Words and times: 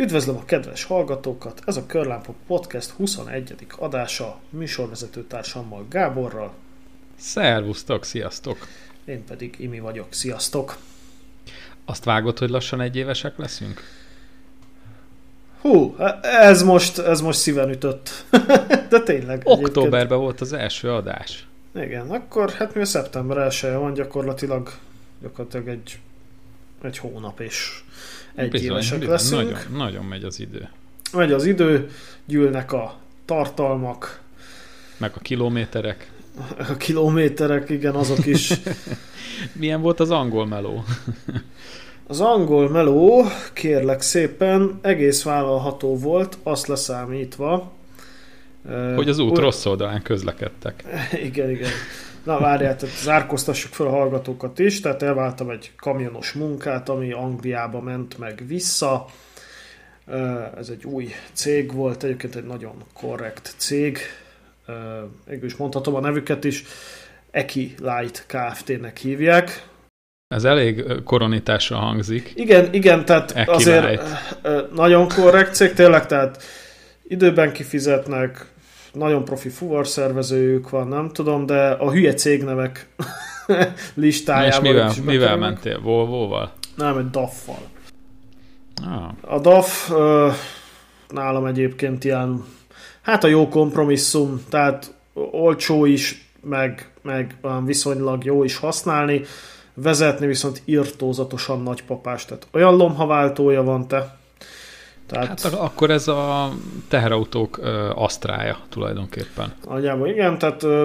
Üdvözlöm 0.00 0.36
a 0.36 0.44
kedves 0.44 0.84
hallgatókat! 0.84 1.62
Ez 1.66 1.76
a 1.76 1.86
Körlámpok 1.86 2.36
Podcast 2.46 2.90
21. 2.90 3.54
adása 3.78 4.38
műsorvezető 4.50 5.24
társammal 5.24 5.86
Gáborral. 5.90 6.52
Szervusztok, 7.16 8.04
sziasztok! 8.04 8.56
Én 9.04 9.24
pedig 9.24 9.54
Imi 9.58 9.80
vagyok, 9.80 10.06
sziasztok! 10.10 10.76
Azt 11.84 12.04
vágod, 12.04 12.38
hogy 12.38 12.50
lassan 12.50 12.80
egy 12.80 12.96
évesek 12.96 13.38
leszünk? 13.38 13.80
Hú, 15.60 15.96
ez 16.22 16.62
most, 16.62 16.98
ez 16.98 17.20
most 17.20 17.38
szíven 17.38 17.70
ütött. 17.70 18.24
De 18.90 19.00
tényleg. 19.04 19.42
Októberben 19.44 19.98
egyébként. 19.98 20.20
volt 20.20 20.40
az 20.40 20.52
első 20.52 20.92
adás. 20.92 21.46
Igen, 21.74 22.10
akkor 22.10 22.50
hát 22.50 22.74
mi 22.74 22.80
a 22.80 22.84
szeptember 22.84 23.36
1 23.36 23.60
van 23.72 23.94
gyakorlatilag, 23.94 24.72
gyakorlatilag 25.22 25.68
egy, 25.68 25.98
egy 26.82 26.98
hónap 26.98 27.40
és 27.40 27.82
egy 28.34 28.50
bizony, 28.50 28.66
évesek 28.66 29.04
leszünk. 29.04 29.42
Nagyon, 29.42 29.76
nagyon 29.76 30.04
megy 30.04 30.24
az 30.24 30.40
idő. 30.40 30.68
Megy 31.12 31.32
az 31.32 31.44
idő, 31.44 31.90
gyűlnek 32.26 32.72
a 32.72 32.94
tartalmak. 33.24 34.20
Meg 34.96 35.12
a 35.14 35.20
kilométerek. 35.20 36.10
A 36.58 36.76
kilométerek, 36.76 37.70
igen, 37.70 37.94
azok 37.94 38.26
is. 38.26 38.52
Milyen 39.52 39.80
volt 39.80 40.00
az 40.00 40.10
angol 40.10 40.46
meló? 40.46 40.84
az 42.06 42.20
angol 42.20 42.68
meló, 42.68 43.24
kérlek 43.52 44.00
szépen, 44.00 44.78
egész 44.82 45.22
vállalható 45.22 45.98
volt, 45.98 46.38
azt 46.42 46.66
leszámítva. 46.66 47.72
Hogy 48.94 49.08
az 49.08 49.18
út 49.18 49.30
Úgy... 49.30 49.38
rossz 49.38 49.66
oldalán 49.66 50.02
közlekedtek. 50.02 50.84
Igen, 51.28 51.50
igen. 51.50 51.70
Na 52.24 52.38
várjál, 52.38 52.76
tehát 52.76 52.96
zárkoztassuk 52.96 53.72
fel 53.72 53.86
a 53.86 53.90
hallgatókat 53.90 54.58
is, 54.58 54.80
tehát 54.80 55.02
elváltam 55.02 55.50
egy 55.50 55.72
kamionos 55.76 56.32
munkát, 56.32 56.88
ami 56.88 57.12
Angliába 57.12 57.80
ment 57.80 58.18
meg 58.18 58.42
vissza. 58.46 59.06
Ez 60.58 60.68
egy 60.68 60.84
új 60.84 61.08
cég 61.32 61.72
volt, 61.72 62.02
egyébként 62.02 62.36
egy 62.36 62.46
nagyon 62.46 62.84
korrekt 62.92 63.54
cég. 63.56 63.98
Végül 65.26 65.44
is 65.44 65.56
mondhatom 65.56 65.94
a 65.94 66.00
nevüket 66.00 66.44
is. 66.44 66.64
Eki 67.30 67.74
Light 67.78 68.24
Kft-nek 68.26 68.96
hívják. 68.96 69.68
Ez 70.28 70.44
elég 70.44 70.84
koronitásra 71.04 71.76
hangzik. 71.76 72.32
Igen, 72.34 72.72
igen, 72.72 73.04
tehát 73.04 73.30
Eki 73.30 73.50
azért 73.50 73.88
Light. 73.88 74.72
nagyon 74.74 75.08
korrekt 75.08 75.54
cég, 75.54 75.72
tényleg, 75.72 76.06
tehát 76.06 76.42
időben 77.08 77.52
kifizetnek, 77.52 78.46
nagyon 78.92 79.24
profi 79.24 79.48
fuvarszervezőjük 79.48 80.70
van, 80.70 80.88
nem 80.88 81.08
tudom, 81.08 81.46
de 81.46 81.70
a 81.70 81.90
hülye 81.90 82.14
cégnevek 82.14 82.88
listájában... 83.94 84.64
és 84.64 84.70
mivel, 84.70 84.92
mivel 85.04 85.36
mentél? 85.36 85.80
Volvo-val? 85.80 86.52
Nem, 86.76 86.98
egy 86.98 87.10
DAF-val. 87.10 87.62
Ah. 88.84 89.34
A 89.34 89.38
DAF 89.38 89.90
nálam 91.08 91.46
egyébként 91.46 92.04
ilyen, 92.04 92.44
hát 93.00 93.24
a 93.24 93.28
jó 93.28 93.48
kompromisszum, 93.48 94.44
tehát 94.48 94.94
olcsó 95.30 95.84
is, 95.84 96.30
meg, 96.40 96.90
meg 97.02 97.36
viszonylag 97.64 98.24
jó 98.24 98.44
is 98.44 98.56
használni, 98.56 99.22
vezetni 99.74 100.26
viszont 100.26 100.62
irtózatosan 100.64 101.62
nagypapás, 101.62 102.24
tehát 102.24 102.46
olyan 102.52 102.76
lomhaváltója 102.76 103.62
van 103.62 103.88
te, 103.88 104.18
tehát, 105.10 105.40
hát 105.40 105.52
akkor 105.52 105.90
ez 105.90 106.08
a 106.08 106.52
teherautók 106.88 107.58
ö, 107.62 107.90
asztrája 107.94 108.58
tulajdonképpen. 108.68 109.52
Nagyjából 109.68 110.08
igen, 110.08 110.38
tehát 110.38 110.62
ö, 110.62 110.84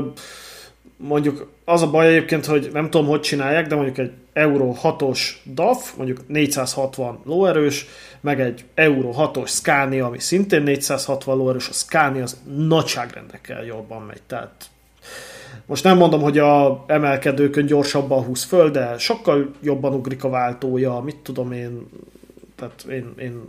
mondjuk 0.97 1.47
az 1.65 1.81
a 1.81 1.89
baj 1.89 2.07
egyébként, 2.07 2.45
hogy 2.45 2.69
nem 2.73 2.89
tudom, 2.89 3.07
hogy 3.07 3.21
csinálják, 3.21 3.67
de 3.67 3.75
mondjuk 3.75 3.97
egy 3.97 4.11
Euro 4.33 4.75
6-os 4.83 5.19
DAF, 5.53 5.95
mondjuk 5.97 6.27
460 6.27 7.19
lóerős, 7.25 7.85
meg 8.21 8.41
egy 8.41 8.63
Euro 8.73 9.11
6-os 9.17 9.47
Scania, 9.47 10.05
ami 10.05 10.19
szintén 10.19 10.63
460 10.63 11.37
lóerős, 11.37 11.69
a 11.69 11.73
Scania 11.73 12.23
az 12.23 12.37
nagyságrendekkel 12.57 13.65
jobban 13.65 14.01
megy, 14.01 14.21
tehát 14.27 14.69
most 15.65 15.83
nem 15.83 15.97
mondom, 15.97 16.21
hogy 16.21 16.37
a 16.37 16.83
emelkedőkön 16.87 17.65
gyorsabban 17.65 18.23
húz 18.23 18.43
föl, 18.43 18.71
de 18.71 18.97
sokkal 18.97 19.51
jobban 19.61 19.93
ugrik 19.93 20.23
a 20.23 20.29
váltója, 20.29 20.99
mit 20.99 21.17
tudom 21.17 21.51
én, 21.51 21.87
tehát 22.55 22.85
én, 22.89 23.13
én 23.19 23.41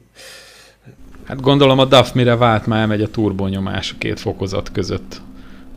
Hát 1.27 1.41
gondolom 1.41 1.79
a 1.79 1.85
DAF 1.85 2.13
mire 2.13 2.37
vált, 2.37 2.67
már 2.67 2.81
elmegy 2.81 3.03
a 3.03 3.09
turbonyomás 3.09 3.93
a 3.93 3.95
két 3.99 4.21
fokozat 4.21 4.73
között. 4.73 5.21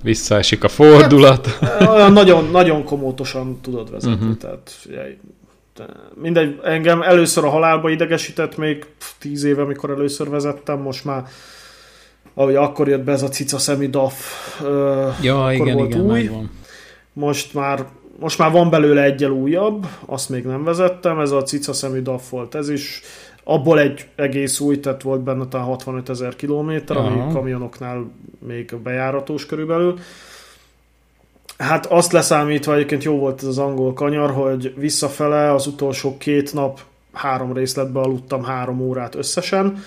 Visszaesik 0.03 0.63
a 0.63 0.67
fordulat. 0.67 1.47
Hát, 1.47 2.13
nagyon, 2.13 2.49
nagyon 2.51 2.83
komótosan 2.83 3.59
tudod 3.61 3.91
vezetni. 3.91 4.15
Uh-huh. 4.15 4.37
Tehát, 4.37 4.75
figyelj, 4.81 5.17
mindegy, 6.21 6.59
engem 6.63 7.01
először 7.01 7.43
a 7.43 7.49
halálba 7.49 7.89
idegesített 7.89 8.57
még 8.57 8.85
tíz 9.19 9.43
éve, 9.43 9.61
amikor 9.61 9.89
először 9.89 10.29
vezettem, 10.29 10.79
most 10.79 11.05
már 11.05 11.23
ahogy 12.33 12.55
akkor 12.55 12.87
jött 12.87 13.03
be 13.03 13.11
ez 13.11 13.23
a 13.23 13.27
cica 13.27 13.57
szemű 13.57 13.89
DAF, 13.89 14.15
ja, 15.21 15.45
akkor 15.45 15.53
igen, 15.53 15.75
volt 15.75 15.89
igen, 15.89 16.01
új. 16.01 16.11
Megvan. 16.11 16.51
Most 17.13 17.53
már, 17.53 17.85
most 18.19 18.37
már 18.37 18.51
van 18.51 18.69
belőle 18.69 19.03
egyel 19.03 19.31
újabb, 19.31 19.87
azt 20.05 20.29
még 20.29 20.43
nem 20.43 20.63
vezettem, 20.63 21.19
ez 21.19 21.31
a 21.31 21.43
cica 21.43 21.73
szemű 21.73 22.01
DAF 22.01 22.29
volt, 22.29 22.55
ez 22.55 22.69
is 22.69 23.01
abból 23.49 23.79
egy 23.79 24.07
egész 24.15 24.59
új, 24.59 24.79
tehát 24.79 25.01
volt 25.01 25.21
benne 25.21 25.47
talán 25.47 25.65
65 25.65 26.09
ezer 26.09 26.35
kilométer, 26.35 26.97
ami 26.97 27.33
kamionoknál 27.33 28.11
még 28.47 28.75
bejáratos 28.83 29.45
körülbelül. 29.45 29.99
Hát 31.57 31.85
azt 31.85 32.11
leszámítva 32.11 32.73
egyébként 32.73 33.03
jó 33.03 33.17
volt 33.17 33.41
ez 33.41 33.47
az 33.47 33.57
angol 33.57 33.93
kanyar, 33.93 34.31
hogy 34.31 34.73
visszafele 34.77 35.53
az 35.53 35.67
utolsó 35.67 36.17
két 36.17 36.53
nap 36.53 36.79
három 37.13 37.53
részletbe 37.53 37.99
aludtam 37.99 38.43
három 38.43 38.81
órát 38.81 39.15
összesen, 39.15 39.83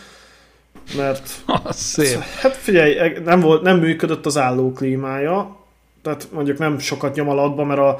mert 0.96 1.28
szép. 1.70 2.18
hát 2.18 2.56
figyelj, 2.56 3.18
nem, 3.24 3.40
volt, 3.40 3.62
nem 3.62 3.78
működött 3.78 4.26
az 4.26 4.38
állóklímája, 4.38 5.56
tehát 6.02 6.28
mondjuk 6.32 6.58
nem 6.58 6.78
sokat 6.78 7.14
nyom 7.14 7.28
alatba, 7.28 7.64
mert 7.64 7.80
a, 7.80 7.98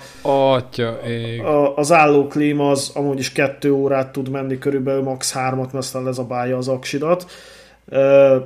Atya, 0.55 0.99
ég. 1.07 1.41
a, 1.41 1.77
az 1.77 1.93
állóklíma 1.93 2.71
az 2.71 2.91
amúgy 2.95 3.19
is 3.19 3.33
kettő 3.33 3.73
órát 3.73 4.13
tud 4.13 4.29
menni, 4.29 4.59
körülbelül 4.59 5.03
max. 5.03 5.33
hármat, 5.33 5.73
mert 5.73 5.85
aztán 5.85 6.03
lezabálja 6.03 6.57
az 6.57 6.69
aksidat, 6.69 7.31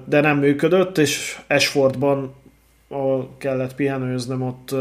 de 0.05 0.21
nem 0.21 0.39
működött, 0.39 0.99
és 0.99 1.39
Esfordban 1.47 2.35
kellett 3.39 3.75
pihenőznöm, 3.75 4.43
ott 4.43 4.75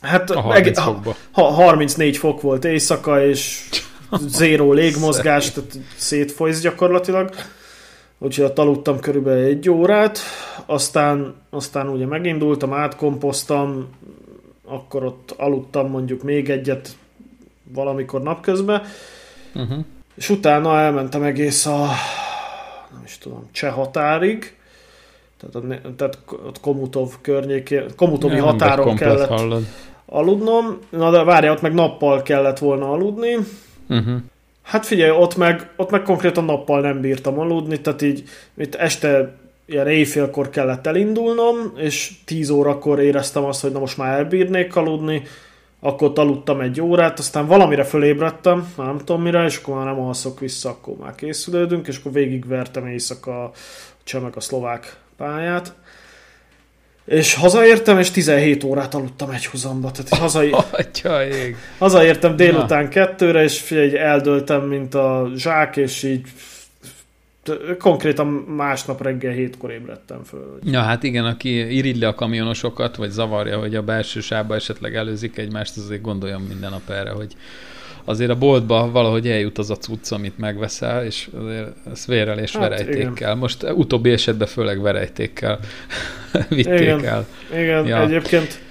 hát 0.00 0.30
a 0.30 0.40
30 0.40 0.80
fokba. 0.80 1.14
Ha, 1.32 1.42
34 1.42 2.16
fok 2.16 2.40
volt 2.40 2.64
éjszaka, 2.64 3.26
és 3.26 3.68
zéró 4.38 4.72
légmozgás, 4.72 5.50
tehát 5.50 5.78
szétfolysz 5.96 6.60
gyakorlatilag 6.60 7.30
úgyhogy 8.24 8.44
ott 8.44 8.58
aludtam 8.58 9.00
körülbelül 9.00 9.44
egy 9.44 9.70
órát, 9.70 10.18
aztán, 10.66 11.34
aztán 11.50 11.88
ugye 11.88 12.06
megindultam, 12.06 12.72
átkompoztam, 12.72 13.88
akkor 14.66 15.04
ott 15.04 15.34
aludtam 15.36 15.90
mondjuk 15.90 16.22
még 16.22 16.50
egyet 16.50 16.96
valamikor 17.72 18.22
napközben, 18.22 18.82
uh-huh. 19.54 19.84
és 20.14 20.28
utána 20.28 20.78
elmentem 20.78 21.22
egész 21.22 21.66
a 21.66 21.88
nem 22.92 23.02
is 23.04 23.18
tudom, 23.18 23.48
cseh 23.52 23.72
határig, 23.72 24.56
tehát, 25.40 25.84
a, 25.84 25.94
tehát 25.96 26.18
ott 26.46 26.60
Komutov 26.60 27.12
környékén, 27.20 27.84
Komutovi 27.96 28.36
ja, 28.36 28.44
határon 28.44 28.96
kellett 28.96 29.28
hallod. 29.28 29.64
aludnom, 30.06 30.78
na 30.88 31.10
de 31.10 31.22
várjál, 31.22 31.52
ott 31.52 31.62
meg 31.62 31.74
nappal 31.74 32.22
kellett 32.22 32.58
volna 32.58 32.92
aludni, 32.92 33.34
uh-huh. 33.88 34.16
Hát 34.64 34.86
figyelj, 34.86 35.10
ott 35.10 35.36
meg, 35.36 35.70
ott 35.76 35.90
meg 35.90 36.02
konkrétan 36.02 36.44
nappal 36.44 36.80
nem 36.80 37.00
bírtam 37.00 37.38
aludni, 37.38 37.80
tehát 37.80 38.02
így 38.02 38.24
itt 38.56 38.74
este 38.74 39.34
ilyen 39.66 39.88
éjfélkor 39.88 40.50
kellett 40.50 40.86
elindulnom, 40.86 41.72
és 41.76 42.12
10 42.24 42.50
órakor 42.50 43.00
éreztem 43.00 43.44
azt, 43.44 43.62
hogy 43.62 43.72
na 43.72 43.78
most 43.78 43.96
már 43.96 44.18
elbírnék 44.18 44.76
aludni, 44.76 45.22
akkor 45.80 46.08
ott 46.08 46.18
aludtam 46.18 46.60
egy 46.60 46.80
órát, 46.80 47.18
aztán 47.18 47.46
valamire 47.46 47.84
fölébredtem, 47.84 48.72
már 48.76 48.86
nem 48.86 48.98
tudom 48.98 49.22
mire, 49.22 49.44
és 49.44 49.56
akkor 49.56 49.74
már 49.74 49.84
nem 49.84 50.00
alszok 50.00 50.40
vissza, 50.40 50.68
akkor 50.68 50.96
már 50.96 51.14
készülődünk, 51.14 51.86
és 51.86 51.96
akkor 51.96 52.12
végigvertem 52.12 52.86
éjszaka 52.86 53.44
a 53.44 53.52
cseh 54.04 54.22
meg 54.22 54.36
a 54.36 54.40
szlovák 54.40 54.96
pályát. 55.16 55.74
És 57.04 57.34
hazaértem, 57.34 57.98
és 57.98 58.10
17 58.10 58.64
órát 58.64 58.94
aludtam 58.94 59.30
egy 59.30 59.46
húzamba. 59.46 59.90
Tehát 59.90 60.22
hazai... 60.22 60.50
Atyaig. 60.70 61.56
Hazaértem 61.78 62.36
délután 62.36 62.82
Na. 62.82 62.88
kettőre, 62.88 63.42
és 63.42 63.60
figyelj, 63.60 63.98
eldöltem, 63.98 64.62
mint 64.62 64.94
a 64.94 65.30
zsák, 65.36 65.76
és 65.76 66.02
így 66.02 66.26
konkrétan 67.78 68.26
másnap 68.56 69.02
reggel 69.02 69.32
hétkor 69.32 69.70
ébredtem 69.70 70.22
föl. 70.24 70.58
Ja, 70.62 70.80
hát 70.80 71.02
igen, 71.02 71.24
aki 71.24 71.76
irigyli 71.76 72.04
a 72.04 72.14
kamionosokat, 72.14 72.96
vagy 72.96 73.10
zavarja, 73.10 73.58
hogy 73.58 73.74
a 73.74 73.82
belső 73.82 74.20
sávba 74.20 74.54
esetleg 74.54 74.94
előzik 74.94 75.38
egymást, 75.38 75.76
azért 75.76 76.02
gondoljon 76.02 76.40
minden 76.40 76.70
nap 76.70 76.90
erre, 76.90 77.10
hogy 77.10 77.36
azért 78.04 78.30
a 78.30 78.38
boltba 78.38 78.90
valahogy 78.90 79.28
eljut 79.28 79.58
az 79.58 79.70
a 79.70 79.76
cucc, 79.76 80.12
amit 80.12 80.38
megveszel, 80.38 81.04
és 81.04 81.28
azért 81.38 81.68
ez 81.92 82.06
vérrel 82.06 82.38
és 82.38 82.52
hát, 82.52 82.68
verejtékkel. 82.68 83.10
Igen. 83.10 83.38
Most 83.38 83.62
utóbbi 83.62 84.10
esetben 84.10 84.48
főleg 84.48 84.80
verejtékkel 84.80 85.58
vitték 86.48 86.80
igen. 86.80 87.04
el. 87.04 87.26
Igen, 87.52 87.86
ja. 87.86 88.02
egyébként 88.02 88.62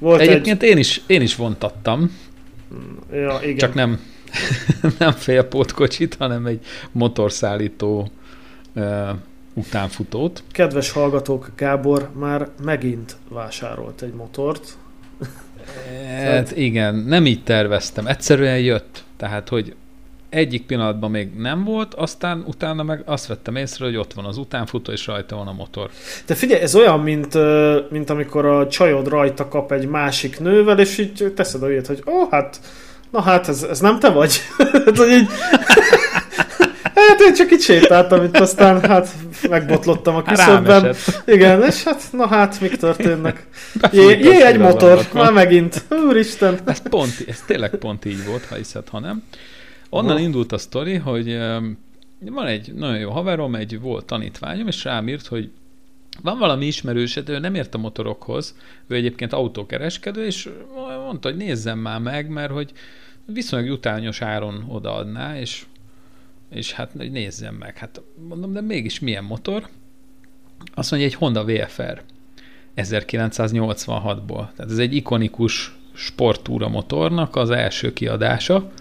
volt 0.00 0.20
Egyébként 0.20 0.62
egy... 0.62 0.68
én, 0.68 0.78
is, 0.78 1.00
én 1.06 1.20
is 1.20 1.36
vontattam. 1.36 2.18
Ja, 3.12 3.38
igen. 3.42 3.56
Csak 3.56 3.74
nem, 3.74 4.00
nem 4.98 5.12
félpótkocsit, 5.12 6.14
hanem 6.14 6.46
egy 6.46 6.60
motorszállító 6.92 8.10
uh, 8.74 9.08
utánfutót. 9.54 10.42
Kedves 10.52 10.90
hallgatók, 10.90 11.50
Gábor 11.56 12.10
már 12.18 12.48
megint 12.62 13.16
vásárolt 13.28 14.02
egy 14.02 14.12
motort. 14.12 14.76
Hát 16.24 16.56
igen, 16.56 16.94
nem 16.94 17.26
így 17.26 17.42
terveztem. 17.42 18.06
Egyszerűen 18.06 18.58
jött. 18.58 19.02
Tehát, 19.16 19.48
hogy 19.48 19.74
egyik 20.30 20.66
pillanatban 20.66 21.10
még 21.10 21.30
nem 21.36 21.64
volt, 21.64 21.94
aztán 21.94 22.44
utána 22.46 22.82
meg 22.82 23.02
azt 23.04 23.26
vettem 23.26 23.56
észre, 23.56 23.84
hogy 23.84 23.96
ott 23.96 24.12
van 24.12 24.24
az 24.24 24.36
utánfutó, 24.36 24.92
és 24.92 25.06
rajta 25.06 25.36
van 25.36 25.46
a 25.46 25.52
motor. 25.52 25.90
De 26.26 26.34
figyelj, 26.34 26.62
ez 26.62 26.74
olyan, 26.74 27.00
mint, 27.00 27.38
mint 27.90 28.10
amikor 28.10 28.46
a 28.46 28.68
csajod 28.68 29.08
rajta 29.08 29.48
kap 29.48 29.72
egy 29.72 29.86
másik 29.86 30.40
nővel, 30.40 30.78
és 30.78 30.98
így 30.98 31.32
teszed 31.36 31.62
olyat, 31.62 31.86
hogy 31.86 32.02
ó, 32.06 32.12
oh, 32.12 32.30
hát, 32.30 32.60
na 33.10 33.20
hát, 33.20 33.48
ez, 33.48 33.62
ez 33.62 33.80
nem 33.80 33.98
te 33.98 34.08
vagy? 34.08 34.40
Hát, 34.84 34.98
így, 35.08 35.28
Hát 37.08 37.20
én 37.20 37.34
csak 37.34 37.50
itt 37.50 37.60
sétáltam 37.60 38.24
itt, 38.24 38.38
aztán 38.38 38.80
hát 38.80 39.08
megbotlottam 39.48 40.14
a 40.14 40.22
küszöbben. 40.22 40.94
Igen, 41.26 41.62
és 41.62 41.82
hát 41.84 42.08
na 42.12 42.26
hát, 42.26 42.60
mik 42.60 42.76
történnek? 42.76 43.46
Jé, 43.92 44.18
jé 44.18 44.42
egy 44.42 44.58
motor, 44.58 45.06
már 45.12 45.32
megint. 45.32 45.84
Úristen. 46.08 46.58
Ez 46.64 46.82
pont, 46.82 47.24
ez 47.28 47.42
tényleg 47.46 47.70
pont 47.70 48.04
így 48.04 48.26
volt, 48.26 48.44
ha 48.44 48.54
hiszed, 48.54 48.88
ha 48.88 48.98
nem. 48.98 49.22
Onnan 49.90 50.16
oh. 50.16 50.22
indult 50.22 50.52
a 50.52 50.58
sztori, 50.58 50.94
hogy 50.94 51.38
van 52.20 52.46
egy 52.46 52.72
nagyon 52.74 52.98
jó 52.98 53.10
haverom, 53.10 53.54
egy 53.54 53.80
volt 53.80 54.04
tanítványom, 54.04 54.66
és 54.66 54.84
rám 54.84 55.08
írt, 55.08 55.26
hogy 55.26 55.50
van 56.22 56.38
valami 56.38 56.66
ismerősed, 56.66 57.28
ő 57.28 57.38
nem 57.38 57.54
ért 57.54 57.74
a 57.74 57.78
motorokhoz, 57.78 58.56
ő 58.86 58.94
egyébként 58.94 59.32
autókereskedő, 59.32 60.26
és 60.26 60.48
mondta, 61.04 61.28
hogy 61.28 61.36
nézzem 61.36 61.78
már 61.78 62.00
meg, 62.00 62.28
mert 62.28 62.52
hogy 62.52 62.72
viszonylag 63.24 63.68
jutányos 63.68 64.22
áron 64.22 64.64
odaadná, 64.68 65.38
és, 65.38 65.64
és 66.50 66.72
hát 66.72 66.94
nézzem 66.94 67.54
meg. 67.54 67.76
Hát 67.78 68.00
mondom, 68.28 68.52
de 68.52 68.60
mégis 68.60 68.98
milyen 68.98 69.24
motor? 69.24 69.68
Azt 70.74 70.90
mondja, 70.90 71.08
egy 71.08 71.14
Honda 71.14 71.44
VFR 71.44 72.02
1986-ból. 72.76 74.48
Tehát 74.56 74.70
ez 74.70 74.78
egy 74.78 74.94
ikonikus 74.94 75.76
sportúra 75.92 76.68
motornak 76.68 77.36
az 77.36 77.50
első 77.50 77.92
kiadása, 77.92 78.72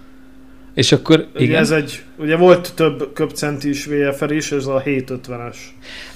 és 0.80 0.92
akkor 0.92 1.28
ugye 1.36 1.44
igen. 1.44 1.60
Ez 1.60 1.72
egy, 1.72 2.04
ugye 2.18 2.36
volt 2.36 2.74
több 2.76 3.14
köpcentis 3.14 3.86
VFR 3.86 4.32
is, 4.32 4.52
ez 4.52 4.66
a 4.66 4.82
750-es. 4.86 5.56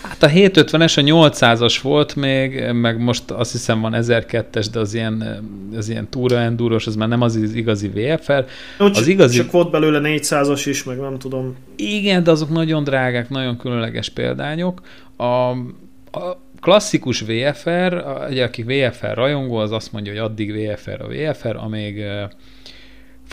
Hát 0.02 0.24
a 0.24 0.28
750-es 0.28 0.98
a 0.98 1.30
800-as 1.30 1.80
volt 1.82 2.16
még, 2.16 2.72
meg 2.72 3.00
most 3.00 3.32
azt 3.32 3.52
hiszem 3.52 3.82
van 3.82 3.94
1002-es, 3.96 4.68
de 4.72 4.80
az 4.80 4.94
ilyen, 4.94 5.44
az 5.76 5.90
ilyen 5.90 6.10
túra 6.10 6.40
endúros, 6.40 6.88
az 6.88 6.96
már 6.96 7.08
nem 7.08 7.22
az, 7.22 7.36
az 7.36 7.54
igazi 7.54 7.88
VFR. 7.88 8.46
No, 8.78 8.86
az 8.86 9.08
igazi... 9.08 9.38
Csak 9.38 9.52
volt 9.52 9.72
belőle 9.72 10.00
400-as 10.04 10.62
is, 10.66 10.84
meg 10.84 10.98
nem 10.98 11.18
tudom. 11.18 11.56
Igen, 11.76 12.24
de 12.24 12.32
azok 12.32 12.50
nagyon 12.50 12.84
drágák, 12.84 13.30
nagyon 13.30 13.58
különleges 13.58 14.10
példányok. 14.10 14.82
A, 15.16 15.24
a 15.24 16.42
klasszikus 16.60 17.22
VFR, 17.22 18.04
ugye 18.30 18.44
aki 18.44 18.64
VFR 18.64 19.14
rajongó, 19.14 19.56
az 19.56 19.72
azt 19.72 19.92
mondja, 19.92 20.12
hogy 20.12 20.22
addig 20.22 20.52
VFR 20.52 21.02
a 21.02 21.08
VFR, 21.08 21.56
amíg 21.56 22.04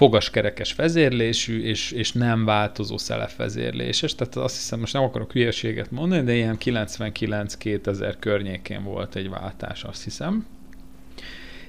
fogaskerekes 0.00 0.74
vezérlésű, 0.74 1.62
és, 1.62 1.90
és 1.90 2.12
nem 2.12 2.44
változó 2.44 2.96
vezérléses, 3.36 4.14
tehát 4.14 4.36
azt 4.36 4.56
hiszem, 4.56 4.78
most 4.78 4.92
nem 4.92 5.02
akarok 5.02 5.32
hülyeséget 5.32 5.90
mondani, 5.90 6.22
de 6.22 6.34
ilyen 6.34 6.56
99-2000 6.60 8.14
környékén 8.18 8.84
volt 8.84 9.14
egy 9.14 9.28
váltás, 9.28 9.84
azt 9.84 10.04
hiszem. 10.04 10.46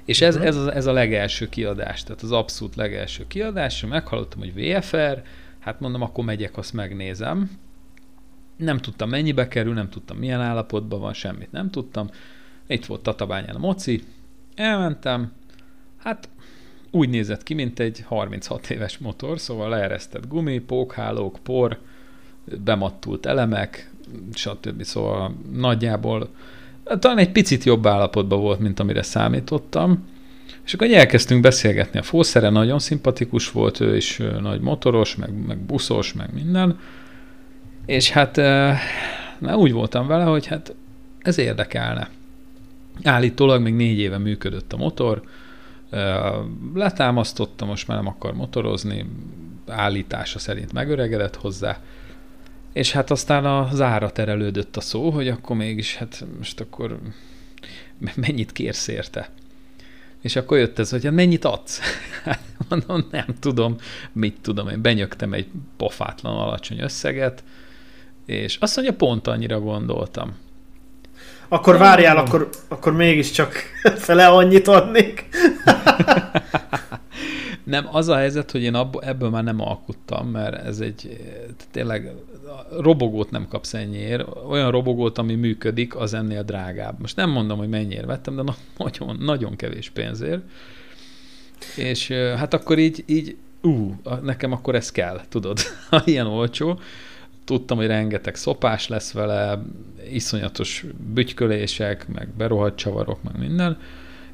És 0.06 0.22
ez, 0.22 0.36
mhm. 0.36 0.45
ez, 0.45 0.56
a, 0.56 0.75
ez 0.75 0.86
a 0.86 0.92
legelső 0.92 1.50
kiadás, 1.50 2.04
tehát 2.04 2.22
az 2.22 2.31
abszolút 2.31 2.75
legelső 2.75 3.28
kiadás, 3.28 3.86
meghallottam, 3.86 4.39
hogy 4.39 4.54
VFR, 4.54 5.22
hát 5.60 5.80
mondom, 5.80 6.01
akkor 6.01 6.24
megyek, 6.25 6.57
azt 6.57 6.74
megnézem. 6.74 7.51
Nem 8.56 8.77
tudtam 8.77 9.10
mennyibe 9.10 9.48
kerül, 9.48 9.74
nem 9.74 9.89
tudtam 9.89 10.18
milyen 10.18 10.42
állapotban 10.42 11.00
van, 11.00 11.13
semmit 11.13 11.51
nem 11.51 11.69
tudtam. 11.69 12.10
Itt 12.68 12.86
volt 12.86 13.04
Tatabányán 13.04 13.56
a 13.56 13.60
moci, 13.60 14.04
elmentem, 14.56 15.31
hát 15.98 16.30
úgy 16.92 17.10
nézett 17.10 17.44
ki, 17.44 17.54
mint 17.54 17.80
egy 17.80 18.04
36 18.08 18.70
éves 18.70 18.98
motor, 18.98 19.40
szóval 19.40 19.70
leeresztett 19.70 20.28
gumi, 20.28 20.60
pókhálók, 20.60 21.38
por, 21.44 21.78
bemattult 22.64 23.26
elemek, 23.26 23.92
stb. 24.34 24.84
Szóval 24.84 25.36
nagyjából 25.52 26.30
talán 27.00 27.18
egy 27.18 27.32
picit 27.32 27.64
jobb 27.64 27.88
állapotban 27.88 28.40
volt, 28.40 28.60
mint 28.60 28.80
amire 28.80 29.02
számítottam. 29.02 30.10
És 30.66 30.74
akkor 30.74 30.92
elkezdtünk 30.92 31.42
beszélgetni 31.42 32.00
a 32.00 32.04
fószere, 32.04 32.50
nagyon 32.50 32.80
szimpatikus 32.80 33.52
volt, 33.52 33.80
ő 33.80 33.96
is 33.96 34.22
nagy 34.42 34.62
motoros, 34.62 35.16
meg, 35.16 35.46
meg 35.48 35.58
buszos, 35.58 36.14
meg 36.14 36.34
minden. 36.34 36.80
És 37.86 38.10
hát 38.10 38.36
na, 39.40 39.58
úgy 39.58 39.72
voltam 39.72 40.08
vele, 40.08 40.24
hogy 40.24 40.46
hát 40.46 40.76
ez 41.20 41.38
érdekelne. 41.38 42.10
Állítólag 43.04 43.62
még 43.62 43.74
négy 43.74 44.00
éve 44.00 44.18
működött 44.18 44.74
a 44.74 44.78
motor, 44.78 45.22
letámasztotta, 46.74 47.66
most 47.66 47.88
már 47.88 47.98
nem 47.98 48.08
akar 48.08 48.34
motorozni, 48.34 49.06
állítása 49.68 50.40
szerint 50.40 50.74
megöregedett 50.74 51.36
hozzá, 51.36 51.80
és 52.74 52.92
hát 52.92 53.12
aztán 53.12 53.46
az 53.46 53.82
ára 53.82 54.12
terelődött 54.12 54.78
a 54.78 54.82
szó, 54.82 55.10
hogy 55.10 55.28
akkor 55.28 55.56
mégis, 55.56 55.96
hát 55.96 56.26
most 56.38 56.60
akkor 56.60 57.00
mennyit 58.16 58.52
kérsz 58.52 58.88
érte? 58.88 59.30
És 60.22 60.36
akkor 60.36 60.58
jött 60.58 60.80
ez, 60.80 60.90
hogy 60.90 61.04
hát 61.04 61.14
mennyit 61.14 61.46
adsz? 61.46 61.80
Hát 62.24 62.42
mondom, 62.70 63.08
nem 63.12 63.26
tudom, 63.40 63.76
mit 64.12 64.38
tudom, 64.42 64.68
én 64.68 64.82
benyögtem 64.82 65.34
egy 65.34 65.48
pofátlan 65.78 66.38
alacsony 66.38 66.80
összeget, 66.80 67.44
és 68.26 68.58
azt 68.58 68.76
mondja, 68.76 68.96
pont 68.96 69.28
annyira 69.28 69.60
gondoltam. 69.60 70.36
Akkor 71.53 71.77
várjál, 71.77 72.18
akkor, 72.18 72.50
akkor 72.68 72.94
mégiscsak 72.94 73.53
fele 74.06 74.27
annyit 74.27 74.68
adnék. 74.68 75.25
nem, 77.63 77.88
az 77.92 78.07
a 78.07 78.15
helyzet, 78.15 78.51
hogy 78.51 78.62
én 78.63 78.74
abból, 78.74 79.03
ebből 79.03 79.30
már 79.30 79.44
nem 79.44 79.62
alkuttam, 79.62 80.27
mert 80.27 80.65
ez 80.65 80.80
egy 80.80 81.18
tényleg 81.71 82.12
robogót 82.80 83.31
nem 83.31 83.48
kapsz 83.48 83.74
ennyiért. 83.74 84.27
Olyan 84.50 84.71
robogót, 84.71 85.18
ami 85.18 85.36
működik, 85.36 85.95
az 85.95 86.13
ennél 86.13 86.44
drágább. 86.44 87.00
Most 87.00 87.15
nem 87.15 87.30
mondom, 87.30 87.57
hogy 87.57 87.69
mennyiért 87.69 88.06
vettem, 88.06 88.36
de 88.36 88.44
nagyon, 88.77 89.18
nagyon 89.19 89.56
kevés 89.56 89.89
pénzért. 89.89 90.42
És 91.75 92.12
hát 92.12 92.53
akkor 92.53 92.79
így, 92.79 93.03
így 93.05 93.36
ú, 93.62 93.96
nekem 94.22 94.51
akkor 94.51 94.75
ez 94.75 94.91
kell, 94.91 95.22
tudod, 95.29 95.60
ha 95.89 96.01
ilyen 96.05 96.27
olcsó 96.27 96.79
tudtam, 97.51 97.77
hogy 97.77 97.88
rengeteg 97.88 98.36
szopás 98.36 98.88
lesz 98.88 99.12
vele, 99.12 99.62
iszonyatos 100.12 100.86
bütykölések, 101.13 102.08
meg 102.08 102.27
berohadt 102.38 102.77
csavarok, 102.77 103.24
meg 103.24 103.38
minden, 103.39 103.77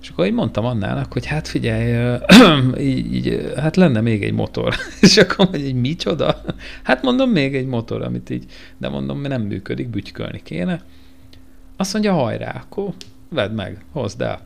és 0.02 0.10
akkor 0.10 0.26
így 0.26 0.34
mondtam 0.34 0.66
Annának, 0.66 1.14
hogy 1.14 1.26
hát 1.26 1.48
figyelj, 1.48 2.18
így, 2.80 3.16
így, 3.16 3.52
hát 3.56 3.76
lenne 3.76 4.02
még 4.02 4.24
egy 4.24 4.34
motor. 4.34 4.76
és 5.02 5.18
akkor 5.18 5.38
mondja, 5.38 5.72
hogy 5.72 5.80
micsoda? 5.80 6.42
Hát 6.84 7.04
mondom, 7.04 7.30
még 7.30 7.56
egy 7.56 7.68
motor, 7.68 8.02
amit 8.02 8.30
így, 8.30 8.46
de 8.78 8.90
mondom, 8.90 9.22
nem 9.22 9.42
működik, 9.42 9.90
bütykölni 9.90 10.42
kéne. 10.44 10.84
Azt 11.78 11.94
mondja, 11.94 12.14
hajrá, 12.14 12.62
akkor 12.66 12.94
vedd 13.30 13.52
meg, 13.52 13.86
hozd 13.92 14.22
el 14.22 14.40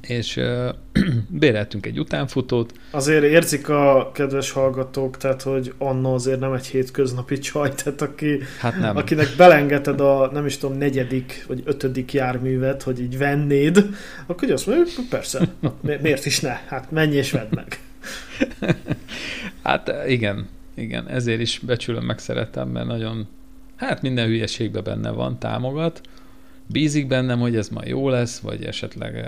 és 0.00 0.36
uh, 0.36 0.68
béreltünk 1.28 1.86
egy 1.86 1.98
utánfutót. 1.98 2.72
Azért 2.90 3.24
érzik 3.24 3.68
a 3.68 4.10
kedves 4.14 4.50
hallgatók, 4.50 5.16
tehát, 5.16 5.42
hogy 5.42 5.74
Anna 5.78 6.14
azért 6.14 6.40
nem 6.40 6.52
egy 6.52 6.66
hétköznapi 6.66 7.38
csaj, 7.38 7.74
tehát 7.74 8.00
aki, 8.00 8.38
hát 8.58 8.78
nem. 8.78 8.96
akinek 8.96 9.28
belengeted 9.36 10.00
a, 10.00 10.30
nem 10.32 10.46
is 10.46 10.56
tudom, 10.56 10.78
negyedik 10.78 11.44
vagy 11.48 11.62
ötödik 11.64 12.12
járművet, 12.12 12.82
hogy 12.82 13.00
így 13.00 13.18
vennéd, 13.18 13.86
akkor 14.26 14.50
azt 14.50 14.66
mondja, 14.66 15.02
persze, 15.10 15.48
miért 16.02 16.26
is 16.26 16.40
ne? 16.40 16.58
Hát 16.66 16.90
menj 16.90 17.14
és 17.14 17.30
vedd 17.30 17.54
meg. 17.54 17.78
hát 19.62 19.92
igen, 20.06 20.48
igen, 20.74 21.08
ezért 21.08 21.40
is 21.40 21.58
becsülöm, 21.58 22.04
meg 22.04 22.18
szeretem, 22.18 22.68
mert 22.68 22.86
nagyon, 22.86 23.28
hát 23.76 24.02
minden 24.02 24.26
hülyeségben 24.26 24.84
benne 24.84 25.10
van, 25.10 25.38
támogat, 25.38 26.00
bízik 26.72 27.06
bennem, 27.06 27.38
hogy 27.38 27.56
ez 27.56 27.68
ma 27.68 27.80
jó 27.84 28.08
lesz, 28.08 28.38
vagy 28.38 28.64
esetleg... 28.64 29.26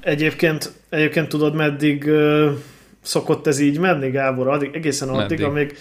Egyébként, 0.00 0.72
egyébként 0.88 1.28
tudod, 1.28 1.54
meddig 1.54 2.04
uh, 2.06 2.50
szokott 3.02 3.46
ez 3.46 3.58
így 3.58 3.78
menni, 3.78 4.10
Gábor? 4.10 4.48
Addig, 4.48 4.70
egészen 4.74 5.08
addig, 5.08 5.28
meddig? 5.28 5.44
amíg, 5.44 5.76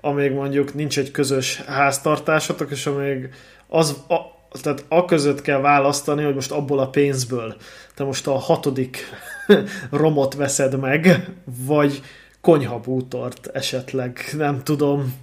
amíg 0.00 0.32
mondjuk 0.32 0.74
nincs 0.74 0.98
egy 0.98 1.10
közös 1.10 1.56
háztartásatok, 1.56 2.70
és 2.70 2.86
amíg 2.86 3.28
az, 3.68 4.02
a, 4.08 4.16
tehát 4.62 4.84
a 4.88 5.04
között 5.04 5.42
kell 5.42 5.60
választani, 5.60 6.22
hogy 6.22 6.34
most 6.34 6.50
abból 6.50 6.78
a 6.78 6.88
pénzből 6.88 7.56
te 7.94 8.04
most 8.04 8.26
a 8.26 8.38
hatodik 8.38 8.98
romot 9.90 10.34
veszed 10.34 10.80
meg, 10.80 11.28
vagy 11.44 12.02
konyhabútort 12.40 13.50
esetleg, 13.52 14.18
nem 14.36 14.62
tudom, 14.62 15.14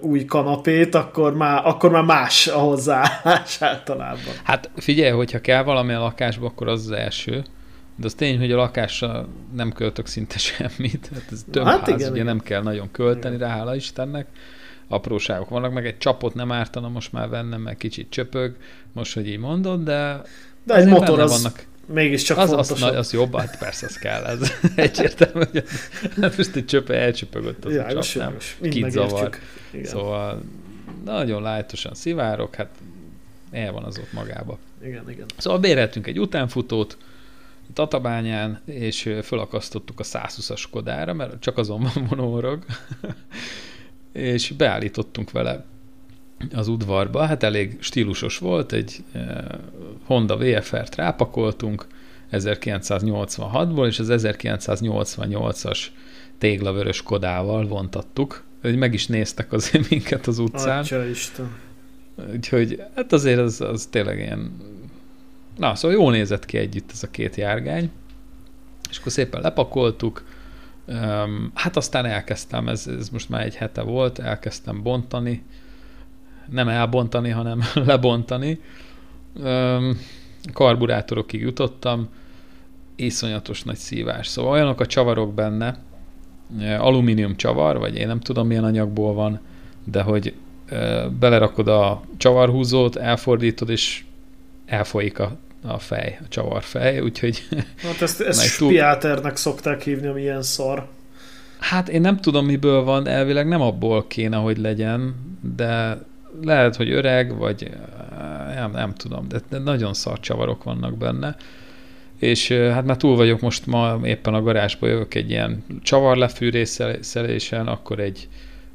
új 0.00 0.24
kanapét, 0.24 0.94
akkor 0.94 1.34
már, 1.34 1.66
akkor 1.66 1.90
már 1.90 2.04
más 2.04 2.46
a 2.46 2.58
hozzáállás 2.58 3.62
általában. 3.62 4.34
Hát 4.42 4.70
figyelj, 4.76 5.10
hogyha 5.10 5.40
kell 5.40 5.62
valami 5.62 5.92
a 5.92 6.00
lakásba, 6.00 6.46
akkor 6.46 6.68
az 6.68 6.80
az 6.80 6.90
első, 6.90 7.44
De 7.96 8.06
az 8.06 8.14
tény, 8.14 8.38
hogy 8.38 8.52
a 8.52 8.56
lakásra 8.56 9.28
nem 9.54 9.72
költök 9.72 10.06
szinte 10.06 10.38
semmit. 10.48 11.10
Hát 11.14 11.24
ez 11.32 11.44
több 11.50 11.64
Hát 11.64 11.78
hát 11.78 11.86
igen, 11.86 12.00
ház, 12.00 12.10
ugye 12.10 12.20
igen. 12.20 12.26
nem 12.26 12.40
kell 12.40 12.62
nagyon 12.62 12.90
költeni 12.90 13.34
Igen. 13.34 13.48
rá, 13.48 13.54
hála 13.54 13.74
Istennek. 13.74 14.26
Apróságok 14.88 15.48
vannak, 15.48 15.72
meg 15.72 15.86
egy 15.86 15.98
csapot 15.98 16.34
nem 16.34 16.52
ártana 16.52 16.88
most 16.88 17.12
már 17.12 17.28
vennem, 17.28 17.60
meg 17.60 17.76
kicsit 17.76 18.10
csöpög, 18.10 18.56
most, 18.92 19.14
hogy 19.14 19.28
így 19.28 19.38
mondod, 19.38 19.84
de, 19.84 20.22
De 20.64 20.74
egy 20.74 20.88
motor 20.88 21.20
az 21.20 21.42
vannak. 21.42 21.66
Mégiscsak 21.86 22.38
Az, 22.38 22.50
az, 22.50 22.66
fontosabb. 22.66 22.92
na, 22.92 22.98
az 22.98 23.12
jobb, 23.12 23.36
hát 23.36 23.58
persze 23.58 23.86
az 23.86 23.96
kell, 23.98 24.24
ez 24.24 24.52
egyértelmű, 24.74 25.44
hogy 25.50 25.64
most 26.36 26.56
egy 26.56 26.64
csöpe 26.66 26.94
elcsöpögött 26.94 27.64
az 27.64 27.70
a 27.72 27.76
Világos, 27.76 28.10
csap, 28.12 28.22
nem? 28.60 28.70
Kit 28.70 28.90
zavar. 28.90 29.36
Igen, 29.70 29.86
Szóval 29.86 30.42
nagyon 31.04 31.42
lájtosan 31.42 31.94
szivárok, 31.94 32.54
hát 32.54 32.70
el 33.50 33.72
van 33.72 33.84
az 33.84 33.98
ott 33.98 34.12
magába. 34.12 34.58
igen, 34.84 35.10
igen. 35.10 35.26
Szóval 35.36 35.58
béreltünk 35.58 36.06
egy 36.06 36.20
utánfutót 36.20 36.96
Tatabányán, 37.72 38.60
és 38.64 39.14
fölakasztottuk 39.22 40.00
a 40.00 40.04
120-as 40.04 40.64
Kodára, 40.70 41.12
mert 41.12 41.40
csak 41.40 41.58
azon 41.58 41.80
van 41.94 42.06
monorog, 42.10 42.64
és 44.12 44.50
beállítottunk 44.50 45.30
vele 45.30 45.64
az 46.52 46.68
udvarba. 46.68 47.26
Hát 47.26 47.42
elég 47.42 47.76
stílusos 47.80 48.38
volt, 48.38 48.72
egy 48.72 49.04
eh, 49.12 49.36
Honda 50.04 50.36
VFR-t 50.36 50.94
rápakoltunk 50.94 51.86
1986-ból, 52.32 53.86
és 53.86 53.98
az 53.98 54.08
1988-as 54.10 55.78
téglavörös 56.38 57.02
Kodával 57.02 57.66
vontattuk. 57.66 58.42
Hogy 58.60 58.76
meg 58.76 58.94
is 58.94 59.06
néztek 59.06 59.52
azért 59.52 59.88
minket 59.90 60.26
az 60.26 60.38
utcán. 60.38 60.78
Atya 60.78 61.04
Isten. 61.04 61.50
Úgyhogy 62.32 62.82
hát 62.94 63.12
azért 63.12 63.38
az, 63.38 63.60
az 63.60 63.86
tényleg 63.90 64.18
ilyen... 64.18 64.52
Na, 65.56 65.74
szóval 65.74 65.96
jól 65.96 66.12
nézett 66.12 66.44
ki 66.44 66.58
együtt 66.58 66.90
ez 66.92 67.02
a 67.02 67.10
két 67.10 67.36
járgány. 67.36 67.90
És 68.90 68.98
akkor 68.98 69.12
szépen 69.12 69.40
lepakoltuk. 69.40 70.24
Hát 71.54 71.76
aztán 71.76 72.04
elkezdtem, 72.04 72.68
ez, 72.68 72.86
ez 72.86 73.08
most 73.08 73.28
már 73.28 73.42
egy 73.42 73.54
hete 73.54 73.82
volt, 73.82 74.18
elkezdtem 74.18 74.82
bontani. 74.82 75.42
Nem 76.50 76.68
elbontani, 76.68 77.30
hanem 77.30 77.62
lebontani. 77.86 78.60
Karburátorokig 80.52 81.40
jutottam. 81.40 82.08
Iszonyatos 82.96 83.62
nagy 83.62 83.76
szívás. 83.76 84.26
Szóval 84.26 84.52
olyanok 84.52 84.80
a 84.80 84.86
csavarok 84.86 85.34
benne, 85.34 85.76
alumínium 86.78 87.36
csavar, 87.36 87.78
vagy 87.78 87.96
én 87.96 88.06
nem 88.06 88.20
tudom 88.20 88.46
milyen 88.46 88.64
anyagból 88.64 89.14
van, 89.14 89.40
de 89.84 90.02
hogy 90.02 90.34
belerakod 91.20 91.68
a 91.68 92.02
csavarhúzót, 92.16 92.96
elfordítod, 92.96 93.68
és 93.70 94.04
elfolyik 94.66 95.18
a, 95.18 95.36
a 95.66 95.78
fej, 95.78 96.18
a 96.24 96.28
csavarfej, 96.28 97.00
úgyhogy 97.00 97.48
Hát 97.82 98.00
ezt, 98.02 98.20
ezt 98.20 98.38
Meg 98.40 98.56
túl- 98.58 98.70
spiáternek 98.70 99.36
szokták 99.36 99.82
hívni, 99.82 100.06
ami 100.06 100.20
ilyen 100.20 100.42
szar. 100.42 100.88
hát 101.58 101.88
én 101.88 102.00
nem 102.00 102.20
tudom 102.20 102.44
miből 102.46 102.82
van, 102.84 103.06
elvileg 103.06 103.48
nem 103.48 103.60
abból 103.60 104.06
kéne, 104.06 104.36
hogy 104.36 104.58
legyen, 104.58 105.14
de 105.56 106.02
lehet, 106.42 106.76
hogy 106.76 106.90
öreg, 106.90 107.36
vagy 107.36 107.70
eh, 107.72 108.54
nem, 108.54 108.70
nem 108.70 108.94
tudom, 108.94 109.26
de, 109.48 109.58
nagyon 109.58 109.94
szar 109.94 110.20
csavarok 110.20 110.64
vannak 110.64 110.96
benne. 110.96 111.36
És 112.18 112.50
eh, 112.50 112.72
hát 112.72 112.84
már 112.84 112.96
túl 112.96 113.16
vagyok 113.16 113.40
most 113.40 113.66
ma 113.66 113.98
éppen 114.04 114.34
a 114.34 114.42
garázsba 114.42 114.86
jövök 114.86 115.14
egy 115.14 115.30
ilyen 115.30 115.64
csavarlefűrészelésen, 115.82 117.66
akkor 117.66 117.98
egy 117.98 118.28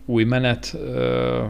új 0.10 0.24
menet, 0.24 0.74
ö, 0.74 1.44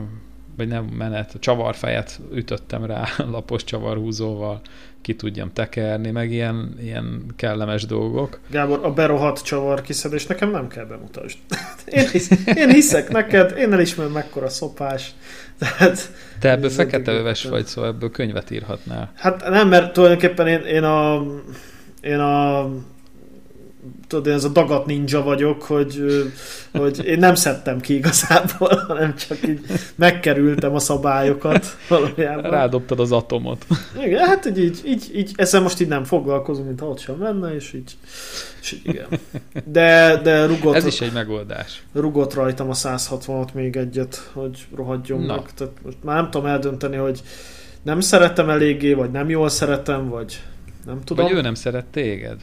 vagy 0.57 0.67
nem 0.67 0.85
menet, 0.85 1.33
a 1.33 1.39
csavarfejet 1.39 2.19
ütöttem 2.33 2.85
rá 2.85 3.07
lapos 3.31 3.63
csavarhúzóval, 3.63 4.61
ki 5.01 5.15
tudjam 5.15 5.53
tekerni, 5.53 6.11
meg 6.11 6.31
ilyen, 6.31 6.75
ilyen 6.81 7.25
kellemes 7.35 7.85
dolgok. 7.85 8.39
Gábor, 8.51 8.79
a 8.83 8.93
berohadt 8.93 9.43
csavar 9.43 9.81
kiszedés 9.81 10.25
nekem 10.25 10.51
nem 10.51 10.67
kell 10.67 10.85
bemutasd. 10.85 11.37
Én, 11.85 12.07
hisz, 12.09 12.29
én 12.53 12.69
hiszek 12.69 13.09
neked, 13.09 13.57
én 13.57 13.73
elismerem 13.73 14.11
mekkora 14.11 14.49
szopás. 14.49 15.11
Tehát, 15.57 16.11
Te 16.39 16.49
ebből 16.49 16.69
fekete 16.69 17.11
öves 17.11 17.43
vagy, 17.43 17.65
szóval 17.65 17.89
ebből 17.89 18.11
könyvet 18.11 18.51
írhatnál. 18.51 19.11
hát 19.15 19.49
nem, 19.49 19.67
mert 19.67 19.93
tulajdonképpen 19.93 20.47
én, 20.47 20.59
én 20.59 20.83
a 20.83 21.25
én 22.01 22.19
a 22.19 22.67
tudod, 24.09 24.27
én 24.27 24.33
ez 24.33 24.43
a 24.43 24.49
dagat 24.49 24.85
ninja 24.85 25.21
vagyok, 25.21 25.61
hogy, 25.61 26.03
hogy 26.71 27.05
én 27.05 27.19
nem 27.19 27.35
szedtem 27.35 27.79
ki 27.79 27.95
igazából, 27.95 28.75
hanem 28.87 29.15
csak 29.15 29.47
így 29.47 29.59
megkerültem 29.95 30.75
a 30.75 30.79
szabályokat 30.79 31.65
valójában. 31.89 32.51
Rádobtad 32.51 32.99
az 32.99 33.11
atomot. 33.11 33.65
Igen, 34.03 34.25
hát 34.25 34.45
így, 34.45 34.57
így, 34.57 34.81
így, 34.85 35.11
így 35.15 35.31
ezzel 35.35 35.61
most 35.61 35.81
így 35.81 35.87
nem 35.87 36.03
foglalkozunk, 36.03 36.67
mint 36.67 36.79
ha 36.79 36.87
ott 36.87 36.99
sem 36.99 37.21
lenne, 37.21 37.55
és 37.55 37.73
így, 37.73 37.97
és 38.61 38.71
így 38.71 38.81
igen. 38.83 39.07
De, 39.65 40.19
de 40.23 40.45
rugott, 40.45 40.75
Ez 40.75 40.85
is 40.85 41.01
egy 41.01 41.13
megoldás. 41.13 41.83
rugott 41.93 42.33
rajtam 42.33 42.69
a 42.69 42.73
166 42.73 43.53
még 43.53 43.75
egyet, 43.75 44.29
hogy 44.33 44.65
rohadjon 44.75 45.21
Na. 45.21 45.35
meg. 45.35 45.53
Tehát 45.53 45.73
most 45.83 45.97
már 46.03 46.15
nem 46.15 46.29
tudom 46.31 46.47
eldönteni, 46.47 46.95
hogy 46.95 47.21
nem 47.81 47.99
szeretem 47.99 48.49
eléggé, 48.49 48.93
vagy 48.93 49.11
nem 49.11 49.29
jól 49.29 49.49
szeretem, 49.49 50.09
vagy 50.09 50.41
nem 50.85 51.03
tudom. 51.03 51.25
Vagy 51.25 51.35
ő 51.35 51.41
nem 51.41 51.53
szeret 51.53 51.85
téged. 51.85 52.37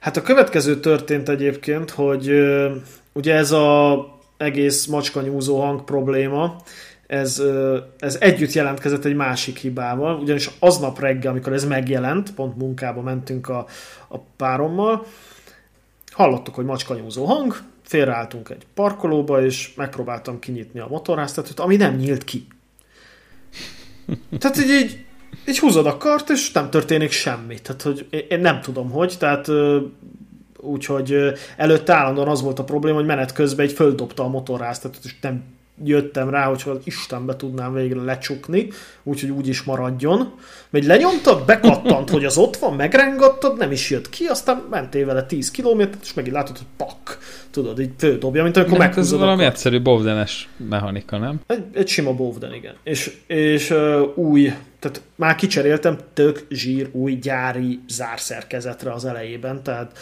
Hát 0.00 0.16
a 0.16 0.22
következő 0.22 0.80
történt 0.80 1.28
egyébként, 1.28 1.90
hogy 1.90 2.30
ugye 3.12 3.34
ez 3.34 3.52
a 3.52 3.98
egész 4.36 4.86
macskanyúzó 4.86 5.60
hang 5.60 5.84
probléma, 5.84 6.56
ez, 7.06 7.42
ez 7.98 8.16
együtt 8.20 8.52
jelentkezett 8.52 9.04
egy 9.04 9.14
másik 9.14 9.58
hibával, 9.58 10.18
ugyanis 10.18 10.50
aznap 10.58 11.00
reggel, 11.00 11.30
amikor 11.30 11.52
ez 11.52 11.64
megjelent, 11.64 12.34
pont 12.34 12.56
munkába 12.56 13.00
mentünk 13.00 13.48
a, 13.48 13.66
a 14.08 14.18
párommal, 14.18 15.06
hallottuk, 16.10 16.54
hogy 16.54 16.64
macskanyúzó 16.64 17.24
hang, 17.24 17.62
félreálltunk 17.82 18.48
egy 18.48 18.66
parkolóba, 18.74 19.44
és 19.44 19.74
megpróbáltam 19.74 20.38
kinyitni 20.38 20.80
a 20.80 20.88
motorháztetőt, 20.90 21.60
ami 21.60 21.76
nem 21.76 21.94
nyílt 21.94 22.24
ki. 22.24 22.46
Tehát 24.38 24.58
így, 24.58 24.70
így, 24.70 25.04
így 25.48 25.58
húzod 25.58 25.86
a 25.86 25.96
kart, 25.96 26.30
és 26.30 26.52
nem 26.52 26.70
történik 26.70 27.10
semmi. 27.10 27.58
Tehát, 27.60 27.82
hogy 27.82 28.06
én- 28.28 28.40
nem 28.40 28.60
tudom, 28.60 28.90
hogy, 28.90 29.14
tehát 29.18 29.48
úgyhogy 30.60 31.32
előtte 31.56 31.94
állandóan 31.94 32.28
az 32.28 32.42
volt 32.42 32.58
a 32.58 32.64
probléma, 32.64 32.96
hogy 32.96 33.06
menet 33.06 33.32
közben 33.32 33.66
egy 33.66 33.72
földobta 33.72 34.24
a 34.24 34.28
motorháztetőt, 34.28 35.04
és 35.04 35.14
nem 35.20 35.42
jöttem 35.84 36.30
rá, 36.30 36.44
hogy 36.44 36.62
az 36.66 36.76
Istenbe 36.84 37.36
tudnám 37.36 37.74
végre 37.74 38.00
lecsukni, 38.00 38.68
úgyhogy 39.02 39.30
úgy 39.30 39.48
is 39.48 39.62
maradjon. 39.62 40.34
Még 40.70 40.86
lenyomtad, 40.86 41.44
bekattant, 41.44 42.10
hogy 42.10 42.24
az 42.24 42.36
ott 42.36 42.56
van, 42.56 42.74
megrengattad, 42.74 43.58
nem 43.58 43.70
is 43.70 43.90
jött 43.90 44.08
ki, 44.08 44.24
aztán 44.24 44.62
mentél 44.70 45.06
vele 45.06 45.22
10 45.22 45.50
kilométert, 45.50 46.02
és 46.02 46.14
megint 46.14 46.34
látod, 46.34 46.56
hogy 46.56 46.66
pak, 46.76 47.18
tudod, 47.50 47.80
így 47.80 47.90
földobja, 47.98 48.42
mint 48.42 48.56
amikor 48.56 48.78
Hát 48.78 48.88
ez 48.88 48.94
meghúzod 48.94 49.20
a 49.20 49.24
valami 49.24 49.42
kart. 49.42 49.54
egyszerű 49.54 49.80
bovdenes 49.80 50.48
mechanika, 50.68 51.18
nem? 51.18 51.40
Egy, 51.46 51.64
egy 51.74 51.88
sima 51.88 52.12
Bovden, 52.12 52.54
igen. 52.54 52.74
És, 52.82 53.16
és 53.26 53.70
uh, 53.70 54.00
új, 54.14 54.52
tehát 54.78 55.02
már 55.14 55.34
kicseréltem 55.34 55.98
tök 56.14 56.46
zsír 56.50 56.88
új 56.92 57.12
gyári 57.14 57.80
zárszerkezetre 57.88 58.92
az 58.92 59.04
elejében, 59.04 59.62
tehát 59.62 59.98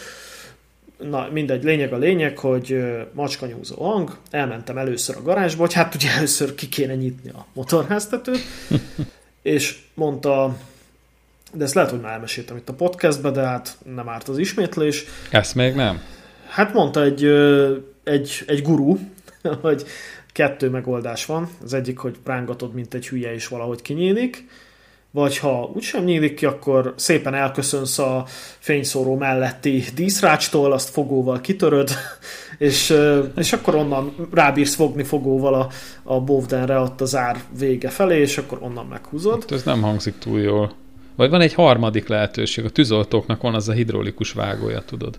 na 0.99 1.29
mindegy, 1.33 1.65
lényeg 1.65 1.93
a 1.93 1.97
lényeg, 1.97 2.39
hogy 2.39 2.85
macskanyúzó 3.13 3.85
hang, 3.85 4.17
elmentem 4.31 4.79
először 4.79 5.17
a 5.17 5.23
garázsba, 5.23 5.61
hogy 5.61 5.73
hát 5.73 5.95
ugye 5.95 6.11
először 6.11 6.55
ki 6.55 6.69
kéne 6.69 6.95
nyitni 6.95 7.31
a 7.31 7.47
motorháztetőt, 7.53 8.41
és 9.43 9.79
mondta, 9.95 10.57
de 11.53 11.65
ezt 11.65 11.75
lehet, 11.75 11.91
hogy 11.91 12.01
már 12.01 12.13
elmeséltem 12.13 12.57
itt 12.57 12.69
a 12.69 12.75
podcastbe, 12.75 13.31
de 13.31 13.41
hát 13.41 13.79
nem 13.95 14.09
árt 14.09 14.29
az 14.29 14.39
ismétlés, 14.39 15.05
Ezt 15.31 15.55
még 15.55 15.75
nem. 15.75 16.01
Hát 16.49 16.73
mondta 16.73 17.03
egy, 17.03 17.25
egy, 18.05 18.43
egy 18.47 18.63
gurú, 18.63 18.99
hogy 19.63 19.85
kettő 20.33 20.71
megoldás 20.71 21.27
van. 21.27 21.49
Az 21.63 21.75
egyik, 21.75 21.99
hogy 21.99 22.17
rángatod, 22.25 22.75
mint 22.75 22.95
egy 22.95 23.09
hülye, 23.09 23.35
és 23.35 23.49
valahogy 23.49 23.83
kinyílik. 23.83 24.49
Vagy 25.17 25.39
ha 25.39 25.71
úgysem 25.75 26.05
nyílik 26.05 26.35
ki, 26.35 26.47
akkor 26.47 26.95
szépen 26.97 27.35
elköszönsz 27.35 27.99
a 27.99 28.25
fényszóró 28.59 29.17
melletti 29.17 29.85
díszrácstól, 29.95 30.73
azt 30.73 30.89
fogóval 30.89 31.41
kitöröd, 31.41 31.91
és, 32.59 32.95
és 33.37 33.53
akkor 33.53 33.75
onnan 33.75 34.29
rábírsz 34.33 34.75
fogni 34.75 35.03
fogóval 35.03 35.55
a, 35.55 35.69
a 36.03 36.21
Bovdenre 36.21 36.79
ott 36.79 37.01
az 37.01 37.17
ár 37.17 37.37
vége 37.59 37.89
felé, 37.89 38.21
és 38.21 38.39
akkor 38.39 38.59
onnan 38.61 38.87
meghúzod. 38.87 39.41
Hát 39.41 39.53
Ez 39.53 39.63
nem 39.63 39.83
hangzik 39.83 40.19
túl 40.19 40.41
jól. 40.41 40.73
Vagy 41.17 41.31
van 41.31 41.41
egy 41.41 41.55
harmadik 41.55 42.09
lehetőség, 42.09 42.65
a 42.65 42.71
tűzoltóknak 42.71 43.43
van 43.43 43.55
az 43.55 43.69
a 43.69 43.73
hidraulikus 43.73 44.33
vágója, 44.33 44.81
tudod. 44.81 45.19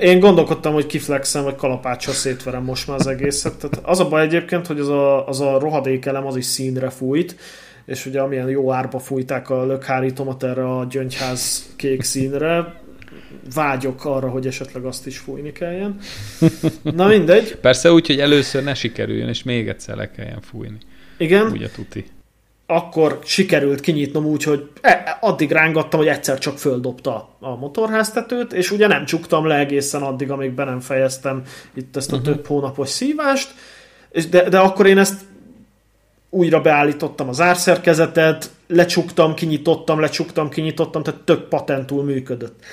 Én 0.00 0.20
gondolkodtam, 0.20 0.72
hogy 0.72 0.86
kiflexem, 0.86 1.44
vagy 1.44 1.56
kalapáccsal 1.56 2.14
szétverem 2.14 2.64
most 2.64 2.86
már 2.86 2.98
az 2.98 3.06
egészet. 3.06 3.56
Tehát 3.56 3.80
az 3.82 4.00
a 4.00 4.08
baj 4.08 4.22
egyébként, 4.22 4.66
hogy 4.66 4.80
az 4.80 4.88
a, 4.88 5.26
az 5.26 5.40
a 5.40 5.58
rohadékelem 5.58 6.26
az 6.26 6.36
is 6.36 6.44
színre 6.44 6.90
fújt, 6.90 7.36
és 7.88 8.06
ugye 8.06 8.20
amilyen 8.20 8.48
jó 8.48 8.72
árba 8.72 8.98
fújták 8.98 9.50
a 9.50 9.66
lökhárítomat 9.66 10.42
erre 10.42 10.76
a 10.76 10.84
gyöngyház 10.84 11.72
kék 11.76 12.02
színre, 12.02 12.80
vágyok 13.54 14.04
arra, 14.04 14.28
hogy 14.28 14.46
esetleg 14.46 14.84
azt 14.84 15.06
is 15.06 15.18
fújni 15.18 15.52
kelljen. 15.52 15.98
Na 16.82 17.06
mindegy, 17.06 17.56
Persze 17.60 17.92
úgy, 17.92 18.06
hogy 18.06 18.20
először 18.20 18.64
ne 18.64 18.74
sikerüljön, 18.74 19.28
és 19.28 19.42
még 19.42 19.68
egyszer 19.68 19.96
le 19.96 20.10
kelljen 20.10 20.40
fújni. 20.40 20.78
igen. 21.16 21.50
Úgy 21.50 21.62
a 21.62 21.70
tuti. 21.70 22.04
akkor 22.66 23.18
sikerült 23.24 23.80
kinyitnom 23.80 24.26
úgy, 24.26 24.42
hogy 24.42 24.68
e, 24.80 25.18
addig 25.20 25.50
rángattam, 25.50 25.98
hogy 25.98 26.08
egyszer 26.08 26.38
csak 26.38 26.58
földobta 26.58 27.36
a 27.40 27.56
motorháztetőt, 27.56 28.52
és 28.52 28.70
ugye 28.70 28.86
nem 28.86 29.04
csuktam 29.04 29.46
le 29.46 29.58
egészen 29.58 30.02
addig, 30.02 30.30
amíg 30.30 30.52
be 30.52 30.64
nem 30.64 30.80
fejeztem 30.80 31.42
itt 31.74 31.96
ezt 31.96 32.12
a 32.12 32.16
uh-huh. 32.16 32.34
több 32.34 32.46
hónapos 32.46 32.88
szívást, 32.88 33.54
de, 34.30 34.48
de 34.48 34.58
akkor 34.58 34.86
én 34.86 34.98
ezt 34.98 35.20
újra 36.30 36.60
beállítottam 36.60 37.28
az 37.28 37.40
árszerkezetet, 37.40 38.50
lecsuktam, 38.66 39.34
kinyitottam, 39.34 40.00
lecsuktam, 40.00 40.48
kinyitottam, 40.48 41.02
tehát 41.02 41.20
tök 41.20 41.48
patentul 41.48 42.04
működött. 42.04 42.64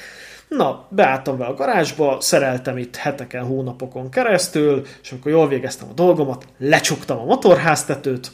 Na, 0.48 0.88
beálltam 0.90 1.38
be 1.38 1.46
a 1.46 1.54
garázsba, 1.54 2.18
szereltem 2.22 2.78
itt 2.78 2.96
heteken, 2.96 3.44
hónapokon 3.44 4.10
keresztül, 4.10 4.86
és 5.04 5.12
amikor 5.12 5.32
jól 5.32 5.48
végeztem 5.48 5.90
a 5.90 5.94
dolgomat, 5.94 6.46
lecsuktam 6.58 7.20
a 7.20 7.26
motorháztetőt, 7.26 8.32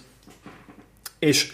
és 1.19 1.53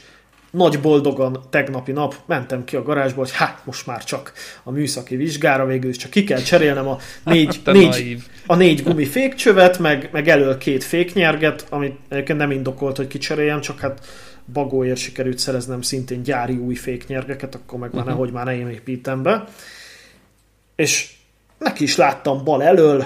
nagy 0.57 0.79
boldogan 0.79 1.39
tegnapi 1.49 1.91
nap 1.91 2.15
mentem 2.25 2.63
ki 2.63 2.75
a 2.75 2.83
garázsba, 2.83 3.19
hogy 3.19 3.31
hát 3.31 3.61
most 3.65 3.85
már 3.85 4.03
csak 4.03 4.33
a 4.63 4.71
műszaki 4.71 5.15
vizsgára 5.15 5.65
végül 5.65 5.89
is 5.89 5.97
csak 5.97 6.09
ki 6.09 6.23
kell 6.23 6.41
cserélnem 6.41 6.87
a 6.87 6.97
négy, 7.23 7.61
négy, 7.65 8.23
a 8.45 8.55
négy 8.55 8.83
gumi 8.83 9.05
fékcsövet, 9.05 9.79
meg, 9.79 10.09
meg 10.11 10.27
elől 10.27 10.57
két 10.57 10.83
féknyerget, 10.83 11.65
amit 11.69 11.97
egyébként 12.09 12.39
nem 12.39 12.51
indokolt, 12.51 12.97
hogy 12.97 13.07
kicseréljem, 13.07 13.61
csak 13.61 13.79
hát 13.79 14.05
bagóért 14.53 14.97
sikerült 14.97 15.37
szereznem 15.37 15.81
szintén 15.81 16.23
gyári 16.23 16.55
új 16.55 16.75
féknyergeket, 16.75 17.55
akkor 17.55 17.79
meg 17.79 17.89
már 17.93 18.01
uh-huh. 18.01 18.13
nehogy 18.13 18.31
már 18.31 18.45
ne 18.45 18.57
én 18.57 18.69
építem 18.69 19.21
be. 19.23 19.43
És 20.75 21.15
neki 21.57 21.83
is 21.83 21.95
láttam 21.95 22.43
bal 22.43 22.63
elől, 22.63 23.05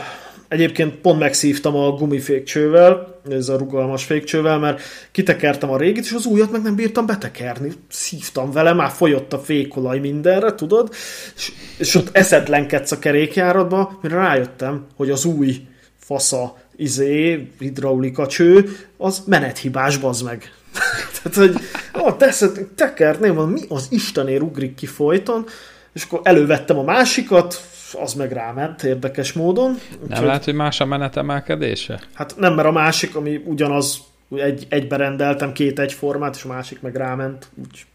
Egyébként 0.51 0.95
pont 0.95 1.19
megszívtam 1.19 1.75
a 1.75 1.91
gumifékcsővel, 1.91 3.19
ez 3.29 3.49
a 3.49 3.57
rugalmas 3.57 4.03
fékcsővel, 4.03 4.59
mert 4.59 4.81
kitekertem 5.11 5.71
a 5.71 5.77
régit, 5.77 6.03
és 6.03 6.11
az 6.11 6.25
újat 6.25 6.51
meg 6.51 6.61
nem 6.61 6.75
bírtam 6.75 7.05
betekerni. 7.05 7.71
Szívtam 7.89 8.51
vele, 8.51 8.73
már 8.73 8.89
folyott 8.89 9.33
a 9.33 9.39
fékolaj 9.39 9.99
mindenre, 9.99 10.55
tudod? 10.55 10.93
És, 11.35 11.51
és 11.77 11.95
ott 11.95 12.15
eszedlenkedsz 12.15 12.91
a 12.91 12.99
kerékjáratba, 12.99 13.99
mire 14.01 14.15
rájöttem, 14.15 14.85
hogy 14.95 15.09
az 15.09 15.25
új 15.25 15.67
fasza 15.97 16.57
izé, 16.75 17.47
hidraulika 17.59 18.27
cső, 18.27 18.77
az 18.97 19.23
menethibás, 19.25 19.97
bazd 19.97 20.25
meg. 20.25 20.53
Tehát, 21.23 21.37
hogy 21.37 21.61
ó, 22.01 22.11
teszed, 22.11 22.67
tekerném, 22.75 23.35
mi 23.35 23.61
az 23.69 23.87
Istenér 23.89 24.41
ugrik 24.41 24.75
ki 24.75 24.85
folyton, 24.85 25.45
és 25.93 26.03
akkor 26.03 26.19
elővettem 26.23 26.77
a 26.77 26.83
másikat, 26.83 27.61
az 27.93 28.13
meg 28.13 28.31
ráment 28.31 28.83
érdekes 28.83 29.33
módon. 29.33 29.71
Nem 29.71 29.99
Úgyhogy, 30.03 30.25
lehet, 30.25 30.43
hogy 30.43 30.53
más 30.53 30.79
a 30.79 30.85
menetemelkedése? 30.85 31.99
Hát 32.13 32.33
nem, 32.37 32.53
mert 32.53 32.67
a 32.67 32.71
másik, 32.71 33.15
ami 33.15 33.41
ugyanaz, 33.45 33.97
egy, 34.35 34.65
egybe 34.69 34.95
rendeltem 34.95 35.53
két 35.53 35.79
egyformát, 35.79 36.35
és 36.35 36.43
a 36.43 36.47
másik 36.47 36.81
meg 36.81 36.95
ráment, 36.95 37.47
úgy 37.55 37.85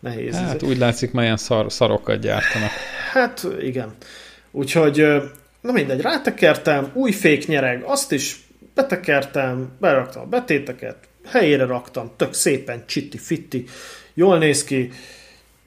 nehéz. 0.00 0.34
Hát 0.34 0.62
úgy 0.62 0.78
látszik, 0.78 1.12
melyen 1.12 1.36
szar, 1.36 1.72
szarokat 1.72 2.20
gyártanak. 2.20 2.70
Hát 3.12 3.46
igen. 3.60 3.94
Úgyhogy, 4.50 5.06
na 5.60 5.72
mindegy, 5.72 6.00
rátekertem, 6.00 6.90
új 6.92 7.12
fék 7.12 7.46
nyereg, 7.46 7.82
azt 7.86 8.12
is 8.12 8.46
betekertem, 8.74 9.72
beraktam 9.80 10.22
a 10.22 10.26
betéteket, 10.26 10.96
helyére 11.26 11.64
raktam, 11.64 12.10
tök 12.16 12.34
szépen, 12.34 12.82
csitti-fitti, 12.86 13.64
jól 14.14 14.38
néz 14.38 14.64
ki, 14.64 14.90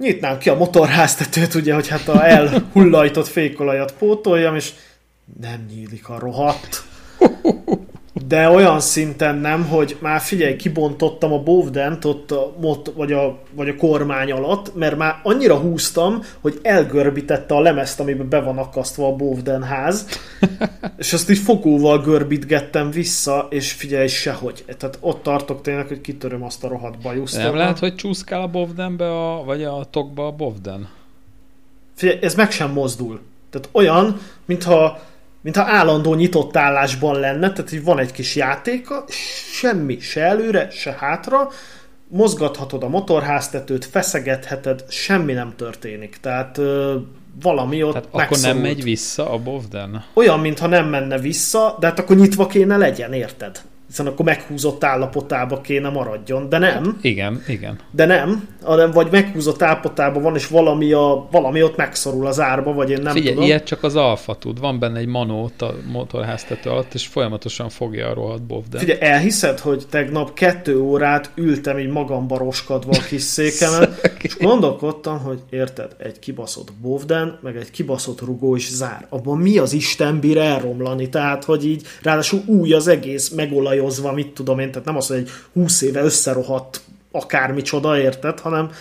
nyitnám 0.02 0.38
ki 0.38 0.50
a 0.50 0.56
motorháztetőt, 0.56 1.54
ugye, 1.54 1.74
hogy 1.74 1.88
hát 1.88 2.08
a 2.08 2.28
elhullajtott 2.28 3.28
fékolajat 3.28 3.94
pótoljam, 3.94 4.56
és 4.56 4.72
nem 5.42 5.66
nyílik 5.70 6.10
a 6.10 6.20
rohadt 6.20 6.84
de 8.32 8.50
olyan 8.50 8.80
szinten 8.80 9.36
nem, 9.36 9.66
hogy 9.66 9.98
már 10.00 10.22
figyelj, 10.22 10.56
kibontottam 10.56 11.34
a 11.34 11.44
bovdent 11.44 12.06
ott 12.06 12.32
a, 12.32 12.54
mot, 12.60 12.92
vagy, 12.96 13.12
a, 13.12 13.40
vagy 13.52 13.70
a 13.70 13.76
kormány 13.76 14.32
alatt, 14.32 14.76
mert 14.76 14.98
már 14.98 15.20
annyira 15.24 15.58
húztam, 15.58 16.22
hogy 16.42 16.60
elgörbítette 16.62 17.56
a 17.56 17.60
lemezt, 17.60 18.00
amiben 18.00 18.30
be 18.30 18.40
van 18.40 18.58
akasztva 18.58 19.08
a 19.08 19.16
bovden 19.16 19.64
ház, 19.64 20.08
és 20.98 21.14
azt 21.14 21.30
így 21.30 21.38
fogóval 21.38 22.02
görbítgettem 22.02 22.92
vissza, 22.92 23.48
és 23.50 23.72
figyelj, 23.72 24.08
sehogy. 24.08 24.64
Tehát 24.78 24.98
ott 25.02 25.24
tartok 25.24 25.62
tényleg, 25.62 25.88
hogy 25.88 26.02
kitöröm 26.02 26.44
azt 26.44 26.64
a 26.64 26.68
rohadt 26.68 27.02
bajuszt. 27.02 27.38
Nem 27.38 27.56
lehet, 27.56 27.80
hogy 27.80 27.96
csúszkál 27.96 28.42
a 28.42 28.48
bovdenbe, 28.48 29.12
a, 29.12 29.44
vagy 29.44 29.64
a 29.64 29.88
tokba 29.90 30.28
a 30.28 30.32
bovden? 30.32 30.90
Figyelj, 31.96 32.20
ez 32.22 32.36
meg 32.36 32.52
sem 32.52 32.72
mozdul. 32.72 33.20
Tehát 33.50 33.70
olyan, 33.72 34.20
mintha 34.46 35.00
mintha 35.42 35.64
állandó 35.64 36.14
nyitott 36.14 36.58
állásban 36.58 37.20
lenne, 37.20 37.52
tehát 37.52 37.70
hogy 37.70 37.84
van 37.84 38.00
egy 38.00 38.12
kis 38.12 38.36
játéka, 38.36 39.04
semmi, 39.54 40.00
se 40.00 40.22
előre, 40.22 40.70
se 40.70 40.96
hátra, 41.00 41.50
mozgathatod 42.08 42.84
a 42.84 42.88
motorháztetőt, 42.88 43.86
feszegetheted, 43.86 44.84
semmi 44.90 45.34
nem 45.34 45.54
történik. 45.56 46.18
Tehát 46.22 46.58
ö, 46.58 46.96
valami 47.42 47.84
ott 47.84 47.94
Tehát 47.94 48.08
akkor 48.12 48.38
nem 48.42 48.58
megy 48.58 48.84
vissza 48.84 49.30
a 49.32 49.38
Bovden? 49.38 50.04
Olyan, 50.14 50.40
mintha 50.40 50.68
nem 50.68 50.90
menne 50.90 51.20
vissza, 51.20 51.78
de 51.80 51.88
hát 51.88 52.00
akkor 52.00 52.16
nyitva 52.16 52.48
kéne 52.48 52.78
legyen, 52.78 53.14
érted? 53.14 53.62
Hiszen 53.92 54.08
akkor 54.08 54.26
meghúzott 54.26 54.84
állapotába 54.84 55.62
kéne 55.62 55.90
maradjon, 55.90 56.50
de 56.50 56.58
nem. 56.58 56.84
Hát, 56.84 56.96
igen, 57.02 57.44
igen. 57.48 57.80
De 57.92 58.06
nem, 58.06 58.48
hanem 58.64 58.92
vagy 58.92 59.08
meghúzott 59.12 59.62
állapotában 59.62 60.22
van, 60.22 60.36
és 60.36 60.48
valami, 60.48 60.92
a, 60.92 61.28
valami 61.32 61.64
ott 61.64 61.76
megszorul 61.76 62.28
az 62.28 62.40
árba, 62.40 62.74
vagy 62.74 62.90
én 62.90 63.02
nem 63.02 63.14
Figyelj, 63.14 63.34
tudom. 63.34 63.48
ilyet 63.48 63.66
csak 63.66 63.84
az 63.84 63.96
alfa 63.96 64.36
tud. 64.36 64.60
Van 64.60 64.80
benne 64.80 65.00
egy 65.00 65.08
manót 65.08 65.62
a 65.62 65.76
motorháztető 65.92 66.70
alatt, 66.70 66.94
és 66.94 67.08
folyamatosan 67.08 67.70
fogja 67.70 68.08
a 68.08 68.14
rohadt 68.14 68.42
bovden. 68.42 68.80
Figyelj, 68.80 69.00
elhiszed, 69.02 69.60
hogy 69.60 69.86
tegnap 69.90 70.34
kettő 70.34 70.80
órát 70.80 71.32
ültem 71.36 71.80
így 71.80 71.90
magamba 71.90 72.38
roskadva 72.38 72.92
a 72.92 73.06
kis 73.08 73.22
székemen, 73.22 73.96
és 74.22 74.38
gondolkodtam, 74.38 75.20
hogy 75.20 75.40
érted, 75.50 75.96
egy 75.98 76.20
kibaszott 76.20 76.74
bovden, 76.82 77.40
meg 77.42 77.56
egy 77.56 77.72
kibaszott 77.72 78.22
rugó 78.22 78.56
is 78.56 78.70
zár. 78.70 79.06
Abban 79.10 79.38
mi 79.38 79.58
az 79.58 79.74
Isten 79.74 80.20
bír 80.20 80.38
elromlani? 80.38 81.10
Tehát, 81.10 81.44
hogy 81.44 81.66
így 81.66 81.84
ráadásul 82.02 82.42
új 82.46 82.74
az 82.74 82.88
egész, 82.88 83.30
megolaj 83.30 83.80
olajozva, 83.82 84.12
mit 84.12 84.34
tudom 84.34 84.60
én, 84.60 84.72
tehát 84.72 84.88
nem 84.88 84.96
az, 84.96 85.08
hogy 85.08 85.18
egy 85.18 85.30
húsz 85.54 85.82
éve 85.82 86.02
összerohadt 86.02 86.82
akármicsoda, 87.12 88.00
érted, 88.00 88.40
hanem, 88.40 88.72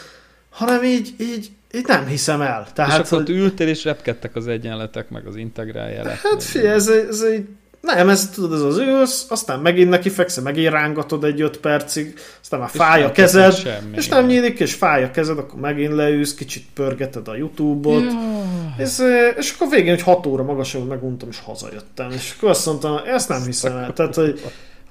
hanem 0.51 0.85
így, 0.85 1.15
így, 1.19 1.51
így 1.75 1.87
nem 1.87 2.07
hiszem 2.07 2.41
el. 2.41 2.67
Tehát, 2.75 3.03
és 3.03 3.07
akkor 3.07 3.25
hogy... 3.25 3.37
ültél 3.37 3.69
és 3.69 3.85
repkedtek 3.85 4.37
az 4.37 4.47
egyenletek, 4.47 5.11
meg 5.11 5.27
az 5.27 5.37
integrál 5.37 5.91
jelek. 5.91 6.21
Hát 6.21 6.43
figyelj, 6.43 6.75
ez, 6.75 6.89
ez 6.89 7.21
egy 7.21 7.47
nem, 7.81 8.09
ez 8.09 8.31
tudod, 8.31 8.53
ez 8.53 8.61
az 8.61 8.79
ülsz, 8.79 9.27
aztán 9.29 9.61
megint 9.61 9.91
neki 9.91 10.09
fekszel, 10.09 10.43
megint 10.43 10.71
rángatod 10.71 11.25
egy 11.25 11.41
öt 11.41 11.59
percig, 11.59 12.15
aztán 12.41 12.61
már 12.61 12.69
fáj 12.69 13.05
a 13.05 13.13
kezed, 13.13 13.55
semmi, 13.55 13.97
és 13.97 14.09
nem 14.09 14.27
nyílik, 14.27 14.61
és 14.61 14.75
fáj 14.75 15.05
a 15.05 15.11
kezed, 15.11 15.39
akkor 15.39 15.61
megint 15.61 15.95
leülsz, 15.95 16.35
kicsit 16.35 16.65
pörgeted 16.75 17.29
a 17.29 17.37
Youtube-ot, 17.37 18.05
és, 18.79 18.99
és 19.37 19.53
akkor 19.55 19.69
végén, 19.69 19.95
hogy 19.95 20.03
hat 20.03 20.27
óra 20.27 20.43
magasan 20.43 20.87
meguntam, 20.87 21.29
és 21.29 21.41
hazajöttem, 21.45 22.11
és 22.11 22.35
akkor 22.37 22.51
azt 22.51 22.67
mondtam, 22.67 23.01
ezt 23.07 23.29
nem 23.29 23.45
hiszem 23.45 23.77
el, 23.77 23.93
tehát, 23.93 24.15
hogy 24.15 24.41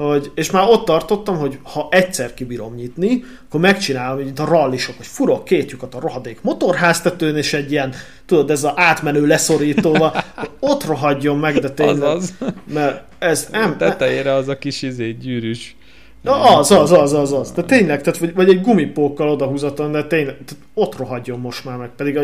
hogy, 0.04 0.32
és 0.36 0.52
már 0.52 0.68
ott 0.70 0.86
tartottam, 0.86 1.38
hogy 1.38 1.60
ha 1.64 1.88
egyszer 1.92 2.34
kibírom 2.34 2.76
nyitni, 2.76 3.24
akkor 3.48 3.60
megcsinálom, 3.60 4.24
mint 4.24 4.40
a 4.40 4.46
rallisok, 4.46 4.98
hogy 4.98 5.06
furok 5.06 5.46
két 5.46 5.72
lyukat 5.72 5.96
a 5.96 6.00
rohadék 6.00 6.42
motorháztetőn, 6.42 7.36
és 7.36 7.54
egy 7.54 7.72
ilyen, 7.72 7.94
tudod, 8.26 8.52
ez 8.52 8.64
az 8.64 8.72
átmenő 8.76 9.26
leszorítóval, 9.26 10.24
ott 10.60 10.86
rohadjon 10.86 11.38
meg, 11.38 11.58
de 11.58 11.70
tényleg. 11.70 12.02
Azaz. 12.02 12.34
Mert 12.74 13.04
ez 13.18 13.48
nem... 13.52 13.78
Tetejére 13.78 14.34
az 14.34 14.48
a 14.48 14.58
kis 14.58 14.82
izé, 14.82 15.12
gyűrűs. 15.12 15.76
Na, 16.22 16.58
az, 16.58 16.72
az, 16.72 16.92
az, 16.92 17.14
az, 17.14 17.34
az. 17.34 17.52
Tehát 17.52 17.70
tényleg, 17.70 18.02
tehát, 18.02 18.20
vagy, 18.20 18.34
vagy 18.34 18.50
egy 18.50 18.62
gumipókkal 18.62 19.30
odahúzaton, 19.30 19.92
de 19.92 20.04
tényleg, 20.04 20.38
tehát 20.46 20.64
ott 20.74 20.98
rohadjon 20.98 21.40
most 21.40 21.66
már 21.66 21.78
meg. 21.78 21.90
Pedig 21.96 22.18
a, 22.18 22.22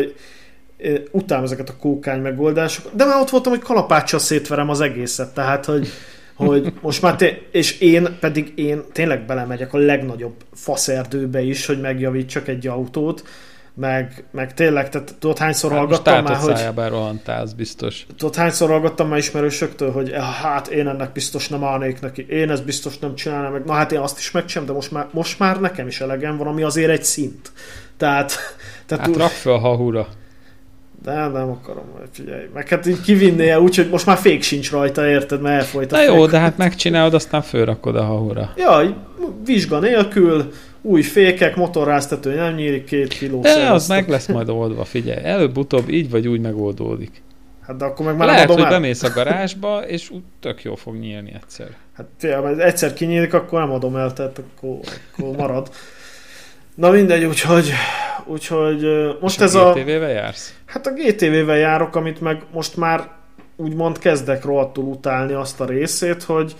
utálom 1.10 1.44
ezeket 1.44 1.68
a 1.68 1.76
kókány 1.80 2.20
megoldásokat. 2.20 2.94
De 2.94 3.04
már 3.04 3.20
ott 3.20 3.30
voltam, 3.30 3.52
hogy 3.52 3.62
kalapáccsal 3.62 4.20
szétverem 4.20 4.68
az 4.68 4.80
egészet, 4.80 5.34
tehát, 5.34 5.64
hogy 5.64 5.88
hogy 6.36 6.72
most 6.80 7.02
már 7.02 7.16
té- 7.16 7.48
és 7.50 7.80
én 7.80 8.16
pedig 8.20 8.52
én 8.54 8.82
tényleg 8.92 9.26
belemegyek 9.26 9.72
a 9.74 9.78
legnagyobb 9.78 10.34
faszerdőbe 10.52 11.42
is, 11.42 11.66
hogy 11.66 11.80
megjavítsak 11.80 12.48
egy 12.48 12.66
autót, 12.66 13.24
meg, 13.76 14.24
meg 14.30 14.54
tényleg, 14.54 14.88
tehát 14.88 15.14
tudod 15.18 15.38
hányszor 15.38 15.70
hát 15.70 15.78
hallgattam 15.78 16.24
már, 16.24 16.36
hogy... 16.36 16.88
rohantálsz, 16.88 17.52
biztos. 17.52 18.06
Tudod 18.16 18.34
hányszor 18.34 18.68
hallgattam 18.68 19.08
már 19.08 19.18
ismerősöktől, 19.18 19.92
hogy 19.92 20.10
eh, 20.10 20.22
hát 20.22 20.68
én 20.68 20.88
ennek 20.88 21.12
biztos 21.12 21.48
nem 21.48 21.64
állnék 21.64 22.00
neki, 22.00 22.26
én 22.28 22.50
ezt 22.50 22.64
biztos 22.64 22.98
nem 22.98 23.14
csinálnám 23.14 23.52
meg, 23.52 23.64
na 23.64 23.72
hát 23.72 23.92
én 23.92 23.98
azt 23.98 24.18
is 24.18 24.30
megcsinálom, 24.30 24.68
de 24.68 24.76
most 24.76 24.92
már, 24.92 25.08
most 25.10 25.38
már 25.38 25.60
nekem 25.60 25.86
is 25.86 26.00
elegem 26.00 26.36
van, 26.36 26.46
ami 26.46 26.62
azért 26.62 26.90
egy 26.90 27.04
szint. 27.04 27.52
Tehát... 27.96 28.32
tehát 28.86 29.04
hát 29.04 29.14
úgy... 29.14 29.20
rak 29.20 29.30
fel 29.30 29.58
hahura. 29.58 30.08
De 31.02 31.12
nem 31.28 31.50
akarom, 31.50 31.84
figyelj. 32.12 32.48
Meg 32.54 32.68
hát 32.68 32.86
így 32.86 33.00
kivinnél 33.00 33.58
úgy, 33.58 33.76
hogy 33.76 33.88
most 33.90 34.06
már 34.06 34.16
fék 34.16 34.42
sincs 34.42 34.70
rajta, 34.70 35.08
érted, 35.08 35.40
mert 35.40 35.60
elfolyt 35.60 35.92
a 35.92 35.96
Na 35.96 36.02
jó, 36.02 36.26
de 36.26 36.38
hát 36.38 36.56
megcsinálod, 36.56 37.14
aztán 37.14 37.42
fölrakod 37.42 37.96
a 37.96 38.04
hahura. 38.04 38.52
Ja, 38.56 38.96
vizsga 39.44 39.78
nélkül, 39.78 40.52
új 40.82 41.02
fékek, 41.02 41.56
motorráztető 41.56 42.34
nem 42.34 42.54
nyílik, 42.54 42.84
két 42.84 43.08
kiló 43.08 43.40
De 43.40 43.48
szereztek. 43.48 43.74
az 43.74 43.88
meg 43.88 44.08
lesz 44.08 44.26
majd 44.26 44.48
oldva, 44.48 44.84
figyelj. 44.84 45.24
Előbb-utóbb 45.24 45.88
így 45.88 46.10
vagy 46.10 46.28
úgy 46.28 46.40
megoldódik. 46.40 47.22
Hát 47.66 47.76
de 47.76 47.84
akkor 47.84 48.06
meg 48.06 48.16
már 48.16 48.26
Lehet, 48.26 48.46
nem 48.48 48.56
hogy 48.56 48.64
el. 48.64 48.70
bemész 48.70 49.02
a 49.02 49.10
garázsba, 49.14 49.78
és 49.86 50.10
úgy 50.10 50.22
tök 50.40 50.62
jó 50.62 50.74
fog 50.74 50.94
nyílni 50.96 51.32
egyszer. 51.42 51.66
Hát 51.96 52.06
figyelj, 52.18 52.62
egyszer 52.62 52.92
kinyílik, 52.94 53.34
akkor 53.34 53.60
nem 53.60 53.70
adom 53.72 53.96
el, 53.96 54.12
tehát 54.12 54.38
akkor, 54.38 54.78
akkor 55.16 55.36
marad. 55.36 55.70
Na 56.76 56.90
mindegy, 56.90 57.24
úgyhogy, 57.24 57.72
úgyhogy 58.24 58.86
most 59.20 59.36
És 59.36 59.42
ez 59.42 59.54
a. 59.54 59.72
GTV-vel 59.72 60.10
jársz? 60.10 60.54
Hát 60.66 60.86
a 60.86 60.90
GTV-vel 60.92 61.56
járok, 61.56 61.96
amit 61.96 62.20
meg 62.20 62.42
most 62.52 62.76
már 62.76 63.08
úgymond 63.56 63.98
kezdek 63.98 64.44
rohadtul 64.44 64.84
utálni 64.84 65.32
azt 65.32 65.60
a 65.60 65.64
részét, 65.64 66.22
hogy, 66.22 66.56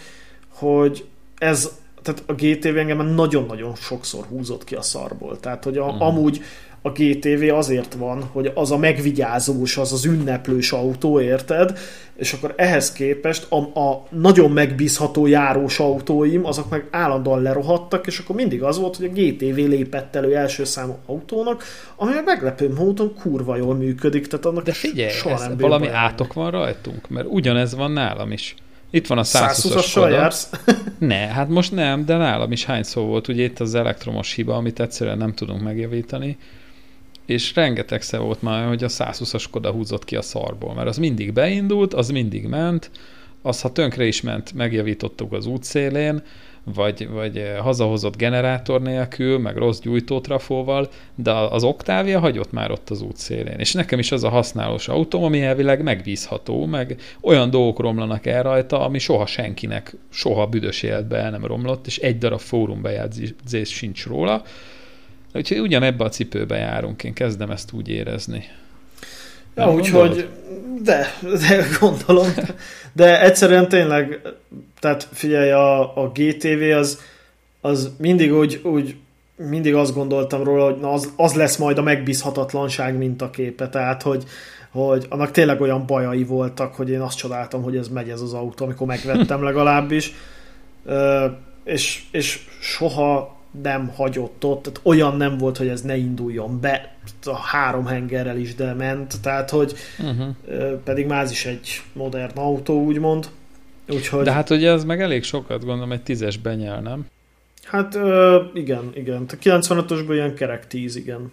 hogy 0.54 1.04
ez, 1.38 1.70
tehát 2.06 2.22
a 2.26 2.32
GTV 2.32 2.76
engem 2.76 2.96
már 2.96 3.14
nagyon-nagyon 3.14 3.74
sokszor 3.74 4.24
húzott 4.24 4.64
ki 4.64 4.74
a 4.74 4.82
szarból. 4.82 5.40
Tehát, 5.40 5.64
hogy 5.64 5.76
a, 5.76 5.86
Mhm. 5.86 6.02
amúgy 6.02 6.40
a 6.82 6.90
GTV 6.90 7.54
azért 7.54 7.94
van, 7.94 8.22
hogy 8.32 8.50
az 8.54 8.70
a 8.70 8.76
megvigyázós, 8.76 9.76
az 9.76 9.92
az 9.92 10.04
ünneplős 10.04 10.72
autó, 10.72 11.20
érted? 11.20 11.78
És 12.16 12.32
akkor 12.32 12.54
ehhez 12.56 12.92
képest 12.92 13.52
a, 13.52 13.56
a 13.80 14.06
nagyon 14.10 14.50
megbízható 14.50 15.26
járós 15.26 15.78
autóim, 15.78 16.44
azok 16.44 16.70
meg 16.70 16.88
állandóan 16.90 17.42
lerohadtak, 17.42 18.06
és 18.06 18.18
akkor 18.18 18.36
mindig 18.36 18.62
az 18.62 18.78
volt, 18.78 18.96
hogy 18.96 19.04
a 19.04 19.12
GTV 19.12 19.56
lépett 19.56 20.16
elő 20.16 20.36
első 20.36 20.64
számú 20.64 20.96
autónak, 21.06 21.64
ami 21.96 22.12
meg 22.12 22.24
meglepő 22.24 22.72
módon 22.72 23.14
kurva 23.14 23.56
jól 23.56 23.74
működik, 23.74 24.26
tehát 24.26 24.46
annak 24.46 24.64
De 24.64 24.72
figyelj, 24.72 25.10
soha 25.10 25.38
nem 25.38 25.56
valami 25.56 25.88
átok 25.88 26.32
van 26.32 26.50
rajtunk, 26.50 27.08
mert 27.08 27.26
ugyanez 27.30 27.74
van 27.74 27.90
nálam 27.90 28.32
is. 28.32 28.54
Itt 28.96 29.06
van 29.06 29.18
a 29.18 29.22
120-as 29.22 29.54
120-assal 29.64 29.86
Skoda. 29.86 30.08
jársz? 30.08 30.50
Ne, 30.98 31.16
hát 31.26 31.48
most 31.48 31.72
nem, 31.72 32.04
de 32.04 32.16
nálam 32.16 32.52
is 32.52 32.64
hány 32.64 32.82
szó 32.82 33.02
volt, 33.02 33.28
ugye 33.28 33.44
itt 33.44 33.60
az 33.60 33.74
elektromos 33.74 34.32
hiba, 34.32 34.54
amit 34.54 34.80
egyszerűen 34.80 35.18
nem 35.18 35.34
tudunk 35.34 35.62
megjavítani, 35.62 36.36
és 37.26 37.54
rengetegszer 37.54 38.20
volt 38.20 38.42
már, 38.42 38.66
hogy 38.68 38.84
a 38.84 38.88
120-as 38.88 39.40
Skoda 39.40 39.70
húzott 39.70 40.04
ki 40.04 40.16
a 40.16 40.22
szarból, 40.22 40.74
mert 40.74 40.88
az 40.88 40.96
mindig 40.96 41.32
beindult, 41.32 41.94
az 41.94 42.10
mindig 42.10 42.46
ment, 42.46 42.90
az 43.42 43.60
ha 43.60 43.72
tönkre 43.72 44.06
is 44.06 44.20
ment, 44.20 44.52
megjavítottuk 44.52 45.32
az 45.32 45.46
útszélén, 45.46 46.22
vagy, 46.74 47.08
vagy 47.08 47.52
hazahozott 47.60 48.16
generátor 48.16 48.82
nélkül, 48.82 49.38
meg 49.38 49.56
rossz 49.56 49.80
gyújtótrafóval, 49.80 50.88
de 51.14 51.32
az 51.32 51.64
Octavia 51.64 52.18
hagyott 52.18 52.52
már 52.52 52.70
ott 52.70 52.90
az 52.90 53.02
útszélén. 53.02 53.58
És 53.58 53.72
nekem 53.72 53.98
is 53.98 54.12
az 54.12 54.24
a 54.24 54.28
használós 54.28 54.88
autóm, 54.88 55.24
ami 55.24 55.42
elvileg 55.42 55.82
megbízható, 55.82 56.66
meg 56.66 56.96
olyan 57.20 57.50
dolgok 57.50 57.80
romlanak 57.80 58.26
el 58.26 58.42
rajta, 58.42 58.80
ami 58.80 58.98
soha 58.98 59.26
senkinek, 59.26 59.96
soha 60.10 60.46
büdös 60.46 60.82
életben 60.82 61.24
el 61.24 61.30
nem 61.30 61.44
romlott, 61.44 61.86
és 61.86 61.98
egy 61.98 62.18
darab 62.18 62.40
fórumbejegyzés 62.40 63.68
sincs 63.68 64.06
róla. 64.06 64.42
Úgyhogy 65.34 65.58
ugyanebbe 65.58 66.04
a 66.04 66.08
cipőbe 66.08 66.56
járunk, 66.56 67.04
én 67.04 67.12
kezdem 67.12 67.50
ezt 67.50 67.72
úgy 67.72 67.88
érezni. 67.88 68.44
Ja, 69.56 69.72
úgyhogy, 69.72 70.28
de, 70.82 71.06
de 71.22 71.66
gondolom. 71.80 72.28
De 72.92 73.22
egyszerűen 73.22 73.68
tényleg, 73.68 74.20
tehát 74.80 75.08
figyelj, 75.12 75.50
a, 75.50 75.96
a 76.02 76.12
GTV 76.14 76.76
az, 76.76 77.00
az 77.60 77.92
mindig 77.98 78.34
úgy, 78.34 78.60
úgy 78.64 78.96
mindig 79.36 79.74
azt 79.74 79.94
gondoltam 79.94 80.42
róla, 80.42 80.64
hogy 80.64 80.80
na 80.80 80.92
az, 80.92 81.12
az 81.16 81.34
lesz 81.34 81.56
majd 81.56 81.78
a 81.78 81.82
megbízhatatlanság 81.82 82.96
mintaképe, 82.96 83.68
tehát 83.68 84.02
hogy, 84.02 84.24
hogy 84.70 85.06
annak 85.08 85.30
tényleg 85.30 85.60
olyan 85.60 85.86
bajai 85.86 86.24
voltak, 86.24 86.74
hogy 86.74 86.90
én 86.90 87.00
azt 87.00 87.16
csodáltam, 87.16 87.62
hogy 87.62 87.76
ez 87.76 87.88
megy 87.88 88.08
ez 88.08 88.20
az 88.20 88.32
autó, 88.32 88.64
amikor 88.64 88.86
megvettem 88.86 89.42
legalábbis, 89.50 90.12
Ö, 90.84 91.26
és, 91.64 92.02
és 92.10 92.46
soha 92.60 93.35
nem 93.62 93.88
hagyott 93.94 94.44
ott, 94.44 94.62
tehát 94.62 94.80
olyan 94.82 95.16
nem 95.16 95.38
volt, 95.38 95.56
hogy 95.56 95.68
ez 95.68 95.80
ne 95.82 95.96
induljon 95.96 96.60
be, 96.60 96.94
a 97.24 97.34
három 97.36 97.86
hengerrel 97.86 98.36
is, 98.38 98.54
de 98.54 98.72
ment, 98.72 99.20
tehát 99.20 99.50
hogy 99.50 99.74
Uh-huh. 99.98 100.26
pedig 100.84 101.06
már 101.06 101.26
is 101.30 101.46
egy 101.46 101.82
modern 101.92 102.38
autó, 102.38 102.82
úgymond. 102.84 103.28
Úgyhogy, 103.88 104.24
De 104.24 104.32
hát 104.32 104.50
ugye 104.50 104.70
ez 104.70 104.84
meg 104.84 105.00
elég 105.00 105.22
sokat, 105.22 105.64
gondolom, 105.64 105.92
egy 105.92 106.02
tízes 106.02 106.36
benyel, 106.38 106.80
nem? 106.80 107.06
hát 107.64 107.94
ö, 107.94 108.42
igen, 108.54 108.90
igen. 108.94 109.26
A 109.28 109.34
95-ösből 109.42 110.10
ilyen 110.12 110.34
kerek 110.34 110.66
10, 110.66 110.96
igen. 110.96 111.32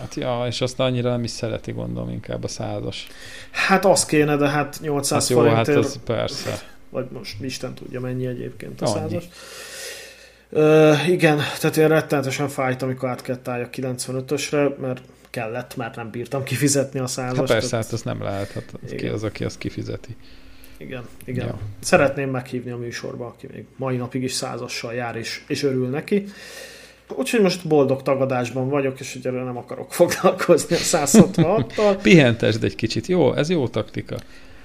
Hát 0.00 0.14
ja, 0.14 0.44
és 0.46 0.60
azt 0.60 0.80
annyira 0.80 1.10
nem 1.10 1.24
is 1.24 1.30
szereti, 1.30 1.72
gondolom, 1.72 2.10
inkább 2.10 2.44
a 2.44 2.48
százas. 2.48 3.06
Hát 3.50 3.84
az 3.84 4.04
kéne, 4.06 4.36
de 4.36 4.48
hát 4.48 4.78
800 4.82 5.28
Hát 5.28 5.36
jó, 5.36 5.38
hát 5.44 5.48
forintért, 5.64 5.78
az 5.78 6.00
persze. 6.04 6.60
vagy 6.90 7.06
most 7.12 7.42
Isten 7.42 7.74
tudja 7.74 8.00
mennyi 8.00 8.26
egyébként 8.26 8.80
a 8.80 8.86
Annyi. 8.86 8.94
százas. 8.98 9.24
Igen, 11.08 11.36
tehát 11.60 11.76
én 11.76 11.88
rettenetesen 11.88 12.48
fájt, 12.48 12.82
amikor 12.82 13.08
át 13.08 13.22
kellett 13.22 13.48
álljak 13.48 13.70
95-ösre, 13.76 14.76
mert 14.76 15.00
kellett, 15.30 15.76
mert 15.76 15.96
nem 15.96 16.10
bírtam 16.10 16.42
kifizetni 16.42 17.00
a 17.00 17.06
százast. 17.06 17.36
Hát 17.38 17.46
persze, 17.46 17.68
tehát- 17.68 17.84
hát 17.84 17.94
azt 17.94 18.04
nem 18.04 18.22
lehet, 18.22 18.52
hát 18.52 18.64
az 18.82 18.88
ki 18.90 18.94
Igen. 18.96 19.12
az, 19.12 19.22
aki 19.24 19.44
azt 19.44 19.58
kifizeti. 19.58 20.16
Igen, 20.76 21.02
igen. 21.24 21.46
Ja. 21.46 21.58
Szeretném 21.80 22.30
meghívni 22.30 22.70
a 22.70 22.76
műsorba, 22.76 23.26
aki 23.26 23.46
még 23.52 23.64
mai 23.76 23.96
napig 23.96 24.22
is 24.22 24.32
százassal 24.32 24.94
jár, 24.94 25.16
és, 25.16 25.42
és 25.46 25.62
örül 25.62 25.88
neki. 25.88 26.24
Úgyhogy 27.14 27.40
most 27.40 27.68
boldog 27.68 28.02
tagadásban 28.02 28.68
vagyok, 28.68 29.00
és 29.00 29.14
ugye 29.14 29.30
nem 29.30 29.56
akarok 29.56 29.92
foglalkozni 30.00 30.76
a 30.76 30.78
166-tal. 30.78 31.98
Pihentesd 32.02 32.64
egy 32.64 32.74
kicsit, 32.74 33.06
jó? 33.06 33.32
Ez 33.34 33.50
jó 33.50 33.68
taktika. 33.68 34.16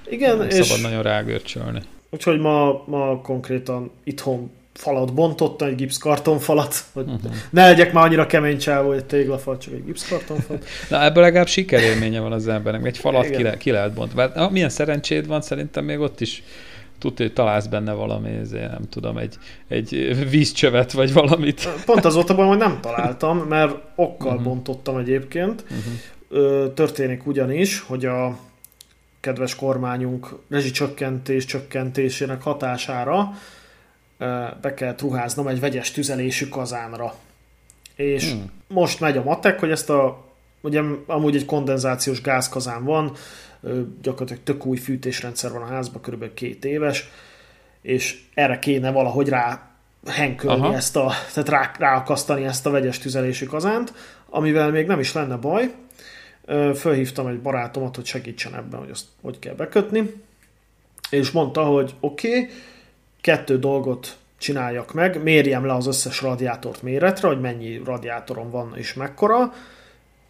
Igen, 0.10 0.38
Nem 0.38 0.48
és 0.48 0.66
szabad 0.66 0.82
nagyon 0.82 1.02
rágörcsölni. 1.04 1.82
úgyhogy 2.10 2.40
ma, 2.40 2.84
ma 2.88 3.22
konkrétan 3.22 3.92
itthon 4.04 4.52
falat 4.74 5.14
bontottam, 5.14 5.68
egy 5.68 5.76
gipszkartonfalat, 5.76 6.76
hogy 6.94 7.06
Uh-huh. 7.08 7.32
ne 7.50 7.66
legyek 7.68 7.94
már 7.94 8.06
annyira 8.06 8.26
kemény 8.26 8.58
csávó, 8.58 8.88
hogy 8.88 9.06
téglafal, 9.06 9.58
csak 9.58 9.74
egy 9.74 9.86
gipszkartonfal. 9.86 10.58
Na 10.90 11.04
ebből 11.04 11.24
legalább 11.24 11.48
sikerélménye 11.48 12.20
van 12.20 12.32
az 12.32 12.48
embernek. 12.48 12.86
Egy 12.86 12.98
falat 12.98 13.26
Igen. 13.26 13.38
ki, 13.38 13.44
le, 13.44 13.58
ki 13.58 13.72
lehet 13.72 13.94
bontani. 13.94 14.32
Ah, 14.36 14.52
milyen 14.52 14.70
szerencséd 14.70 15.28
van, 15.28 15.42
szerintem 15.42 15.86
még 15.86 16.00
ott 16.00 16.22
is 16.22 16.44
tudja, 17.00 17.26
hogy 17.26 17.34
találsz 17.34 17.66
benne 17.66 17.92
valami, 17.94 18.30
ezért 18.30 18.72
nem 18.72 18.90
tudom, 18.90 19.18
egy, 19.18 19.36
egy 19.68 20.18
vízcsövet, 20.30 20.92
vagy 20.92 21.14
valamit. 21.14 21.70
Pont 21.86 22.06
az 22.06 22.14
volt 22.14 22.30
a 22.30 22.36
baj, 22.36 22.48
hogy 22.48 22.58
nem 22.58 22.80
találtam, 22.82 23.38
mert 23.38 23.76
okkal 23.96 24.34
Mhm. 24.34 24.44
bontottam 24.44 24.98
egyébként. 24.98 25.64
Uh-huh. 25.70 26.74
Történik 26.74 27.28
ugyanis, 27.28 27.80
hogy 27.80 28.06
a 28.06 28.38
kedves 29.20 29.56
kormányunk 29.56 30.36
rezsicsökkentés 30.50 31.46
csökkentésének 31.46 32.42
hatására 32.42 33.32
be 34.62 34.74
kellett 34.76 35.02
ruháznom 35.02 35.48
egy 35.48 35.60
vegyes 35.60 35.92
tüzelésű 35.92 36.48
kazánra. 36.48 37.16
És 37.96 38.32
Hmm. 38.32 38.52
most 38.68 39.00
megy 39.00 39.18
a 39.18 39.24
matek, 39.24 39.60
hogy 39.60 39.72
ezt 39.72 39.90
a, 39.90 40.26
ugye 40.62 40.82
amúgy 41.06 41.36
egy 41.36 41.46
kondenzációs 41.46 42.22
gázkazán 42.22 42.84
van, 42.84 43.12
gyakorlatilag 44.02 44.44
tök 44.44 44.66
új 44.66 44.78
fűtésrendszer 44.78 45.52
van 45.52 45.62
a 45.62 45.66
házban, 45.66 46.02
körülbelül 46.02 46.34
két 46.34 46.66
éves, 46.66 47.10
és 47.82 48.22
erre 48.34 48.60
kéne 48.60 48.92
valahogy 48.92 49.30
rá 49.30 49.72
henkölni 50.06 50.62
Aha. 50.62 50.76
ezt 50.76 50.96
a, 50.96 51.12
tehát 51.34 51.50
rá, 51.50 51.72
ráakasztani 51.78 52.44
ezt 52.44 52.66
a 52.66 52.70
vegyes 52.70 52.98
tüzelésű 53.00 53.46
kazánt, 53.46 53.94
amivel 54.30 54.70
még 54.70 54.88
nem 54.88 55.00
is 55.00 55.14
lenne 55.14 55.36
baj. 55.36 55.74
Fölhívtam 56.76 57.28
egy 57.28 57.42
barátomat, 57.42 57.96
hogy 57.96 58.06
segítsen 58.06 58.56
ebben, 58.56 58.80
hogy 58.80 58.90
azt 58.90 59.06
hogy 59.22 59.40
kell 59.40 59.56
bekötni, 59.56 60.14
és 61.10 61.32
mondta, 61.32 61.64
hogy 61.64 61.94
oké, 62.00 62.28
okay, 62.28 62.50
kettő 63.24 63.60
dolgot 63.60 64.18
csináljak 64.38 64.94
meg, 64.94 65.24
mérjem 65.24 65.66
le 65.66 65.74
az 65.74 65.88
összes 65.88 66.22
radiátort 66.22 66.82
méretre, 66.82 67.28
hogy 67.28 67.42
mennyi 67.42 67.82
radiátorom 67.86 68.50
van 68.50 68.74
és 68.76 68.94
mekkora, 68.94 69.54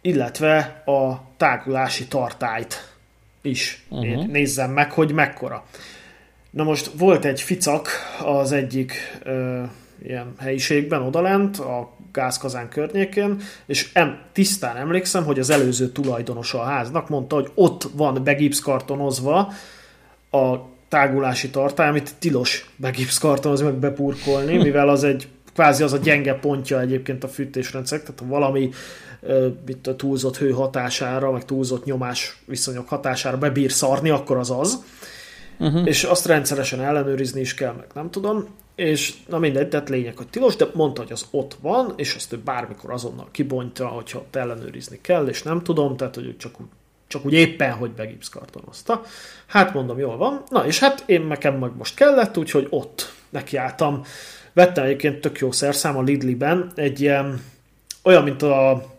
illetve 0.00 0.82
a 0.84 1.20
tágulási 1.36 2.06
tartályt 2.06 2.92
is 3.42 3.84
Uh-huh. 3.88 4.26
nézzem 4.26 4.70
meg, 4.70 4.92
hogy 4.92 5.12
mekkora. 5.12 5.64
Na 6.50 6.62
most 6.62 6.90
volt 6.98 7.24
egy 7.24 7.40
ficak 7.40 7.88
az 8.24 8.52
egyik 8.52 9.18
ö, 9.22 9.62
ilyen 10.02 10.34
helyiségben 10.38 11.02
odalent, 11.02 11.58
a 11.58 11.92
gázkazán 12.12 12.68
környékén, 12.68 13.40
és 13.66 13.90
em, 13.92 14.18
tisztán 14.32 14.76
emlékszem, 14.76 15.24
hogy 15.24 15.38
az 15.38 15.50
előző 15.50 15.88
tulajdonosa 15.88 16.60
a 16.60 16.64
háznak 16.64 17.08
mondta, 17.08 17.34
hogy 17.34 17.50
ott 17.54 17.88
van 17.96 18.24
begipszkartonozva 18.24 19.52
a 20.30 20.72
tágulási 20.94 21.50
tartály, 21.50 21.88
amit 21.88 22.14
tilos 22.18 22.70
begipszkartonozni, 22.76 23.66
meg 23.66 23.74
bepurkolni, 23.74 24.56
mivel 24.56 24.88
az 24.88 25.04
egy 25.04 25.28
kvázi 25.54 25.82
az 25.82 25.92
a 25.92 25.96
gyenge 25.96 26.34
pontja 26.34 26.80
egyébként 26.80 27.24
a 27.24 27.28
fűtésrendszer, 27.28 28.00
tehát 28.00 28.20
ha 28.20 28.26
valami 28.26 28.70
itt 29.66 29.86
a 29.86 29.96
túlzott 29.96 30.36
hő 30.36 30.50
hatására, 30.50 31.30
meg 31.30 31.44
túlzott 31.44 31.84
nyomás 31.84 32.42
viszonyok 32.44 32.88
hatására 32.88 33.38
bebír 33.38 33.72
szarni, 33.72 34.10
akkor 34.10 34.36
az 34.36 34.50
az. 34.50 34.84
Uh-huh. 35.58 35.86
És 35.86 36.04
azt 36.04 36.26
rendszeresen 36.26 36.80
ellenőrizni 36.80 37.40
is 37.40 37.54
kell, 37.54 37.72
meg 37.72 37.86
nem 37.94 38.10
tudom. 38.10 38.46
És 38.74 39.14
na 39.28 39.38
mindegy, 39.38 39.68
tehát 39.68 39.88
lényeg, 39.88 40.16
hogy 40.16 40.28
tilos, 40.28 40.56
de 40.56 40.66
mondta, 40.72 41.02
hogy 41.02 41.12
az 41.12 41.26
ott 41.30 41.56
van, 41.60 41.92
és 41.96 42.14
azt 42.14 42.32
ő 42.32 42.40
bármikor 42.44 42.92
azonnal 42.92 43.28
kibontja, 43.30 43.86
hogyha 43.86 44.24
ellenőrizni 44.32 44.98
kell, 45.00 45.26
és 45.26 45.42
nem 45.42 45.62
tudom, 45.62 45.96
tehát 45.96 46.14
hogy 46.14 46.36
csak 46.36 46.54
csak 47.14 47.24
úgy 47.24 47.32
éppen, 47.32 47.72
hogy 47.72 47.90
begipszkartonozta. 47.90 49.02
Hát 49.46 49.74
mondom, 49.74 49.98
jól 49.98 50.16
van. 50.16 50.42
Na 50.48 50.66
és 50.66 50.78
hát 50.78 51.02
én 51.06 51.22
nekem 51.22 51.54
meg 51.54 51.70
most 51.76 51.94
kellett, 51.94 52.38
úgyhogy 52.38 52.66
ott 52.70 53.12
nekiálltam. 53.30 54.02
Vettem 54.52 54.84
egyébként 54.84 55.20
tök 55.20 55.38
jó 55.38 55.52
szerszám 55.52 55.96
a 55.96 56.02
Lidliben, 56.02 56.72
egy 56.74 57.00
ilyen, 57.00 57.44
olyan, 58.02 58.22
mint 58.22 58.42
a 58.42 58.92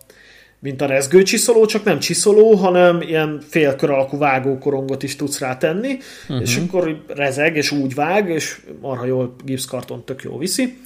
mint 0.59 0.81
a 0.81 0.85
rezgő 0.85 1.23
csiszoló, 1.23 1.65
csak 1.65 1.83
nem 1.83 1.99
csiszoló, 1.99 2.53
hanem 2.53 3.01
ilyen 3.01 3.41
félkör 3.49 3.89
alakú 3.89 4.17
vágókorongot 4.17 5.03
is 5.03 5.15
tudsz 5.15 5.39
rá 5.39 5.57
tenni, 5.57 5.97
uh-huh. 6.21 6.41
és 6.41 6.57
akkor 6.57 6.89
így 6.89 6.97
rezeg, 7.07 7.55
és 7.55 7.71
úgy 7.71 7.95
vág, 7.95 8.29
és 8.29 8.61
marha 8.81 9.05
jól 9.05 9.35
gipszkarton 9.43 10.05
tök 10.05 10.23
jó 10.23 10.37
viszi. 10.37 10.77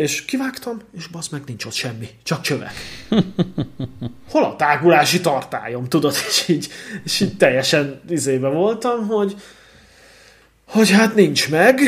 És 0.00 0.24
kivágtam, 0.24 0.80
és 0.96 1.06
basz 1.06 1.28
meg 1.28 1.42
nincs 1.46 1.64
ott 1.64 1.72
semmi, 1.72 2.08
csak 2.22 2.40
csövek. 2.40 2.72
Hol 4.30 4.44
a 4.44 4.56
tágulási 4.56 5.20
tartályom, 5.20 5.88
tudod? 5.88 6.14
És 6.28 6.48
így, 6.48 6.68
és 7.04 7.20
így 7.20 7.36
teljesen 7.36 8.00
izébe 8.08 8.48
voltam, 8.48 9.06
hogy, 9.06 9.36
hogy 10.68 10.90
hát 10.90 11.14
nincs 11.14 11.50
meg, 11.50 11.80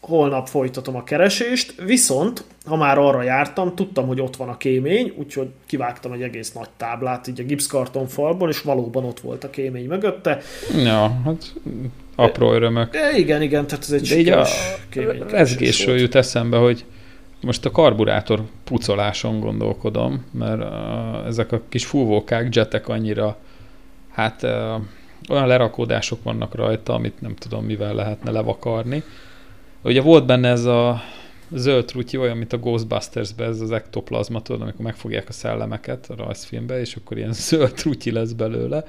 holnap 0.00 0.48
folytatom 0.48 0.96
a 0.96 1.04
keresést, 1.04 1.74
viszont 1.84 2.44
ha 2.64 2.76
már 2.76 2.98
arra 2.98 3.22
jártam, 3.22 3.74
tudtam, 3.74 4.06
hogy 4.06 4.20
ott 4.20 4.36
van 4.36 4.48
a 4.48 4.56
kémény, 4.56 5.14
úgyhogy 5.16 5.48
kivágtam 5.66 6.12
egy 6.12 6.22
egész 6.22 6.52
nagy 6.52 6.68
táblát 6.76 7.26
így 7.26 7.40
a 7.40 7.44
gipszkarton 7.44 8.06
falból, 8.06 8.48
és 8.48 8.62
valóban 8.62 9.04
ott 9.04 9.20
volt 9.20 9.44
a 9.44 9.50
kémény 9.50 9.86
mögötte. 9.86 10.40
Ja, 10.76 11.20
hát 11.24 11.54
apró 12.16 12.52
örömök. 12.52 12.96
E, 12.96 13.18
igen, 13.18 13.42
igen, 13.42 13.66
tehát 13.66 13.84
ez 13.84 13.90
egy 13.90 14.08
De 14.08 14.18
így 14.18 14.28
a 14.28 14.46
rezgésről 15.28 15.98
jut 15.98 16.14
eszembe, 16.14 16.56
hogy 16.56 16.84
most 17.40 17.64
a 17.64 17.70
karburátor 17.70 18.42
pucoláson 18.64 19.40
gondolkodom, 19.40 20.24
mert 20.30 20.60
uh, 20.60 21.26
ezek 21.26 21.52
a 21.52 21.60
kis 21.68 21.86
fúvókák, 21.86 22.54
jetek 22.54 22.88
annyira, 22.88 23.36
hát 24.10 24.42
uh, 24.42 24.50
olyan 25.28 25.46
lerakódások 25.46 26.22
vannak 26.22 26.54
rajta, 26.54 26.94
amit 26.94 27.20
nem 27.20 27.34
tudom, 27.34 27.64
mivel 27.64 27.94
lehetne 27.94 28.30
levakarni. 28.30 29.02
Ugye 29.82 30.00
volt 30.00 30.26
benne 30.26 30.48
ez 30.48 30.64
a 30.64 31.02
zöld 31.50 31.84
trutyi, 31.84 32.16
olyan, 32.16 32.36
mint 32.36 32.52
a 32.52 32.58
Ghostbusters-ben, 32.58 33.48
ez 33.48 33.60
az 33.60 33.70
ektoplazma, 33.70 34.42
tudod, 34.42 34.62
amikor 34.62 34.84
megfogják 34.84 35.28
a 35.28 35.32
szellemeket 35.32 36.10
a 36.10 36.14
rajzfilmbe, 36.16 36.80
és 36.80 36.94
akkor 36.94 37.16
ilyen 37.16 37.32
zöld 37.48 37.72
trutyi 37.72 38.10
lesz 38.10 38.32
belőle. 38.32 38.84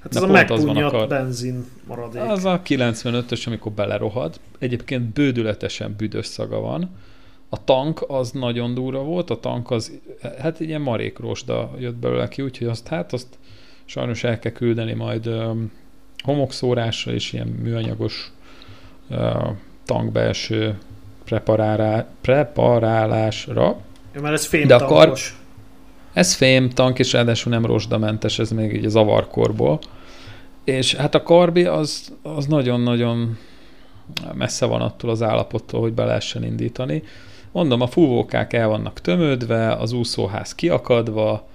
Hát 0.00 0.16
ez 0.16 0.22
a 0.22 0.26
megpunyat 0.26 1.08
benzin 1.08 1.64
maradék. 1.86 2.22
Az 2.22 2.44
a 2.44 2.62
95-ös, 2.66 3.46
amikor 3.46 3.72
belerohad. 3.72 4.40
Egyébként 4.58 5.02
bődületesen 5.02 5.94
büdös 5.96 6.26
szaga 6.26 6.60
van. 6.60 6.90
A 7.54 7.64
tank 7.64 8.04
az 8.06 8.30
nagyon 8.30 8.74
durva 8.74 9.02
volt, 9.02 9.30
a 9.30 9.40
tank 9.40 9.70
az, 9.70 9.92
hát 10.38 10.60
egy 10.60 10.68
ilyen 10.68 10.80
marék 10.80 11.18
rosda 11.18 11.70
jött 11.78 11.94
belőle 11.94 12.28
ki, 12.28 12.42
úgyhogy 12.42 12.66
azt, 12.66 12.88
hát 12.88 13.12
azt 13.12 13.26
sajnos 13.84 14.24
el 14.24 14.38
kell 14.38 14.52
küldeni 14.52 14.92
majd 14.92 15.26
um, 15.26 15.72
homokszórásra 16.24 17.12
és 17.12 17.32
ilyen 17.32 17.46
műanyagos 17.46 18.32
uh, 19.10 19.48
tankbelső 19.84 20.78
preparálá, 21.24 22.06
preparálásra. 22.20 23.76
Ja, 24.14 24.20
mert 24.20 24.34
ez 24.34 24.46
fém 24.46 24.66
De 24.66 24.74
a 24.74 24.86
kar, 24.86 25.12
ez 26.12 26.34
fém 26.34 26.70
tank, 26.70 26.98
és 26.98 27.12
ráadásul 27.12 27.52
nem 27.52 27.66
rozsdamentes, 27.66 28.38
ez 28.38 28.50
még 28.50 28.74
így 28.74 28.84
az 28.84 28.96
avarkorból. 28.96 29.78
És 30.64 30.94
hát 30.94 31.14
a 31.14 31.22
karbi 31.22 31.64
az, 31.64 32.12
az 32.22 32.46
nagyon-nagyon 32.46 33.38
messze 34.32 34.66
van 34.66 34.80
attól 34.80 35.10
az 35.10 35.22
állapottól, 35.22 35.80
hogy 35.80 35.92
be 35.92 36.04
lehessen 36.04 36.44
indítani. 36.44 37.02
Mondom, 37.54 37.80
a 37.80 37.86
fúvókák 37.86 38.52
el 38.52 38.68
vannak 38.68 39.00
tömődve, 39.00 39.72
az 39.72 39.92
úszóház 39.92 40.54
kiakadva, 40.54 41.48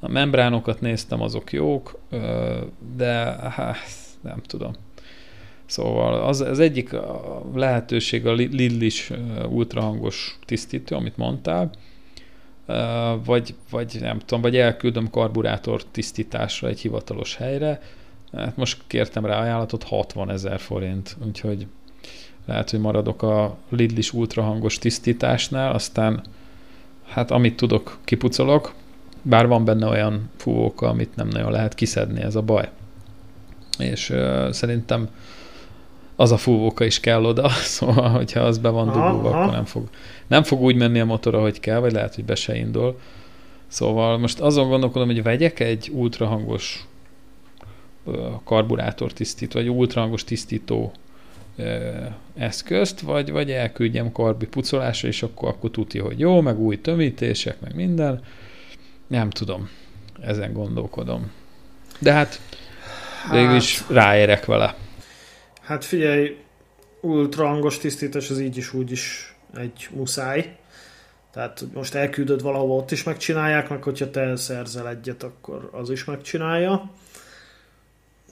a 0.00 0.08
membránokat 0.08 0.80
néztem, 0.80 1.20
azok 1.20 1.52
jók, 1.52 1.98
de 2.96 3.14
hát 3.50 3.76
nem 4.20 4.42
tudom. 4.46 4.72
Szóval 5.66 6.22
az, 6.22 6.40
az 6.40 6.58
egyik 6.58 6.90
lehetőség 7.54 8.26
a 8.26 8.32
Lillis 8.32 9.10
ultrahangos 9.48 10.38
tisztító, 10.44 10.96
amit 10.96 11.16
mondtál, 11.16 11.70
vagy, 13.24 13.54
vagy 13.70 13.96
nem 14.00 14.18
tudom, 14.18 14.40
vagy 14.40 14.56
elküldöm 14.56 15.10
karburátor 15.10 15.84
tisztításra 15.84 16.68
egy 16.68 16.80
hivatalos 16.80 17.36
helyre. 17.36 17.80
Hát 18.32 18.56
most 18.56 18.82
kértem 18.86 19.26
rá 19.26 19.40
ajánlatot 19.40 19.82
60 19.82 20.30
ezer 20.30 20.60
forint, 20.60 21.16
úgyhogy 21.26 21.66
lehet, 22.46 22.70
hogy 22.70 22.80
maradok 22.80 23.22
a 23.22 23.56
Lidlis 23.68 24.12
ultrahangos 24.12 24.78
tisztításnál, 24.78 25.72
aztán 25.72 26.22
hát 27.06 27.30
amit 27.30 27.56
tudok, 27.56 27.98
kipucolok, 28.04 28.74
bár 29.22 29.46
van 29.46 29.64
benne 29.64 29.86
olyan 29.86 30.30
fúvóka, 30.36 30.88
amit 30.88 31.16
nem 31.16 31.28
nagyon 31.28 31.50
lehet 31.50 31.74
kiszedni, 31.74 32.20
ez 32.22 32.34
a 32.34 32.42
baj. 32.42 32.68
És 33.78 34.10
uh, 34.10 34.50
szerintem 34.50 35.08
az 36.16 36.32
a 36.32 36.36
fúvóka 36.36 36.84
is 36.84 37.00
kell 37.00 37.24
oda, 37.24 37.48
szóval, 37.76 38.08
hogyha 38.08 38.40
az 38.40 38.58
be 38.58 38.68
van 38.68 38.86
dugulva, 38.86 39.30
akkor 39.30 39.52
nem 39.52 39.64
fog, 39.64 39.88
nem 40.26 40.42
fog 40.42 40.60
úgy 40.60 40.76
menni 40.76 41.00
a 41.00 41.04
motor, 41.04 41.34
ahogy 41.34 41.60
kell, 41.60 41.78
vagy 41.78 41.92
lehet, 41.92 42.14
hogy 42.14 42.24
be 42.24 42.34
se 42.34 42.56
indul. 42.56 42.98
Szóval 43.66 44.18
most 44.18 44.40
azon 44.40 44.68
gondolkodom, 44.68 45.08
hogy 45.08 45.22
vegyek 45.22 45.60
egy 45.60 45.90
ultrahangos 45.92 46.86
karburátor 48.44 49.12
tisztító, 49.12 49.58
vagy 49.58 49.68
ultrahangos 49.68 50.24
tisztító 50.24 50.92
eszközt, 52.34 53.00
vagy, 53.00 53.30
vagy 53.30 53.50
elküldjem 53.50 54.12
karbi 54.12 54.46
pucolásra, 54.46 55.08
és 55.08 55.22
akkor, 55.22 55.48
akkor 55.48 55.70
tudja, 55.70 56.04
hogy 56.04 56.18
jó, 56.18 56.40
meg 56.40 56.58
új 56.58 56.80
tömítések, 56.80 57.60
meg 57.60 57.74
minden. 57.74 58.22
Nem 59.06 59.30
tudom. 59.30 59.68
Ezen 60.20 60.52
gondolkodom. 60.52 61.32
De 61.98 62.12
hát, 62.12 62.40
hát 63.22 63.32
végül 63.32 63.56
is 63.56 63.82
ráérek 63.88 64.44
vele. 64.44 64.74
Hát 65.60 65.84
figyelj, 65.84 66.36
ultra 67.00 67.46
hangos 67.46 67.78
tisztítás 67.78 68.30
az 68.30 68.40
így 68.40 68.56
is 68.56 68.72
úgy 68.72 68.90
is 68.90 69.34
egy 69.56 69.88
muszáj. 69.94 70.56
Tehát 71.32 71.64
most 71.74 71.94
elküldöd 71.94 72.42
valahova, 72.42 72.74
ott 72.74 72.90
is 72.90 73.02
megcsinálják, 73.02 73.68
meg 73.68 73.82
hogyha 73.82 74.10
te 74.10 74.36
szerzel 74.36 74.88
egyet, 74.88 75.22
akkor 75.22 75.68
az 75.72 75.90
is 75.90 76.04
megcsinálja. 76.04 76.90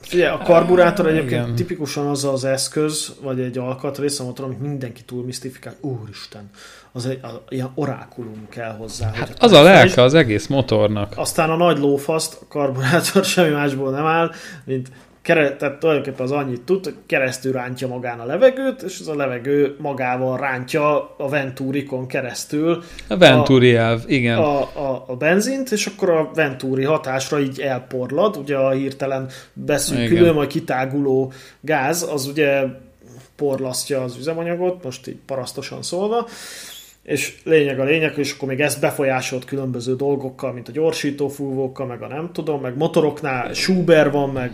Figyelj, 0.01 0.33
a 0.33 0.37
karburátor 0.37 1.07
egyébként 1.07 1.43
Igen. 1.43 1.55
tipikusan 1.55 2.07
az 2.07 2.25
az 2.25 2.43
eszköz, 2.43 3.13
vagy 3.21 3.39
egy 3.39 3.57
alkatrész, 3.57 4.19
amit 4.19 4.39
amit 4.39 4.61
mindenki 4.61 5.03
túl 5.03 5.23
misztifikál. 5.23 5.75
Úristen, 5.81 6.49
az 6.91 7.05
egy 7.05 7.19
a, 7.23 7.43
ilyen 7.49 7.71
orákulum 7.75 8.47
kell 8.49 8.75
hozzá. 8.75 9.11
Hát 9.13 9.35
az 9.39 9.51
a 9.51 9.61
lelke 9.61 10.01
az 10.01 10.13
egész 10.13 10.47
motornak. 10.47 11.13
Aztán 11.15 11.49
a 11.49 11.55
nagy 11.55 11.77
lófaszt, 11.77 12.37
a 12.41 12.45
karburátor 12.47 13.25
semmi 13.35 13.53
másból 13.53 13.91
nem 13.91 14.05
áll, 14.05 14.31
mint 14.63 14.89
kere, 15.25 15.55
tehát 15.55 15.79
tulajdonképpen 15.79 16.25
az 16.25 16.31
annyit 16.31 16.61
tud, 16.61 16.83
hogy 16.83 16.95
keresztül 17.05 17.51
rántja 17.51 17.87
magán 17.87 18.19
a 18.19 18.25
levegőt, 18.25 18.81
és 18.81 18.99
ez 18.99 19.07
a 19.07 19.15
levegő 19.15 19.75
magával 19.79 20.37
rántja 20.37 21.15
a 21.17 21.29
Venturikon 21.29 22.07
keresztül. 22.07 22.83
A 23.07 23.17
Venturi 23.17 23.75
a, 23.75 23.81
elv, 23.81 24.01
igen. 24.07 24.37
A, 24.37 24.59
a, 24.59 25.03
a 25.07 25.15
benzint, 25.15 25.71
és 25.71 25.85
akkor 25.85 26.09
a 26.09 26.31
Venturi 26.33 26.83
hatásra 26.83 27.39
így 27.39 27.59
elporlad, 27.59 28.37
ugye 28.37 28.57
a 28.57 28.71
hirtelen 28.71 29.29
beszűkülő, 29.53 30.33
majd 30.33 30.49
kitáguló 30.49 31.33
gáz, 31.61 32.07
az 32.11 32.27
ugye 32.27 32.63
porlasztja 33.35 34.03
az 34.03 34.17
üzemanyagot, 34.17 34.83
most 34.83 35.07
így 35.07 35.17
parasztosan 35.25 35.81
szólva, 35.81 36.27
és 37.03 37.37
lényeg 37.43 37.79
a 37.79 37.83
lényeg, 37.83 38.17
és 38.17 38.33
akkor 38.33 38.47
még 38.47 38.61
ezt 38.61 38.79
befolyásolt 38.79 39.45
különböző 39.45 39.95
dolgokkal, 39.95 40.53
mint 40.53 40.67
a 40.67 40.71
gyorsítófúvókkal, 40.71 41.85
meg 41.85 42.01
a 42.01 42.07
nem 42.07 42.29
tudom, 42.33 42.61
meg 42.61 42.77
motoroknál 42.77 43.53
Schuber 43.53 44.11
van, 44.11 44.29
meg 44.29 44.51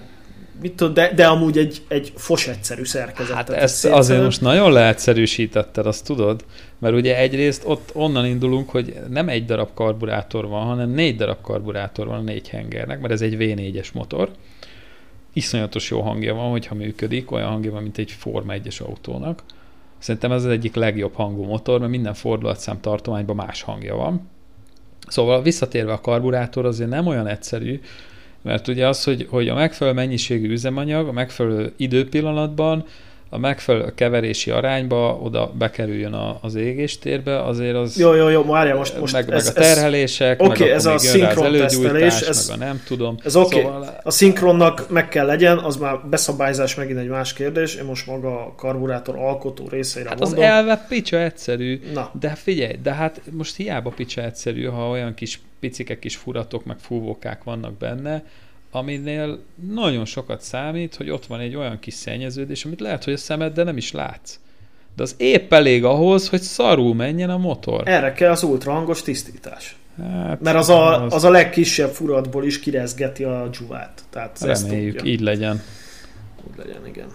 mit 0.62 0.76
tudom, 0.76 0.94
de, 0.94 1.14
de 1.14 1.28
amúgy 1.28 1.58
egy, 1.58 1.82
egy 1.88 2.14
fos 2.16 2.48
egyszerű 2.48 2.84
szerkezet. 2.84 3.36
Hát 3.36 3.50
ezt 3.50 3.86
azért 3.86 4.24
most 4.24 4.42
nagyon 4.42 4.72
leegyszerűsítetted, 4.72 5.86
azt 5.86 6.06
tudod? 6.06 6.46
Mert 6.80 6.96
ugye 6.96 7.18
egyrészt 7.18 7.64
ott 7.66 7.90
onnan 7.94 8.26
indulunk, 8.26 8.70
hogy 8.70 8.96
nem 9.10 9.30
egy 9.30 9.46
darab 9.46 9.70
karburátor 9.74 10.48
van, 10.48 10.66
hanem 10.66 10.90
négy 10.90 11.16
darab 11.16 11.42
karburátor 11.42 12.08
van 12.08 12.20
a 12.20 12.22
négy 12.22 12.50
hengernek, 12.50 13.00
mert 13.00 13.14
ez 13.14 13.22
egy 13.22 13.36
V4-es 13.40 13.94
motor. 13.94 14.32
Iszonyatos 15.34 15.90
jó 15.90 16.02
hangja 16.02 16.34
van, 16.34 16.50
hogyha 16.50 16.76
működik, 16.76 17.32
olyan 17.32 17.50
hangja 17.50 17.72
van, 17.72 17.82
mint 17.82 17.98
egy 17.98 18.12
Forma 18.12 18.54
1-es 18.54 18.82
autónak. 18.82 19.44
Szerintem 19.98 20.32
ez 20.32 20.44
az 20.44 20.52
egyik 20.52 20.76
legjobb 20.76 21.14
hangú 21.14 21.44
motor, 21.44 21.80
mert 21.80 21.92
minden 21.92 22.14
fordulatszám 22.14 22.82
tartományban 22.82 23.36
más 23.36 23.62
hangja 23.62 23.96
van. 23.96 24.30
Szóval 25.08 25.42
visszatérve 25.42 25.92
a 25.92 26.02
karburátor 26.02 26.66
azért 26.66 26.90
nem 26.90 27.08
olyan 27.08 27.28
egyszerű, 27.28 27.80
mert 28.42 28.68
ugye 28.68 28.88
az, 28.88 29.04
hogy, 29.04 29.28
hogy 29.30 29.48
a 29.48 29.54
megfelelő 29.54 29.96
mennyiségű 29.96 30.52
üzemanyag 30.52 31.08
a 31.08 31.12
megfelelő 31.12 31.74
időpillanatban 31.78 32.86
a 33.34 33.38
megfelelő 33.38 33.92
keverési 33.96 34.52
arányba 34.52 35.20
oda 35.22 35.52
bekerüljön 35.58 36.14
a, 36.14 36.38
az 36.42 36.56
égéstérbe, 36.56 37.44
azért 37.44 37.76
az... 37.76 37.98
Jó, 37.98 38.14
jó, 38.14 38.30
jó, 38.30 38.44
várjál, 38.44 38.76
most, 38.76 39.00
most 39.00 39.14
meg, 39.14 39.30
ez, 39.30 39.48
meg 39.48 39.58
a 39.58 39.60
terhelések, 39.60 40.42
oké, 40.42 40.52
okay, 40.52 40.70
ez 40.70 40.86
a 40.86 40.98
szinkron 40.98 41.52
tesztelés, 41.52 42.20
ez, 42.20 42.50
meg 42.50 42.62
a 42.62 42.64
nem 42.64 42.82
tudom. 42.86 43.18
Ez 43.24 43.36
oké, 43.36 43.60
okay. 43.60 43.62
szóval... 43.62 44.00
a 44.04 44.12
szinkronnak 44.12 44.90
meg 44.90 45.08
kell 45.08 45.26
legyen, 45.26 45.58
az 45.58 45.78
már 45.78 46.00
beszabályzás 46.10 46.76
megint 46.76 47.00
egy 47.00 47.08
más 47.08 47.34
kérdés, 47.34 47.76
én 47.76 47.84
most 47.84 48.08
maga 48.08 48.46
a 48.46 48.54
karburátor 48.56 49.16
alkotó 49.16 49.68
részeire 49.70 50.10
hát 50.10 50.20
mondom. 50.20 50.40
az 50.40 50.46
elve 50.46 50.86
picsa 50.90 51.18
egyszerű, 51.18 51.82
Na. 51.94 52.12
de 52.20 52.30
figyelj, 52.30 52.76
de 52.84 52.94
hát 52.94 53.22
most 53.32 53.56
hiába 53.56 53.90
picsa 53.90 54.22
egyszerű, 54.22 54.66
ha 54.66 54.90
olyan 54.90 55.14
kis 55.14 55.40
picike 55.62 56.00
kis 56.00 56.16
furatok, 56.16 56.66
meg 56.66 56.78
fúvókák 56.80 57.44
vannak 57.44 57.78
benne, 57.78 58.24
aminél 58.72 59.40
nagyon 59.72 60.06
sokat 60.06 60.42
számít, 60.42 60.96
hogy 60.96 61.10
ott 61.10 61.26
van 61.26 61.40
egy 61.40 61.56
olyan 61.56 61.80
kis 61.80 61.94
szennyeződés, 61.94 62.66
amit 62.66 62.80
lehet, 62.80 63.04
hogy 63.04 63.14
a 63.14 63.18
szemeddel 63.18 63.64
nem 63.64 63.78
is 63.78 63.92
látsz. 63.92 64.40
De 64.96 65.04
az 65.04 65.16
épp 65.18 65.54
elég 65.54 65.84
ahhoz, 65.84 66.30
hogy 66.30 66.42
szarul 66.42 66.96
menjen 66.96 67.30
a 67.30 67.38
motor. 67.38 67.88
Erre 67.88 68.14
kell 68.14 68.32
az 68.32 68.44
ultrahangos 68.44 69.02
tisztítás. 69.02 69.76
Hát, 69.98 70.42
Mert 70.42 70.58
az 70.58 70.70
a, 70.70 71.04
az... 71.04 71.14
az 71.14 71.24
a 71.24 71.30
legkisebb 71.30 71.90
furatból 71.90 72.46
is 72.46 72.60
kirezgeti 72.60 73.24
a 73.24 73.48
dzsuvát. 73.52 74.04
Tehát 74.10 74.40
Reméljük, 74.40 75.04
így 75.04 75.20
legyen. 75.20 75.62
legyen, 76.58 76.88
igen. 76.88 77.08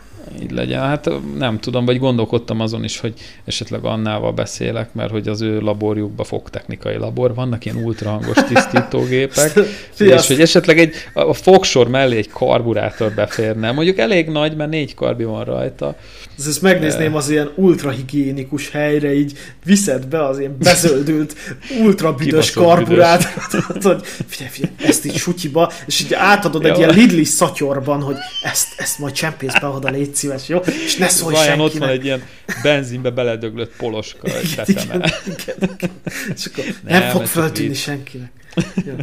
Így 0.42 0.50
legyen. 0.50 0.80
Hát 0.80 1.10
nem 1.38 1.58
tudom, 1.58 1.84
vagy 1.84 1.98
gondolkodtam 1.98 2.60
azon 2.60 2.84
is, 2.84 3.00
hogy 3.00 3.12
esetleg 3.44 3.84
Annával 3.84 4.32
beszélek, 4.32 4.94
mert 4.94 5.10
hogy 5.10 5.28
az 5.28 5.40
ő 5.40 5.60
laborjukban 5.60 6.26
fogtechnikai 6.26 6.96
labor, 6.96 7.34
vannak 7.34 7.64
ilyen 7.64 7.84
ultrahangos 7.84 8.36
tisztítógépek, 8.48 9.52
és 9.98 10.26
hogy 10.26 10.40
esetleg 10.40 10.78
egy, 10.78 10.94
a 11.12 11.34
fogsor 11.34 11.88
mellé 11.88 12.16
egy 12.16 12.28
karburátor 12.28 13.12
beférne. 13.12 13.72
Mondjuk 13.72 13.98
elég 13.98 14.28
nagy, 14.28 14.56
mert 14.56 14.70
négy 14.70 14.94
karbi 14.94 15.24
van 15.24 15.44
rajta. 15.44 15.96
Ez 16.38 16.46
ezt 16.46 16.62
megnézném 16.62 17.14
az 17.14 17.30
ilyen 17.30 17.50
ultrahigiénikus 17.54 18.70
helyre, 18.70 19.14
így 19.14 19.38
viszed 19.64 20.06
be 20.06 20.24
az 20.24 20.38
ilyen 20.38 20.56
bezöldült, 20.58 21.34
ultrabüdös 21.84 22.50
karburátort, 22.50 23.82
hogy 23.82 24.00
figyelj, 24.26 24.50
figyelj, 24.50 24.72
ezt 24.78 25.04
így 25.04 25.16
sutyiba, 25.16 25.72
és 25.86 26.00
így 26.00 26.14
átadod 26.14 26.64
egy 26.64 26.78
ilyen 26.78 26.94
Lidli 26.94 27.24
szatyorban, 27.24 28.02
hogy 28.02 28.16
ezt, 28.42 28.68
ezt 28.76 28.98
majd 28.98 29.12
csempész 29.14 29.58
be 29.60 29.66
oda, 29.66 29.88
légy 29.88 30.14
szíves, 30.16 30.48
jó? 30.48 30.58
És 30.58 30.96
ne 30.96 31.08
szólj 31.08 31.34
Vajon 31.34 31.46
senkinek. 31.48 31.72
ott 31.74 31.78
van 31.80 31.88
egy 31.88 32.04
ilyen 32.04 32.22
benzinbe 32.62 33.10
beledöglött 33.10 33.76
poloska, 33.76 34.28
egy 34.36 34.52
teteme. 34.54 34.94
igen, 34.94 35.10
igen, 35.26 35.70
igen. 35.74 35.90
És 36.34 36.46
akkor 36.46 36.64
nem, 36.64 37.00
nem 37.00 37.10
fog 37.10 37.24
föltűnni 37.26 37.74
senkinek. 37.74 38.30
Ja. 38.86 38.96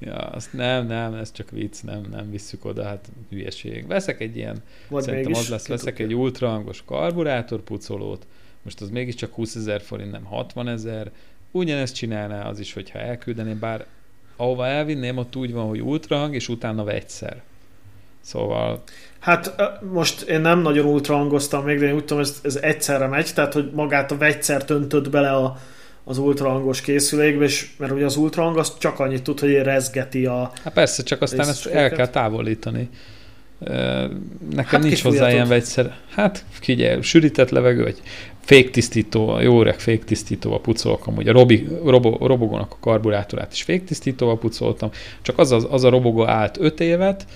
Ja, 0.00 0.14
azt 0.14 0.52
nem, 0.52 0.86
nem, 0.86 1.14
ez 1.14 1.32
csak 1.32 1.50
vicc, 1.50 1.82
nem, 1.82 2.06
nem 2.10 2.30
visszük 2.30 2.64
oda, 2.64 2.84
hát 2.84 3.08
hülyeség. 3.30 3.86
Veszek 3.86 4.20
egy 4.20 4.36
ilyen, 4.36 4.62
Vagy 4.88 5.02
szerintem 5.02 5.32
az 5.32 5.48
lesz, 5.48 5.66
veszek 5.66 5.94
tudja. 5.96 6.06
egy 6.06 6.14
ultrahangos 6.14 6.82
karburátor 6.86 7.60
pucolót, 7.60 8.26
most 8.62 8.80
az 8.80 8.90
mégiscsak 8.90 9.34
20 9.34 9.54
ezer 9.54 9.80
forint, 9.82 10.10
nem 10.10 10.24
60 10.24 10.68
ezer, 10.68 11.10
ugyanezt 11.50 11.94
csinálná 11.94 12.48
az 12.48 12.58
is, 12.58 12.72
hogyha 12.72 12.98
elküldeném, 12.98 13.58
bár 13.58 13.86
ahova 14.36 14.66
elvinném, 14.66 15.16
ott 15.16 15.36
úgy 15.36 15.52
van, 15.52 15.68
hogy 15.68 15.80
ultrahang, 15.80 16.34
és 16.34 16.48
utána 16.48 16.84
vegyszer. 16.84 17.42
Szóval, 18.20 18.82
Hát 19.20 19.54
most 19.92 20.20
én 20.20 20.40
nem 20.40 20.62
nagyon 20.62 20.86
ultrahangoztam 20.86 21.64
még, 21.64 21.78
de 21.78 21.86
én 21.86 21.94
úgy 21.94 22.04
tudom, 22.04 22.22
ez, 22.22 22.40
ez 22.42 22.56
egyszerre 22.56 23.06
megy, 23.06 23.30
tehát 23.34 23.52
hogy 23.52 23.70
magát 23.74 24.10
a 24.10 24.16
vegyszert 24.16 24.70
öntöd 24.70 25.10
bele 25.10 25.30
a, 25.30 25.58
az 26.04 26.18
ultrahangos 26.18 26.80
készülékbe, 26.80 27.44
és 27.44 27.70
mert 27.76 27.92
ugye 27.92 28.04
az 28.04 28.16
ultrahang 28.16 28.56
az 28.56 28.78
csak 28.78 28.98
annyit 28.98 29.22
tud, 29.22 29.40
hogy 29.40 29.52
rezgeti 29.52 30.26
a... 30.26 30.50
hát 30.64 30.72
persze, 30.72 31.02
csak 31.02 31.22
aztán 31.22 31.48
ezt 31.48 31.66
el 31.66 31.90
kell 31.90 32.08
távolítani. 32.08 32.88
Nekem 33.58 34.64
Hát 34.64 34.82
nincs 34.82 35.02
hozzá 35.02 35.30
ilyen 35.30 35.48
vegyszer. 35.48 35.94
Hát 36.14 36.44
figyelj, 36.50 37.00
sűrített 37.00 37.50
levegő, 37.50 37.82
vagy 37.82 38.02
féktisztító, 38.40 39.38
jó 39.40 39.60
öreg 39.60 39.80
féktisztítóval 39.80 40.60
pucolok, 40.60 41.06
amúgy 41.06 41.28
a 41.28 41.32
robi, 41.32 41.68
robo, 41.84 42.26
robogónak 42.26 42.72
a 42.72 42.76
karburátorát 42.80 43.52
is 43.52 43.62
féktisztítóval 43.62 44.38
pucoltam, 44.38 44.90
csak 45.22 45.38
az, 45.38 45.52
az, 45.52 45.66
az 45.70 45.84
a 45.84 45.88
robogó 45.88 46.26
állt 46.26 46.56
5 46.60 46.80
évet, 46.80 47.26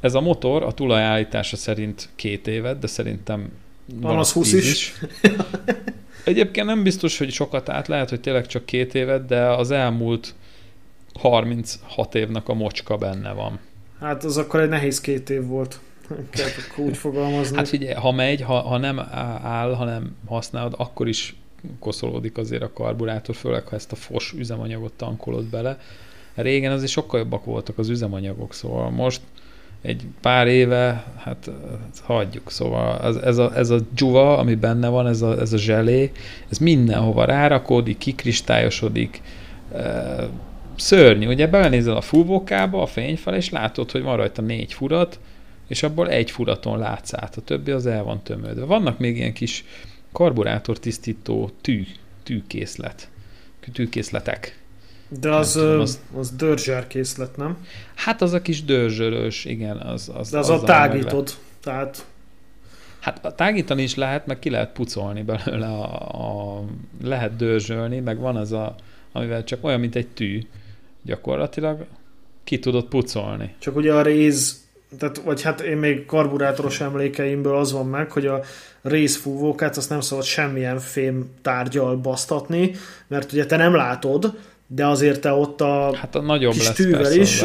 ez 0.00 0.14
a 0.14 0.20
motor 0.20 0.62
a 0.62 0.72
tulajállítása 0.72 1.56
szerint 1.56 2.08
két 2.16 2.46
évet, 2.46 2.78
de 2.78 2.86
szerintem 2.86 3.52
Van 3.94 4.18
az 4.18 4.32
20 4.32 4.50
tíz 4.50 4.66
is. 4.66 4.94
Egyébként 6.24 6.66
nem 6.66 6.82
biztos, 6.82 7.18
hogy 7.18 7.30
sokat 7.30 7.68
át, 7.68 7.88
lehet, 7.88 8.08
hogy 8.08 8.20
tényleg 8.20 8.46
csak 8.46 8.64
két 8.64 8.94
évet, 8.94 9.26
de 9.26 9.44
az 9.44 9.70
elmúlt 9.70 10.34
36 11.14 12.14
évnek 12.14 12.48
a 12.48 12.54
mocska 12.54 12.96
benne 12.96 13.32
van. 13.32 13.58
Hát 14.00 14.24
az 14.24 14.36
akkor 14.36 14.60
egy 14.60 14.68
nehéz 14.68 15.00
két 15.00 15.30
év 15.30 15.44
volt. 15.46 15.80
Kell 16.30 16.48
úgy 16.76 16.96
fogalmazni. 16.96 17.56
Hát 17.56 17.68
figyelj, 17.68 17.94
ha 17.94 18.12
megy, 18.12 18.42
ha, 18.42 18.60
ha 18.60 18.78
nem 18.78 18.98
áll, 19.42 19.74
hanem 19.74 20.16
használod, 20.26 20.74
akkor 20.76 21.08
is 21.08 21.34
koszolódik 21.78 22.38
azért 22.38 22.62
a 22.62 22.72
karburátor, 22.72 23.34
főleg 23.34 23.66
ha 23.66 23.76
ezt 23.76 23.92
a 23.92 23.96
fos 23.96 24.34
üzemanyagot 24.38 24.92
tankolod 24.92 25.44
bele. 25.44 25.78
Régen 26.34 26.72
azért 26.72 26.90
sokkal 26.90 27.20
jobbak 27.20 27.44
voltak 27.44 27.78
az 27.78 27.88
üzemanyagok, 27.88 28.54
szóval 28.54 28.90
most 28.90 29.20
egy 29.82 30.06
pár 30.20 30.46
éve, 30.46 31.04
hát 31.16 31.50
hagyjuk, 32.02 32.50
szóval 32.50 33.00
ez, 33.02 33.16
ez, 33.16 33.38
a, 33.38 33.56
ez 33.56 33.70
a 33.70 33.78
dzsuva, 33.94 34.38
ami 34.38 34.54
benne 34.54 34.88
van, 34.88 35.06
ez 35.06 35.22
a, 35.22 35.40
ez 35.40 35.52
a 35.52 35.58
zselé, 35.58 36.12
ez 36.50 36.58
mindenhova 36.58 37.24
rárakódik, 37.24 37.98
kikristályosodik, 37.98 39.22
szörnyű, 40.76 41.26
ugye 41.26 41.46
belenézel 41.46 41.96
a 41.96 42.00
fúvókába, 42.00 42.82
a 42.82 42.86
fényfel, 42.86 43.34
és 43.34 43.50
látod, 43.50 43.90
hogy 43.90 44.02
van 44.02 44.16
rajta 44.16 44.42
négy 44.42 44.72
furat, 44.72 45.18
és 45.68 45.82
abból 45.82 46.08
egy 46.10 46.30
furaton 46.30 46.78
látsz 46.78 47.14
át, 47.14 47.36
a 47.36 47.40
többi 47.40 47.70
az 47.70 47.86
el 47.86 48.02
van 48.02 48.22
tömődve. 48.22 48.64
Vannak 48.64 48.98
még 48.98 49.16
ilyen 49.16 49.32
kis 49.32 49.64
karburátor 50.12 50.78
tisztító 50.78 51.50
tű, 51.60 51.86
tűkészlet, 52.22 53.08
tűkészletek. 53.72 54.59
De 55.20 55.34
az, 55.34 55.54
nem 55.54 55.64
tudom, 55.64 55.78
ö, 55.78 55.82
azt- 55.82 56.00
az 56.16 56.30
dörzser 56.30 56.86
készlet, 56.86 57.36
nem? 57.36 57.56
Hát 57.94 58.22
az 58.22 58.32
a 58.32 58.42
kis 58.42 58.64
dörzsölös, 58.64 59.44
igen, 59.44 59.76
az, 59.76 60.10
az 60.14 60.30
De 60.30 60.38
az 60.38 60.48
azzal 60.50 60.64
a 60.64 60.66
tágítod. 60.66 61.30
Tehát 61.62 62.04
Hát 63.00 63.24
a 63.24 63.34
tágítani 63.34 63.82
is 63.82 63.94
lehet, 63.94 64.26
meg 64.26 64.38
ki 64.38 64.50
lehet 64.50 64.72
pucolni 64.72 65.22
belőle, 65.22 65.66
a, 65.66 66.08
a, 66.56 66.64
lehet 67.02 67.36
dörzsölni, 67.36 68.00
meg 68.00 68.18
van 68.18 68.36
az 68.36 68.52
a, 68.52 68.74
amivel 69.12 69.44
csak 69.44 69.64
olyan, 69.64 69.80
mint 69.80 69.96
egy 69.96 70.08
tű, 70.08 70.42
gyakorlatilag 71.02 71.86
ki 72.44 72.58
tudod 72.58 72.84
pucolni. 72.84 73.54
csak 73.58 73.76
ugye 73.76 73.94
a 73.94 74.02
réz, 74.02 74.64
tehát, 74.98 75.18
vagy 75.18 75.42
hát 75.42 75.60
én 75.60 75.76
még 75.76 76.06
karburátoros 76.06 76.80
emlékeimből 76.80 77.56
az 77.56 77.72
van 77.72 77.86
meg, 77.86 78.10
hogy 78.10 78.26
a 78.26 78.40
részfúvókát 78.82 79.76
azt 79.76 79.88
nem 79.90 80.00
szabad 80.00 80.24
semmilyen 80.24 80.78
fém 80.78 81.30
tárgyal 81.42 81.96
basztatni, 81.96 82.70
mert 83.06 83.32
ugye 83.32 83.46
te 83.46 83.56
nem 83.56 83.74
látod, 83.74 84.38
de 84.72 84.86
azért 84.86 85.20
te 85.20 85.32
ott 85.32 85.60
a 85.60 85.94
Hát 85.96 86.14
a 86.14 86.20
nagyobb 86.20 86.52
kis 86.52 86.66
lesz 86.66 86.74
tűvel 86.76 87.12
is 87.12 87.44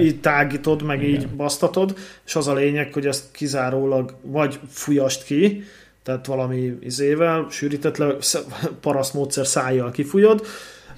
így 0.00 0.20
tágítod, 0.20 0.82
meg 0.82 1.02
Igen. 1.02 1.20
így 1.20 1.28
basztatod, 1.28 1.94
és 2.26 2.36
az 2.36 2.48
a 2.48 2.54
lényeg, 2.54 2.92
hogy 2.92 3.06
azt 3.06 3.24
kizárólag 3.32 4.14
vagy 4.22 4.58
fújast 4.68 5.24
ki, 5.24 5.62
tehát 6.02 6.26
valami 6.26 6.72
izével, 6.80 7.46
sűrített 7.50 7.96
le, 7.96 8.14
sz- 8.20 8.44
paraszt 8.80 9.14
módszer 9.14 9.46
szájjal 9.46 9.90
kifújod, 9.90 10.46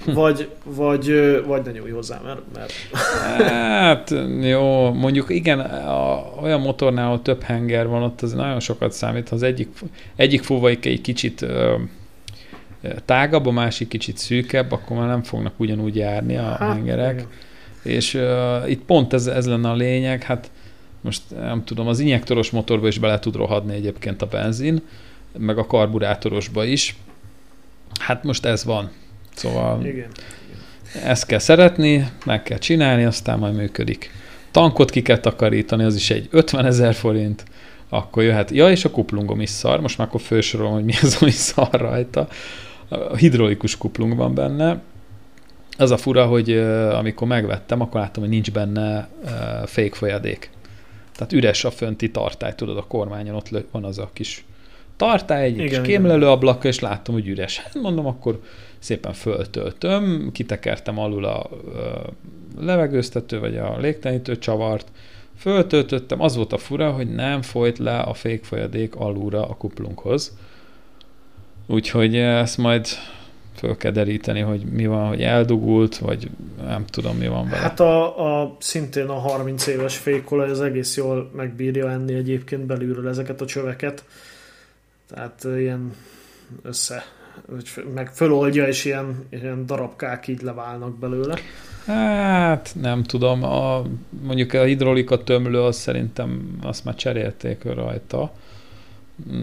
Hm. 0.05 0.13
vagy, 0.13 0.49
vagy, 0.65 1.07
vagy 1.47 1.65
ne 1.65 1.71
nyúlj 1.71 1.91
hozzá, 1.91 2.21
mert, 2.25 2.41
mert 2.55 2.73
Hát 3.69 4.15
jó, 4.41 4.93
mondjuk 4.93 5.31
igen, 5.31 5.61
a, 5.61 6.25
olyan 6.43 6.61
motornál, 6.61 7.07
ahol 7.07 7.23
több 7.23 7.43
henger 7.43 7.87
van, 7.89 8.03
ott 8.03 8.21
az 8.23 8.33
nagyon 8.33 8.61
sokat 8.61 8.93
számít. 8.93 9.29
Ha 9.29 9.35
az 9.35 9.43
egyik, 9.43 9.69
egyik 10.17 10.43
fúvaik 10.43 10.87
egy 10.87 11.01
kicsit 11.01 11.47
tágabb, 13.05 13.47
a 13.47 13.51
másik 13.51 13.89
kicsit 13.89 14.17
szűkebb, 14.17 14.73
akkor 14.73 14.97
már 14.97 15.09
nem 15.09 15.23
fognak 15.23 15.53
ugyanúgy 15.57 15.97
járni 15.97 16.37
a 16.37 16.43
hát, 16.43 16.59
hengerek. 16.59 17.15
igen. 17.15 17.29
És 17.83 18.15
uh, 18.15 18.71
itt 18.71 18.83
pont 18.83 19.13
ez, 19.13 19.27
ez 19.27 19.47
lenne 19.47 19.71
a 19.71 19.75
lényeg, 19.75 20.23
hát 20.23 20.51
most 21.01 21.23
nem 21.37 21.65
tudom, 21.65 21.87
az 21.87 21.99
injektoros 21.99 22.51
motorba 22.51 22.87
is 22.87 22.99
bele 22.99 23.19
tud 23.19 23.37
rohadni 23.37 23.75
egyébként 23.75 24.23
a 24.23 24.27
benzin, 24.27 24.83
meg 25.39 25.59
a 25.59 25.67
karburátorosba 25.67 26.65
is. 26.65 26.97
Hát 28.01 28.25
most 28.25 28.45
ez 28.45 28.65
van. 28.65 28.91
Szóval 29.35 29.87
Igen. 29.87 30.09
ezt 31.05 31.27
kell 31.27 31.39
szeretni, 31.39 32.11
meg 32.25 32.43
kell 32.43 32.59
csinálni, 32.59 33.05
aztán 33.05 33.39
majd 33.39 33.55
működik. 33.55 34.11
Tankot 34.51 34.91
ki 34.91 35.03
kell 35.03 35.19
takarítani, 35.19 35.85
az 35.85 35.95
is 35.95 36.11
egy 36.11 36.29
50 36.31 36.67
ezer 36.67 36.95
forint, 36.95 37.45
akkor 37.89 38.23
jöhet. 38.23 38.51
Ja, 38.51 38.71
és 38.71 38.85
a 38.85 38.91
kuplungom 38.91 39.41
is 39.41 39.51
szar, 39.51 39.81
most 39.81 39.99
már 39.99 40.07
akkor 40.07 40.21
felsorolom, 40.21 40.73
hogy 40.73 40.85
mi 40.85 40.95
az, 41.03 41.19
ami 41.21 41.31
szar 41.31 41.71
rajta. 41.71 42.29
A 42.91 43.17
hidraulikus 43.17 43.77
kuplung 43.77 44.17
van 44.17 44.35
benne. 44.35 44.83
Az 45.79 45.91
a 45.91 45.97
fura, 45.97 46.27
hogy 46.27 46.53
amikor 46.93 47.27
megvettem, 47.27 47.81
akkor 47.81 48.01
láttam, 48.01 48.23
hogy 48.23 48.33
nincs 48.33 48.53
benne 48.53 49.09
fék 49.65 49.95
folyadék. 49.95 50.51
Tehát 51.13 51.33
üres 51.33 51.65
a 51.65 51.71
fönti 51.71 52.11
tartály, 52.11 52.55
tudod, 52.55 52.77
a 52.77 52.85
kormányon 52.89 53.35
ott 53.35 53.51
van 53.71 53.85
az 53.85 53.99
a 53.99 54.11
kis 54.13 54.45
tartály, 54.97 55.45
egy 55.45 55.59
Igen, 55.59 55.69
kis 55.69 55.79
kémlelő 55.93 56.27
ablaka, 56.27 56.69
és 56.69 56.79
láttam, 56.79 57.15
hogy 57.15 57.29
üres. 57.29 57.59
Hát 57.59 57.75
mondom, 57.75 58.07
akkor 58.07 58.41
szépen 58.79 59.13
föltöltöm, 59.13 60.31
kitekertem 60.33 60.99
alul 60.99 61.25
a 61.25 61.51
levegőztető, 62.59 63.41
vagy 63.41 63.57
a 63.57 63.79
légtelenítő 63.79 64.39
csavart, 64.39 64.89
föltöltöttem, 65.37 66.21
az 66.21 66.37
volt 66.37 66.53
a 66.53 66.59
fura, 66.59 66.91
hogy 66.91 67.15
nem 67.15 67.43
folyt 67.43 67.79
le 67.79 67.99
a 67.99 68.15
fékfolyadék 68.15 68.95
alulra 68.97 69.49
a 69.49 69.55
kuplunkhoz. 69.55 70.37
Úgyhogy 71.71 72.17
ezt 72.17 72.59
majd 72.59 72.87
föl 73.57 73.77
kell 73.77 73.91
deríteni, 73.91 74.41
hogy 74.41 74.65
mi 74.65 74.87
van, 74.87 75.09
hogy 75.09 75.23
eldugult, 75.23 75.99
vagy 75.99 76.31
nem 76.65 76.85
tudom, 76.87 77.17
mi 77.17 77.29
van 77.29 77.49
vele. 77.49 77.57
Hát 77.57 77.81
a, 77.81 78.43
a, 78.43 78.57
szintén 78.59 79.07
a 79.07 79.19
30 79.19 79.67
éves 79.67 79.97
fékolaj 79.97 80.51
az 80.51 80.61
egész 80.61 80.97
jól 80.97 81.31
megbírja 81.37 81.91
enni 81.91 82.15
egyébként 82.15 82.67
belülről 82.67 83.09
ezeket 83.09 83.41
a 83.41 83.47
csöveket. 83.47 84.05
Tehát 85.09 85.45
ö, 85.45 85.59
ilyen 85.59 85.95
össze, 86.63 87.05
meg 87.95 88.11
föloldja, 88.13 88.67
és 88.67 88.85
ilyen, 88.85 89.27
ilyen 89.31 89.67
darabkák 89.67 90.29
így 90.29 90.43
leválnak 90.43 90.99
belőle. 90.99 91.39
Hát 91.87 92.75
nem 92.81 93.03
tudom, 93.03 93.43
a, 93.43 93.83
mondjuk 94.23 94.53
a 94.53 94.63
hidrolika 94.63 95.23
tömlő, 95.25 95.63
az 95.63 95.77
szerintem 95.77 96.59
azt 96.63 96.85
már 96.85 96.95
cserélték 96.95 97.65
rajta. 97.65 98.33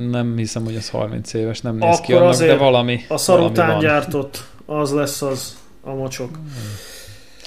Nem 0.09 0.37
hiszem, 0.37 0.63
hogy 0.63 0.75
az 0.75 0.89
30 0.89 1.33
éves, 1.33 1.61
nem 1.61 1.75
néz 1.75 1.99
ki 1.99 2.13
Akkor 2.13 2.25
annak, 2.25 2.39
de 2.39 2.55
valami, 2.55 2.99
A 3.07 3.17
szar 3.17 3.35
valami 3.37 3.53
után 3.53 3.71
van. 3.71 3.79
gyártott, 3.79 4.43
az 4.65 4.91
lesz 4.91 5.21
az 5.21 5.57
a 5.81 5.93
mocsok. 5.93 6.39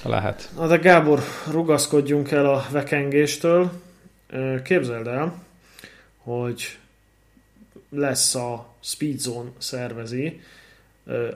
Lehet. 0.03 0.49
Na 0.55 0.67
de 0.67 0.77
Gábor, 0.77 1.19
rugaszkodjunk 1.51 2.31
el 2.31 2.45
a 2.45 2.65
vekengéstől. 2.71 3.71
Képzeld 4.63 5.07
el, 5.07 5.33
hogy 6.17 6.77
lesz 7.89 8.35
a 8.35 8.65
Speedzone 8.79 9.49
szervezi 9.57 10.41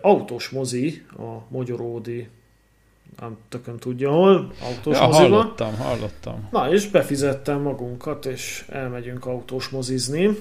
autós 0.02 0.50
mozi 0.50 1.06
a 1.18 1.38
Magyaródi 1.48 2.28
nem 3.20 3.38
tököm 3.50 3.78
tudja 3.78 4.12
hol, 4.12 4.54
autós 4.64 4.98
ja, 4.98 5.06
moziba. 5.06 5.28
hallottam, 5.28 5.76
hallottam. 5.76 6.48
Na, 6.52 6.72
és 6.72 6.88
befizettem 6.88 7.62
magunkat, 7.62 8.26
és 8.26 8.66
elmegyünk 8.70 9.26
autós 9.26 9.70
mozizni. 9.70 10.38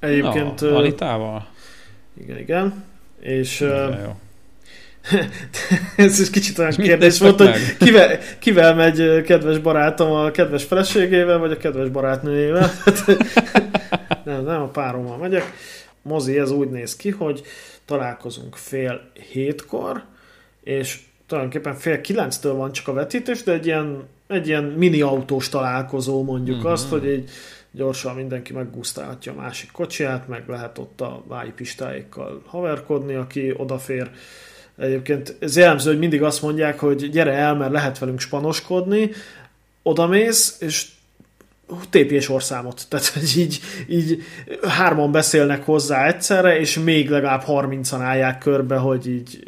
Egyébként... 0.00 0.60
Na, 0.60 0.76
Anitával? 0.76 1.46
Igen, 2.20 2.38
igen. 2.38 2.84
És... 3.20 3.60
Ja, 3.60 3.88
jó. 4.04 4.16
ez 5.96 6.20
is 6.20 6.30
kicsit 6.30 6.58
olyan 6.58 6.70
kérdés 6.70 7.18
volt, 7.18 7.38
meg? 7.38 7.52
hogy 7.52 7.76
kivel, 7.76 8.18
kivel 8.38 8.74
megy 8.74 9.22
kedves 9.22 9.58
barátom 9.58 10.12
a 10.12 10.30
kedves 10.30 10.64
feleségével, 10.64 11.38
vagy 11.38 11.52
a 11.52 11.56
kedves 11.56 11.88
barátnőjével. 11.88 12.70
nem, 14.24 14.44
nem 14.44 14.62
a 14.62 14.68
párommal 14.68 15.16
megyek. 15.16 15.52
Mozi, 16.02 16.38
ez 16.38 16.50
úgy 16.50 16.70
néz 16.70 16.96
ki, 16.96 17.10
hogy 17.10 17.42
találkozunk 17.84 18.56
fél 18.56 19.00
hétkor, 19.32 20.02
és 20.62 20.98
tulajdonképpen 21.26 21.74
fél 21.74 22.00
kilenctől 22.00 22.54
van 22.54 22.72
csak 22.72 22.88
a 22.88 22.92
vetítés, 22.92 23.42
de 23.42 23.52
egy 23.52 23.66
ilyen, 23.66 24.08
egy 24.26 24.46
ilyen 24.46 24.64
mini 24.64 25.00
autós 25.00 25.48
találkozó 25.48 26.22
mondjuk 26.22 26.56
mm-hmm. 26.56 26.66
azt, 26.66 26.88
hogy 26.88 27.06
egy 27.06 27.30
gyorsan 27.74 28.14
mindenki 28.14 28.52
meggusztálhatja 28.52 29.32
a 29.32 29.34
másik 29.34 29.70
kocsiját, 29.70 30.28
meg 30.28 30.48
lehet 30.48 30.78
ott 30.78 31.00
a 31.00 31.22
vájpistáikkal 31.26 32.42
haverkodni, 32.46 33.14
aki 33.14 33.54
odafér. 33.56 34.10
Egyébként 34.76 35.36
ez 35.40 35.56
jellemző, 35.56 35.90
hogy 35.90 35.98
mindig 35.98 36.22
azt 36.22 36.42
mondják, 36.42 36.78
hogy 36.78 37.10
gyere 37.10 37.32
el, 37.32 37.54
mert 37.54 37.72
lehet 37.72 37.98
velünk 37.98 38.20
spanoskodni, 38.20 39.10
odamész, 39.82 40.56
és 40.60 40.88
tépjés 41.90 42.28
orszámot. 42.28 42.82
Tehát, 42.88 43.06
hogy 43.06 43.32
így, 43.36 43.60
így 43.88 44.22
hárman 44.62 45.12
beszélnek 45.12 45.64
hozzá 45.64 46.06
egyszerre, 46.06 46.58
és 46.58 46.78
még 46.78 47.08
legalább 47.08 47.42
30-an 47.46 47.98
állják 48.00 48.38
körbe, 48.38 48.76
hogy 48.76 49.08
így 49.08 49.42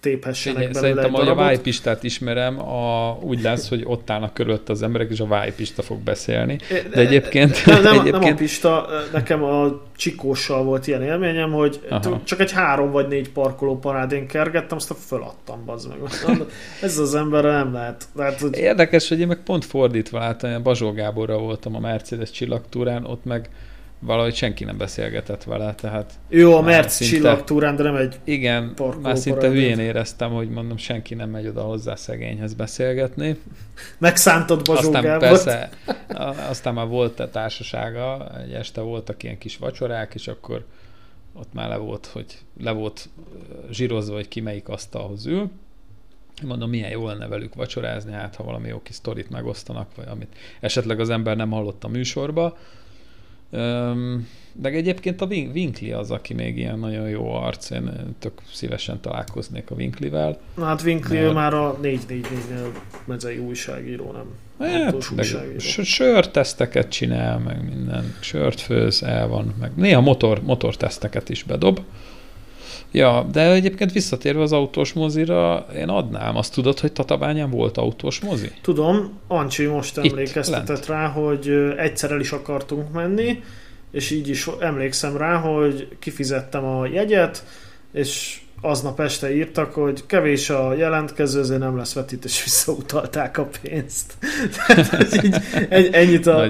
téphessenek 0.00 0.66
Figyelj, 0.66 0.72
belőle 0.72 1.02
Szerintem, 1.02 1.20
hogy 1.20 1.32
a 1.32 1.34
vájpistát 1.34 2.02
ismerem, 2.02 2.60
a, 2.60 3.18
úgy 3.20 3.42
lesz, 3.42 3.68
hogy 3.68 3.82
ott 3.84 4.10
állnak 4.10 4.34
körülött 4.34 4.68
az 4.68 4.82
emberek, 4.82 5.10
és 5.10 5.20
a 5.20 5.26
vájpista 5.26 5.82
fog 5.82 5.98
beszélni. 5.98 6.58
De 6.90 7.00
egyébként... 7.00 7.66
Nem, 7.66 7.82
nem, 7.82 7.92
egyébként... 7.92 8.22
nem 8.22 8.32
a 8.32 8.36
pista, 8.36 8.88
nekem 9.12 9.42
a 9.42 9.82
csikóssal 9.96 10.64
volt 10.64 10.86
ilyen 10.86 11.02
élményem, 11.02 11.52
hogy 11.52 11.80
Aha. 11.90 12.20
csak 12.24 12.40
egy 12.40 12.52
három 12.52 12.90
vagy 12.90 13.08
négy 13.08 13.30
parkoló 13.30 13.78
parádén 13.78 14.26
kergettem, 14.26 14.76
azt 14.76 14.94
föladtam, 15.06 15.64
bazd 15.64 15.88
meg. 15.88 15.98
Ez 16.82 16.98
az 16.98 17.14
ember 17.14 17.44
nem 17.44 17.72
lehet. 17.72 18.04
lehet 18.14 18.40
hogy... 18.40 18.56
Érdekes, 18.56 19.08
hogy 19.08 19.20
én 19.20 19.26
meg 19.26 19.42
pont 19.42 19.64
fordítva 19.64 20.18
láttam, 20.18 20.62
Bazsó 20.62 20.92
Gáborra 21.26 21.44
voltam 21.46 21.74
a 21.74 21.78
Mercedes 21.78 22.30
csillagtúrán, 22.30 23.04
ott 23.04 23.24
meg 23.24 23.50
valahogy 23.98 24.34
senki 24.34 24.64
nem 24.64 24.76
beszélgetett 24.76 25.44
vele, 25.44 25.74
tehát... 25.74 26.12
Jó, 26.28 26.56
a 26.56 26.60
Merc 26.60 27.04
csillagtúrán, 27.04 27.76
de 27.76 27.82
nem 27.82 27.96
egy 27.96 28.18
Igen, 28.24 28.74
már 29.02 29.16
szinte 29.16 29.48
hülyén 29.48 29.78
éreztem, 29.78 30.30
hogy 30.30 30.48
mondom, 30.48 30.76
senki 30.76 31.14
nem 31.14 31.30
megy 31.30 31.46
oda 31.46 31.62
hozzá 31.62 31.94
szegényhez 31.94 32.54
beszélgetni. 32.54 33.36
Megszántod 33.98 34.64
Bazsó 34.64 34.86
Aztán 34.86 35.02
Gábort. 35.02 35.30
persze, 35.44 35.70
aztán 36.48 36.74
már 36.74 36.86
volt 36.86 37.20
a 37.20 37.30
társasága, 37.30 38.30
egy 38.44 38.52
este 38.52 38.80
voltak 38.80 39.22
ilyen 39.22 39.38
kis 39.38 39.56
vacsorák, 39.56 40.14
és 40.14 40.28
akkor 40.28 40.64
ott 41.32 41.52
már 41.52 41.68
le 41.68 41.76
volt, 41.76 42.06
hogy 42.06 42.26
le 42.60 42.70
volt 42.70 43.08
zsírozva, 43.70 44.14
hogy 44.14 44.28
ki 44.28 44.40
melyik 44.40 44.68
asztalhoz 44.68 45.26
ül. 45.26 45.50
Mondom, 46.42 46.70
milyen 46.70 46.90
jó 46.90 47.06
lenne 47.06 47.26
velük 47.26 47.54
vacsorázni, 47.54 48.12
hát 48.12 48.36
ha 48.36 48.44
valami 48.44 48.68
jó 48.68 48.80
kis 48.82 48.94
sztorit 48.94 49.30
megosztanak, 49.30 49.88
vagy 49.96 50.06
amit 50.08 50.36
esetleg 50.60 51.00
az 51.00 51.10
ember 51.10 51.36
nem 51.36 51.50
hallott 51.50 51.84
a 51.84 51.88
műsorba. 51.88 52.56
De 54.52 54.68
egyébként 54.68 55.20
a 55.20 55.26
Winkli 55.26 55.92
az, 55.92 56.10
aki 56.10 56.34
még 56.34 56.56
ilyen 56.56 56.78
nagyon 56.78 57.08
jó 57.08 57.32
arc, 57.32 57.70
én 57.70 58.14
tök 58.18 58.40
szívesen 58.52 59.00
találkoznék 59.00 59.70
a 59.70 59.74
Winklivel. 59.74 60.38
Na 60.54 60.64
hát 60.64 60.82
Winkli 60.82 61.18
mert... 61.18 61.34
már 61.34 61.54
a 61.54 61.78
444-nél 61.82 62.68
mezei 63.04 63.38
újságíró, 63.38 64.12
nem? 64.12 64.26
Hát, 64.58 65.10
újságíró. 65.16 65.58
Sörteszteket 65.82 66.88
csinál, 66.88 67.38
meg 67.38 67.64
minden. 67.64 68.14
Sört 68.20 68.60
főz, 68.60 69.02
el 69.02 69.28
van, 69.28 69.54
meg 69.60 69.70
néha 69.74 70.00
motor, 70.00 70.42
motorteszteket 70.42 71.28
is 71.28 71.42
bedob. 71.42 71.80
Ja, 72.90 73.26
de 73.32 73.52
egyébként 73.52 73.92
visszatérve 73.92 74.42
az 74.42 74.52
autós 74.52 74.92
mozira, 74.92 75.66
én 75.76 75.88
adnám. 75.88 76.36
Azt 76.36 76.54
tudod, 76.54 76.78
hogy 76.78 76.92
Tatabányán 76.92 77.50
volt 77.50 77.76
autós 77.76 78.20
mozi? 78.20 78.50
Tudom, 78.62 79.18
Ancsi 79.26 79.64
most 79.64 79.98
emlékeztetett 79.98 80.86
rá, 80.86 81.06
hogy 81.06 81.48
egyszer 81.76 82.10
el 82.10 82.20
is 82.20 82.30
akartunk 82.30 82.92
menni, 82.92 83.42
és 83.90 84.10
így 84.10 84.28
is 84.28 84.48
emlékszem 84.60 85.16
rá, 85.16 85.36
hogy 85.36 85.88
kifizettem 85.98 86.64
a 86.64 86.86
jegyet, 86.86 87.44
és 87.92 88.40
aznap 88.60 89.00
este 89.00 89.34
írtak, 89.34 89.74
hogy 89.74 90.06
kevés 90.06 90.50
a 90.50 90.74
jelentkező, 90.74 91.40
ezért 91.40 91.60
nem 91.60 91.76
lesz 91.76 91.92
vetítés, 91.92 92.42
visszautalták 92.44 93.38
a 93.38 93.48
pénzt. 93.62 94.14
Tehát 94.66 95.24
így, 95.24 95.36
ennyit 95.92 96.26
a 96.26 96.46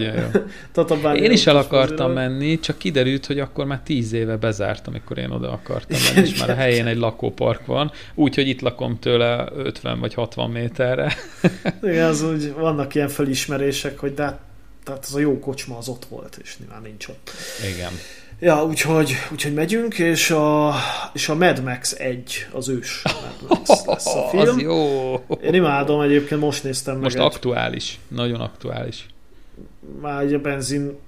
tatabány. 0.72 1.16
Én 1.16 1.30
is 1.30 1.46
el 1.46 1.56
akartam 1.56 2.12
menni, 2.12 2.60
csak 2.60 2.78
kiderült, 2.78 3.26
hogy 3.26 3.38
akkor 3.38 3.64
már 3.64 3.80
tíz 3.84 4.12
éve 4.12 4.36
bezárt, 4.36 4.86
amikor 4.86 5.18
én 5.18 5.30
oda 5.30 5.52
akartam 5.52 5.98
menni, 6.14 6.26
és 6.26 6.38
már 6.40 6.50
a 6.50 6.54
helyén 6.54 6.86
egy 6.86 6.96
lakópark 6.98 7.66
van, 7.66 7.92
úgyhogy 8.14 8.48
itt 8.48 8.60
lakom 8.60 8.98
tőle 8.98 9.48
50 9.56 10.00
vagy 10.00 10.14
60 10.14 10.50
méterre. 10.50 11.14
Igen, 11.82 12.08
az 12.08 12.22
úgy, 12.22 12.52
vannak 12.52 12.94
ilyen 12.94 13.08
felismerések, 13.08 13.98
hogy 13.98 14.14
de 14.14 14.22
hát, 14.22 14.40
tehát 14.84 15.04
az 15.04 15.14
a 15.14 15.18
jó 15.18 15.38
kocsma 15.38 15.76
az 15.76 15.88
ott 15.88 16.04
volt, 16.04 16.38
és 16.42 16.58
nyilván 16.58 16.82
nincs 16.82 17.08
ott. 17.08 17.30
Igen. 17.74 17.92
Ja, 18.38 18.64
úgyhogy, 18.64 19.12
úgyhogy 19.32 19.54
megyünk, 19.54 19.98
és 19.98 20.30
a, 20.30 20.74
és 21.12 21.28
a 21.28 21.34
Mad 21.34 21.62
Max 21.62 21.92
1 21.92 22.46
az 22.52 22.68
ős 22.68 23.02
Mad 23.04 23.48
Max 23.48 23.84
lesz 23.84 24.06
a 24.06 24.28
film. 24.28 24.48
Az 24.48 24.60
jó. 24.60 25.14
Én 25.42 25.54
imádom, 25.54 26.00
egyébként 26.00 26.40
most 26.40 26.64
néztem 26.64 26.98
most 26.98 27.14
meg 27.14 27.24
Most 27.24 27.34
aktuális, 27.34 27.98
egy... 28.10 28.16
nagyon 28.16 28.40
aktuális. 28.40 29.06
Már 30.00 30.22
egy 30.22 30.34
a 30.34 30.38
benzin 30.38 30.98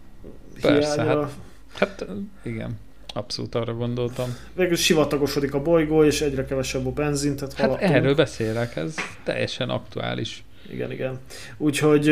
Persze, 0.60 1.02
hát, 1.02 1.30
hát 1.74 2.06
igen. 2.42 2.78
Abszolút 3.14 3.54
arra 3.54 3.74
gondoltam. 3.74 4.36
Végül 4.54 4.76
sivatagosodik 4.76 5.54
a 5.54 5.62
bolygó, 5.62 6.04
és 6.04 6.20
egyre 6.20 6.44
kevesebb 6.44 6.86
a 6.86 6.90
benzin. 6.90 7.36
Tehát 7.36 7.54
hát 7.54 7.66
haladtunk. 7.66 7.92
erről 7.92 8.14
beszélek, 8.14 8.76
ez 8.76 8.94
teljesen 9.24 9.68
aktuális. 9.68 10.44
Igen, 10.70 10.92
igen. 10.92 11.18
Úgyhogy 11.56 12.06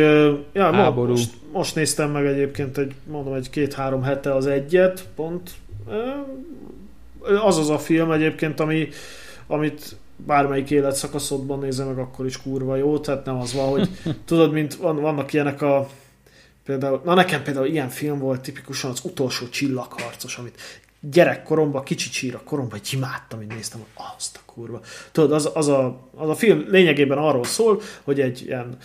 ja, 0.53 0.73
Háború. 0.73 1.11
most, 1.11 1.31
most 1.53 1.75
néztem 1.75 2.11
meg 2.11 2.27
egyébként 2.27 2.79
egy, 2.79 2.95
mondom, 3.05 3.35
egy 3.35 3.51
két-három 3.51 4.03
hete 4.03 4.35
az 4.35 4.47
egyet, 4.47 5.09
pont. 5.15 5.51
Az 7.45 7.59
az 7.59 7.71
a 7.71 7.79
film 7.79 8.11
egyébként, 8.11 8.61
ami, 8.61 8.89
amit 9.47 9.97
bármelyik 10.17 10.71
életszakaszodban 10.71 11.59
nézem 11.59 11.87
meg, 11.87 11.99
akkor 11.99 12.27
is 12.27 12.43
kurva 12.43 12.77
jó, 12.77 12.99
tehát 12.99 13.25
nem 13.25 13.41
az 13.41 13.55
van, 13.55 13.69
hogy 13.69 13.89
tudod, 14.25 14.53
mint 14.53 14.75
van, 14.75 15.01
vannak 15.01 15.33
ilyenek 15.33 15.63
a 15.63 15.89
például, 16.65 17.01
na 17.05 17.15
nekem 17.15 17.43
például 17.43 17.67
ilyen 17.67 17.89
film 17.89 18.19
volt 18.19 18.41
tipikusan 18.41 18.91
az 18.91 19.01
utolsó 19.05 19.49
csillagharcos, 19.49 20.37
amit 20.37 20.61
gyerekkoromban, 21.11 21.83
kicsi 21.83 22.09
csíra 22.09 22.41
koromban, 22.45 22.79
hogy 22.79 22.91
imádtam, 22.93 23.39
hogy 23.39 23.49
néztem, 23.49 23.85
azt 24.17 24.37
a 24.37 24.53
kurva. 24.53 24.81
Tudod, 25.13 25.33
az, 25.33 25.51
az, 25.55 25.69
a, 25.69 26.09
az 26.15 26.29
a 26.29 26.35
film 26.35 26.65
lényegében 26.69 27.19
arról 27.19 27.45
szól, 27.45 27.81
hogy 28.03 28.21
egy 28.21 28.43
ilyen 28.47 28.77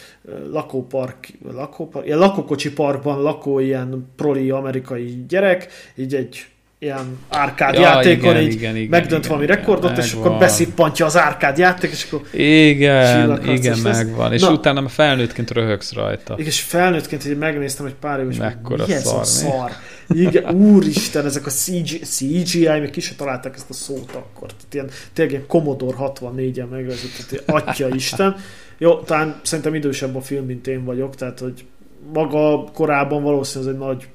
lakópark, 0.50 1.28
lakópark 1.44 2.06
ilyen 2.06 2.18
lakókocsi 2.18 2.74
parkban 2.74 3.22
lakó 3.22 3.60
ilyen 3.60 4.12
proli 4.16 4.50
amerikai 4.50 5.26
gyerek, 5.28 5.68
így 5.96 6.16
egy 6.16 6.46
ilyen 6.84 7.18
árkád 7.30 7.74
ja, 7.74 7.82
játékon 7.82 8.30
igen, 8.30 8.42
így 8.42 8.54
igen, 8.54 8.76
igen, 8.76 8.90
megdönt 8.90 9.26
igen, 9.26 9.28
valami 9.28 9.44
igen, 9.44 9.58
rekordot, 9.58 9.92
igen, 9.92 10.04
és 10.04 10.14
megvan. 10.14 10.28
akkor 10.28 10.40
beszippantja 10.40 11.06
az 11.06 11.18
árkád 11.18 11.58
játék, 11.58 11.92
és 11.92 12.08
akkor 12.12 12.22
Igen, 12.32 13.48
igen, 13.48 13.78
megvan. 13.80 14.34
És 14.34 14.42
Na, 14.42 14.52
utána 14.52 14.88
felnőttként 14.88 15.52
röhögsz 15.52 15.94
rajta. 15.94 16.34
Igen, 16.34 16.46
és 16.46 16.62
felnőttként 16.62 17.26
így 17.26 17.38
megnéztem 17.38 17.86
egy 17.86 17.96
pár 17.96 18.20
év, 18.20 18.30
és 18.30 18.38
Mekkora 18.38 18.86
mi 18.88 18.94
ez 18.94 19.04
szar, 19.04 19.20
a 19.20 19.24
szar? 19.24 19.72
Igen, 20.08 20.56
úristen, 20.56 21.26
ezek 21.26 21.46
a 21.46 21.50
CG, 21.50 22.04
CGI, 22.04 22.80
még 22.80 22.90
ki 22.90 23.00
se 23.00 23.16
találták 23.16 23.56
ezt 23.56 23.70
a 23.70 23.74
szót 23.74 24.12
akkor. 24.12 24.48
Tehát 24.48 24.74
ilyen, 24.74 24.90
tényleg 25.14 25.34
ilyen 25.34 25.48
Commodore 25.48 25.98
64-en 26.00 26.70
megvezett, 26.70 27.44
atya 27.46 27.96
Isten. 27.96 28.36
Jó, 28.78 29.00
talán 29.00 29.40
szerintem 29.44 29.76
idősebb 29.76 30.16
a 30.16 30.22
film, 30.22 30.46
mint 30.46 30.68
én 30.68 30.84
vagyok, 30.84 31.16
tehát 31.16 31.40
hogy 31.40 31.66
maga 32.14 32.64
korábban 32.74 33.24
valószínűleg 33.24 33.74
ez 33.74 33.80
egy 33.80 33.88
nagy 33.88 34.08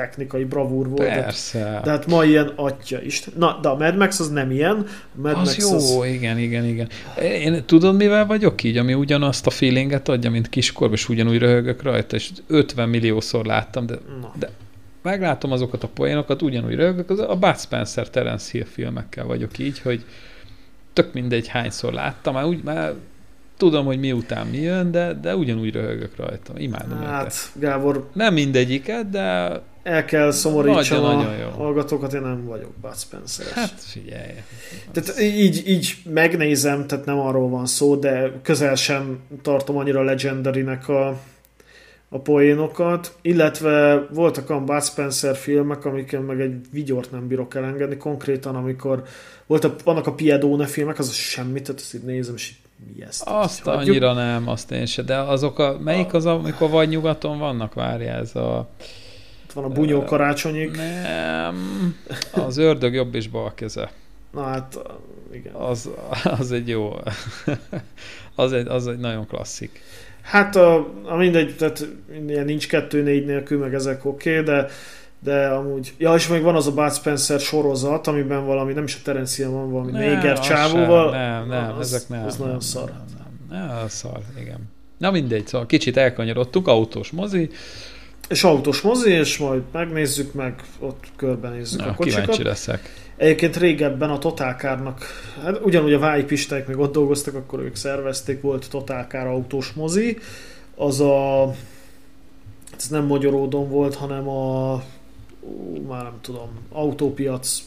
technikai 0.00 0.44
bravúr 0.44 0.88
volt. 0.88 1.08
Persze. 1.08 1.58
De, 1.58 1.80
de 1.84 1.90
hát 1.90 2.06
ma 2.06 2.24
ilyen 2.24 2.52
atya 2.56 3.02
is. 3.02 3.24
Na, 3.36 3.58
de 3.62 3.68
a 3.68 3.76
Mad 3.76 3.96
Max 3.96 4.20
az 4.20 4.30
nem 4.30 4.50
ilyen. 4.50 4.86
A 5.16 5.20
Mad 5.20 5.32
az 5.32 5.38
Max 5.38 5.58
jó, 5.58 5.74
az... 5.74 6.06
igen, 6.06 6.38
igen, 6.38 6.64
igen. 6.64 6.88
Én 7.22 7.64
tudod, 7.66 7.96
mivel 7.96 8.26
vagyok 8.26 8.62
így, 8.62 8.76
ami 8.76 8.94
ugyanazt 8.94 9.46
a 9.46 9.50
feelinget 9.50 10.08
adja, 10.08 10.30
mint 10.30 10.48
kiskorban, 10.48 10.96
és 10.96 11.08
ugyanúgy 11.08 11.38
röhögök 11.38 11.82
rajta, 11.82 12.16
és 12.16 12.30
50 12.46 12.88
milliószor 12.88 13.44
láttam, 13.44 13.86
de, 13.86 13.98
de 14.38 14.48
meglátom 15.02 15.52
azokat 15.52 15.82
a 15.82 15.88
poénokat, 15.88 16.42
ugyanúgy 16.42 16.74
röhögök, 16.74 17.10
az 17.10 17.18
a 17.18 17.36
Bud 17.36 17.58
Spencer 17.58 18.10
Terence 18.10 18.48
Hill 18.52 18.64
filmekkel 18.64 19.24
vagyok 19.24 19.58
így, 19.58 19.80
hogy 19.80 20.04
tök 20.92 21.12
mindegy 21.12 21.48
hányszor 21.48 21.92
láttam, 21.92 22.34
már 22.34 22.44
úgy 22.44 22.62
már 22.62 22.94
tudom, 23.60 23.84
hogy 23.84 23.98
miután 23.98 24.46
mi 24.46 24.58
jön, 24.58 24.90
de, 24.90 25.12
de 25.12 25.36
ugyanúgy 25.36 25.72
röhögök 25.72 26.16
rajta. 26.16 26.52
Imádom 26.56 26.98
Hát, 26.98 27.20
őket. 27.20 27.50
Gábor, 27.54 28.08
Nem 28.12 28.34
mindegyiket, 28.34 29.10
de 29.10 29.60
el 29.82 30.04
kell 30.04 30.30
szomorítsam 30.30 31.00
Nagyon- 31.02 31.20
a 31.20 31.22
nagyon 31.22 31.38
jó. 31.38 31.48
hallgatókat, 31.48 32.12
én 32.12 32.20
nem 32.20 32.44
vagyok 32.46 32.72
Bud 32.80 32.96
spencer 32.96 33.46
hát 33.46 33.74
figyelj. 33.80 34.32
Tehát 34.92 35.20
így, 35.20 35.68
így 35.68 35.96
megnézem, 36.04 36.86
tehát 36.86 37.04
nem 37.04 37.18
arról 37.18 37.48
van 37.48 37.66
szó, 37.66 37.96
de 37.96 38.32
közel 38.42 38.74
sem 38.74 39.18
tartom 39.42 39.76
annyira 39.76 40.02
legendarynek 40.02 40.88
a, 40.88 41.18
a 42.08 42.18
poénokat, 42.18 43.16
illetve 43.22 44.06
voltak 44.10 44.50
olyan 44.50 44.64
Bud 44.64 44.84
Spencer 44.84 45.36
filmek, 45.36 45.84
amiken 45.84 46.22
meg 46.22 46.40
egy 46.40 46.54
vigyort 46.72 47.10
nem 47.10 47.26
bírok 47.28 47.54
elengedni, 47.54 47.96
konkrétan 47.96 48.54
amikor 48.54 49.02
voltak, 49.46 49.82
vannak 49.82 50.06
a 50.06 50.12
Piedone 50.12 50.66
filmek, 50.66 50.98
az 50.98 51.12
semmi, 51.12 51.62
tehát 51.62 51.80
ezt 51.80 51.94
így 51.94 52.02
nézem, 52.02 52.34
és 52.34 52.50
így 52.50 52.58
mi 52.96 53.02
ez? 53.02 53.22
Azt 53.24 53.62
Hagyjuk. 53.62 53.88
annyira 53.88 54.12
nem, 54.12 54.48
azt 54.48 54.70
én 54.70 54.86
se, 54.86 55.02
de 55.02 55.16
azok 55.16 55.58
a, 55.58 55.78
melyik 55.84 56.14
az, 56.14 56.26
amikor 56.26 56.70
vagy 56.70 56.88
nyugaton 56.88 57.38
vannak, 57.38 57.74
várjál, 57.74 58.20
ez 58.20 58.36
a... 58.36 58.68
Ott 59.50 59.56
van 59.56 59.64
a 59.64 59.74
bunyó 59.74 60.04
karácsonyig. 60.04 60.70
Nem, 60.70 61.94
az 62.32 62.56
ördög 62.56 62.94
jobb 62.94 63.14
és 63.14 63.28
bal 63.28 63.52
keze. 63.54 63.90
Na 64.30 64.42
hát, 64.42 64.78
igen. 65.32 65.52
Az, 65.52 65.90
az 66.38 66.52
egy 66.52 66.68
jó, 66.68 66.92
az 68.34 68.52
egy, 68.52 68.66
az 68.66 68.86
egy 68.86 68.98
nagyon 68.98 69.26
klasszik. 69.26 69.82
Hát 70.22 70.56
a, 70.56 70.92
a 71.04 71.16
mindegy, 71.16 71.56
tehát 71.56 71.86
ilyen 72.28 72.44
nincs 72.44 72.68
kettő 72.68 73.02
négy 73.02 73.26
nélkül, 73.26 73.58
meg 73.58 73.74
ezek 73.74 74.04
oké, 74.04 74.30
okay, 74.30 74.44
de 74.44 74.66
de 75.22 75.46
amúgy... 75.46 75.94
Ja, 75.98 76.14
és 76.14 76.28
még 76.28 76.42
van 76.42 76.54
az 76.54 76.66
a 76.66 76.72
Bud 76.72 76.92
Spencer 76.92 77.40
sorozat, 77.40 78.06
amiben 78.06 78.46
valami, 78.46 78.72
nem 78.72 78.84
is 78.84 78.94
a 78.94 78.98
Terence 79.02 79.42
Hill 79.42 79.52
van, 79.52 79.70
valami 79.70 79.90
néger 79.90 80.32
az 80.32 80.40
csávóval. 80.40 81.12
sem, 81.12 81.20
Nem, 81.20 81.48
nem, 81.48 81.76
az, 81.78 81.94
ezek 81.94 82.08
nem. 82.08 82.24
Az 82.24 82.36
nagyon 82.36 82.52
nem, 82.52 82.60
szar. 82.60 82.90
Nem, 82.90 83.04
nem, 83.50 83.66
nem, 83.76 83.88
szar, 83.88 84.20
igen. 84.40 84.70
Na 84.98 85.10
mindegy, 85.10 85.46
szóval 85.46 85.66
kicsit 85.66 85.96
elkanyarodtuk, 85.96 86.68
autós 86.68 87.10
mozi. 87.10 87.50
És 88.30 88.44
autós 88.44 88.80
mozi, 88.80 89.10
és 89.10 89.38
majd 89.38 89.62
megnézzük, 89.72 90.32
meg 90.32 90.62
ott 90.78 91.04
körbenézzük 91.16 91.80
a 91.80 91.84
Na, 91.84 91.94
kocsikat. 91.94 92.20
kíváncsi 92.20 92.42
leszek. 92.42 92.92
Egyébként 93.16 93.56
régebben 93.56 94.10
a 94.10 94.18
Totálkárnak, 94.18 95.04
hát 95.42 95.60
ugyanúgy 95.64 95.92
a 95.92 95.98
Váji 95.98 96.24
Pisták 96.24 96.66
még 96.66 96.78
ott 96.78 96.92
dolgoztak, 96.92 97.34
akkor 97.34 97.60
ők 97.60 97.76
szervezték, 97.76 98.40
volt 98.40 98.70
Totálkár 98.70 99.26
autós 99.26 99.72
mozi, 99.72 100.18
az 100.76 101.00
a 101.00 101.50
ez 102.76 102.88
nem 102.88 103.04
Magyaródon 103.04 103.68
volt, 103.68 103.94
hanem 103.94 104.28
a 104.28 104.74
ú, 105.40 105.84
már 105.88 106.02
nem 106.02 106.18
tudom, 106.20 106.48
autópiac 106.72 107.62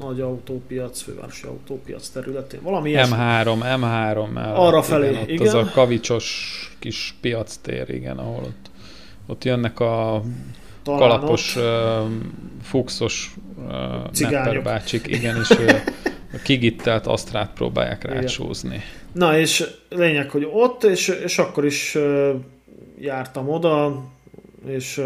nagy 0.00 0.20
autópiac, 0.20 1.00
fővárosi 1.00 1.46
autópiac 1.46 2.08
területén. 2.08 2.60
Valami 2.62 2.90
ilyesmi. 2.90 3.16
M3, 3.18 3.58
M3 3.60 4.32
mellett. 4.32 4.56
Arra 4.56 4.82
felé, 4.82 5.10
igen, 5.10 5.28
igen. 5.28 5.46
Az 5.46 5.54
a 5.54 5.70
kavicsos 5.72 6.76
kis 6.78 7.14
piactér, 7.20 7.90
igen, 7.90 8.18
ahol 8.18 8.42
ott, 8.42 8.67
ott 9.28 9.44
jönnek 9.44 9.80
a 9.80 10.22
Talán 10.82 11.00
kalapos, 11.00 11.56
uh, 11.56 11.62
fuxos 12.62 13.34
uh, 13.56 14.30
nepper 14.30 14.62
bácsik, 14.62 15.06
igen, 15.06 15.36
és 15.36 15.50
uh, 15.50 15.70
a 16.32 16.38
kigittelt 16.42 17.06
asztrát 17.06 17.50
próbálják 17.52 18.04
Igen. 18.04 18.16
rácsúzni. 18.16 18.82
Na 19.12 19.38
és 19.38 19.64
lényeg, 19.88 20.30
hogy 20.30 20.48
ott, 20.52 20.84
és, 20.84 21.08
és 21.08 21.38
akkor 21.38 21.64
is 21.64 21.94
uh, 21.94 22.30
jártam 23.00 23.48
oda, 23.48 24.04
és 24.66 24.98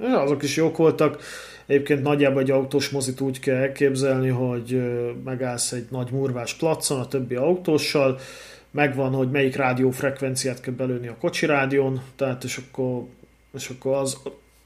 uh, 0.00 0.22
azok 0.22 0.42
is 0.42 0.56
jók 0.56 0.76
voltak. 0.76 1.22
Egyébként 1.66 2.02
nagyjából 2.02 2.40
egy 2.40 2.50
autós 2.50 2.88
mozit 2.88 3.20
úgy 3.20 3.40
kell 3.40 3.56
elképzelni, 3.56 4.28
hogy 4.28 4.72
uh, 4.72 5.08
megállsz 5.24 5.72
egy 5.72 5.86
nagy 5.90 6.10
murvás 6.10 6.54
placon 6.54 7.00
a 7.00 7.08
többi 7.08 7.34
autóssal, 7.34 8.18
megvan, 8.70 9.12
hogy 9.12 9.30
melyik 9.30 9.56
rádiófrekvenciát 9.56 10.60
kell 10.60 10.74
belőni 10.74 11.08
a 11.08 11.16
kocsi 11.20 11.46
rádión, 11.46 12.02
tehát 12.16 12.44
és 12.44 12.60
akkor, 12.68 13.04
és 13.56 13.68
akkor 13.68 13.94
az 13.94 14.16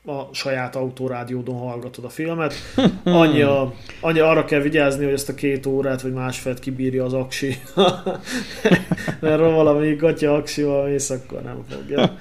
a 0.07 0.35
saját 0.35 0.77
autórádiódon 0.77 1.57
hallgatod 1.57 2.05
a 2.05 2.09
filmet. 2.09 2.55
Annyi, 3.05 3.43
a, 3.43 3.75
annyi 4.01 4.19
arra 4.19 4.45
kell 4.45 4.61
vigyázni, 4.61 5.05
hogy 5.05 5.13
ezt 5.13 5.29
a 5.29 5.35
két 5.35 5.67
órát 5.67 6.03
vagy 6.03 6.13
másfelt 6.13 6.59
kibírja 6.59 7.05
az 7.05 7.13
aksi. 7.13 7.59
Mert 9.21 9.41
ha 9.41 9.51
valami 9.51 9.95
gatya 9.95 10.35
aksival 10.35 10.89
mész, 10.89 11.11
akkor 11.11 11.43
nem 11.43 11.65
fogja. 11.71 12.19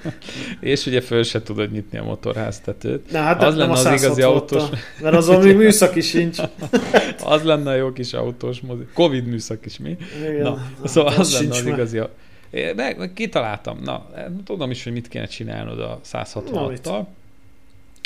És 0.60 0.86
ugye 0.86 1.00
föl 1.00 1.22
se 1.22 1.42
tudod 1.42 1.72
nyitni 1.72 1.98
a 1.98 2.04
motorháztetőt. 2.04 3.10
Na 3.10 3.18
hát 3.18 3.42
Az 3.42 3.56
lenne 3.56 3.72
az 3.72 3.86
igazi 3.86 4.22
166-tal, 4.24 4.24
autós. 4.24 4.62
Mert 5.02 5.14
azon 5.14 5.42
még 5.42 5.56
műszaki 5.56 6.00
sincs. 6.00 6.38
Az 7.24 7.42
lenne 7.42 7.70
a 7.70 7.74
jó 7.74 7.92
kis 7.92 8.12
autós 8.12 8.60
mozi. 8.60 8.82
Covid 8.94 9.26
műszak 9.26 9.66
is 9.66 9.78
mi? 9.78 9.96
Igen, 10.28 10.42
Na, 10.42 10.66
szóval 10.84 11.14
az 11.16 11.32
lenne 11.32 11.42
sincs 11.42 11.56
az 11.56 11.66
igazi. 11.66 11.98
Meg, 11.98 12.08
meg 12.76 13.10
kitaláltam. 13.14 13.78
Na, 13.82 14.06
tudom 14.44 14.70
is, 14.70 14.84
hogy 14.84 14.92
mit 14.92 15.08
kéne 15.08 15.26
csinálnod 15.26 15.80
a 15.80 15.86
Na, 15.86 16.00
166-tal. 16.04 17.04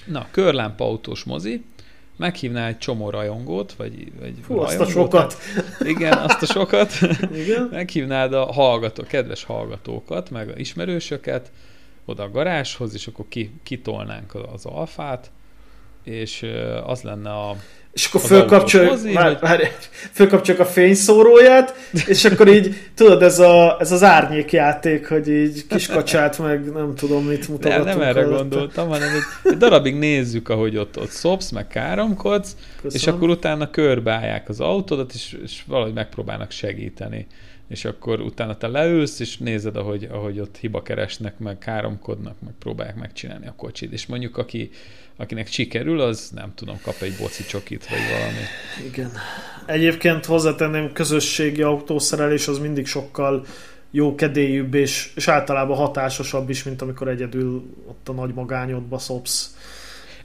Na, 0.07 0.27
körlámpa 0.31 0.85
autós 0.85 1.25
mozi. 1.25 1.65
Meghívnál 2.17 2.69
egy 2.69 2.79
csomó 2.79 3.11
rajongót, 3.11 3.73
vagy, 3.73 4.13
vagy 4.21 4.35
Fú, 4.43 4.59
azt 4.59 4.81
a 4.81 4.85
rajongót, 4.85 5.13
sokat. 5.13 5.37
Igen, 5.81 6.19
azt 6.19 6.43
a 6.43 6.47
sokat. 6.47 6.93
Igen. 7.45 7.69
Meghívnád 7.71 8.33
a 8.33 8.53
hallgató, 8.53 9.03
kedves 9.03 9.45
hallgatókat, 9.45 10.31
meg 10.31 10.49
a 10.49 10.57
ismerősöket 10.57 11.51
oda 12.05 12.23
a 12.23 12.31
garázshoz, 12.31 12.95
és 12.95 13.07
akkor 13.07 13.25
ki, 13.29 13.53
kitolnánk 13.63 14.35
az 14.53 14.65
alfát, 14.67 15.31
és 16.05 16.47
az 16.87 17.03
lenne 17.03 17.31
a... 17.31 17.57
És 17.93 18.07
akkor 18.07 18.21
fölkapcsoljuk, 18.21 19.13
várj, 19.13 19.35
várj, 19.41 19.65
fölkapcsoljuk 20.13 20.67
a 20.67 20.71
fényszóróját, 20.71 21.75
és 22.07 22.25
akkor 22.25 22.49
így, 22.49 22.77
tudod, 22.95 23.23
ez, 23.23 23.39
a, 23.39 23.77
ez 23.81 23.93
az 23.93 24.03
árnyékjáték, 24.03 25.09
hogy 25.09 25.29
így 25.29 25.67
kiskacsát 25.67 26.39
meg 26.39 26.73
nem 26.73 26.95
tudom 26.95 27.25
mit 27.25 27.41
Nem, 27.41 27.51
mutogatunk. 27.51 27.87
nem 27.87 28.01
erre 28.01 28.21
alatta. 28.21 28.37
gondoltam, 28.37 28.89
hanem 28.89 29.09
egy, 29.09 29.51
egy 29.53 29.57
darabig 29.57 29.95
nézzük, 29.95 30.49
ahogy 30.49 30.77
ott, 30.77 30.99
ott 30.99 31.11
szopsz, 31.11 31.51
meg 31.51 31.67
káromkodsz, 31.67 32.57
és 32.77 32.93
Köszönöm. 32.93 33.17
akkor 33.17 33.29
utána 33.29 33.71
körbeállják 33.71 34.49
az 34.49 34.61
autódat, 34.61 35.13
és, 35.15 35.37
és 35.43 35.63
valahogy 35.67 35.93
megpróbálnak 35.93 36.51
segíteni. 36.51 37.27
És 37.75 37.85
akkor 37.85 38.21
utána 38.21 38.57
te 38.57 38.67
leülsz, 38.67 39.21
és 39.21 39.37
nézed, 39.37 39.77
ahogy, 39.77 40.09
ahogy 40.11 40.41
ott 40.41 40.57
hiba 40.57 40.83
keresnek, 40.83 41.39
meg 41.39 41.59
káromkodnak, 41.59 42.35
meg 42.45 42.53
próbálják 42.59 42.97
megcsinálni 42.97 43.47
a 43.47 43.55
kocsit. 43.57 43.93
És 43.93 44.07
mondjuk, 44.07 44.37
aki, 44.37 44.71
akinek 45.17 45.47
sikerül, 45.47 46.01
az 46.01 46.31
nem 46.35 46.53
tudom, 46.55 46.81
kap 46.83 46.95
egy 47.01 47.17
boci 47.21 47.45
csokit, 47.45 47.89
vagy 47.89 47.99
valami. 48.19 48.45
Igen. 48.87 49.11
Egyébként 49.67 50.25
hozzátenném, 50.25 50.93
közösségi 50.93 51.63
autószerelés 51.63 52.49
az 52.49 52.59
mindig 52.59 52.87
sokkal 52.87 53.45
jó 53.91 54.15
kedélyűbb, 54.15 54.75
és, 54.75 55.13
és 55.15 55.29
általában 55.29 55.77
hatásosabb 55.77 56.51
is, 56.51 56.63
mint 56.63 56.83
amikor 56.83 57.09
egyedül 57.09 57.65
ott 57.89 58.09
a 58.09 58.13
nagy 58.13 58.35
magányodba 58.35 58.99
szopsz. 58.99 59.57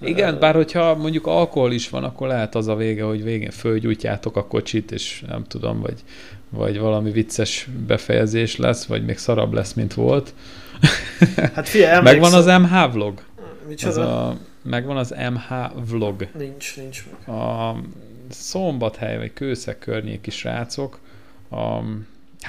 Igen, 0.01 0.39
bár 0.39 0.55
hogyha 0.55 0.95
mondjuk 0.95 1.27
alkohol 1.27 1.71
is 1.71 1.89
van, 1.89 2.03
akkor 2.03 2.27
lehet 2.27 2.55
az 2.55 2.67
a 2.67 2.75
vége, 2.75 3.03
hogy 3.03 3.23
végén 3.23 3.51
fölgyújtjátok 3.51 4.37
a 4.37 4.47
kocsit, 4.47 4.91
és 4.91 5.23
nem 5.27 5.43
tudom, 5.43 5.79
vagy, 5.79 6.03
vagy 6.49 6.79
valami 6.79 7.11
vicces 7.11 7.69
befejezés 7.87 8.55
lesz, 8.57 8.85
vagy 8.85 9.05
még 9.05 9.17
szarabb 9.17 9.53
lesz, 9.53 9.73
mint 9.73 9.93
volt. 9.93 10.33
Hát 11.53 11.69
figyelj, 11.69 12.01
Megvan 12.01 12.33
az 12.33 12.45
MH 12.45 12.91
vlog? 12.93 13.21
Az 13.85 13.97
a, 13.97 14.37
megvan 14.61 14.97
az 14.97 15.15
MH 15.33 15.53
vlog. 15.89 16.27
Nincs, 16.37 16.77
nincs 16.77 17.03
meg. 17.25 17.35
A 17.35 17.75
Szombathely 18.29 19.17
vagy 19.17 19.33
Kőszeg 19.33 19.79
környéki 19.79 20.31
srácok, 20.31 20.99
a 21.49 21.79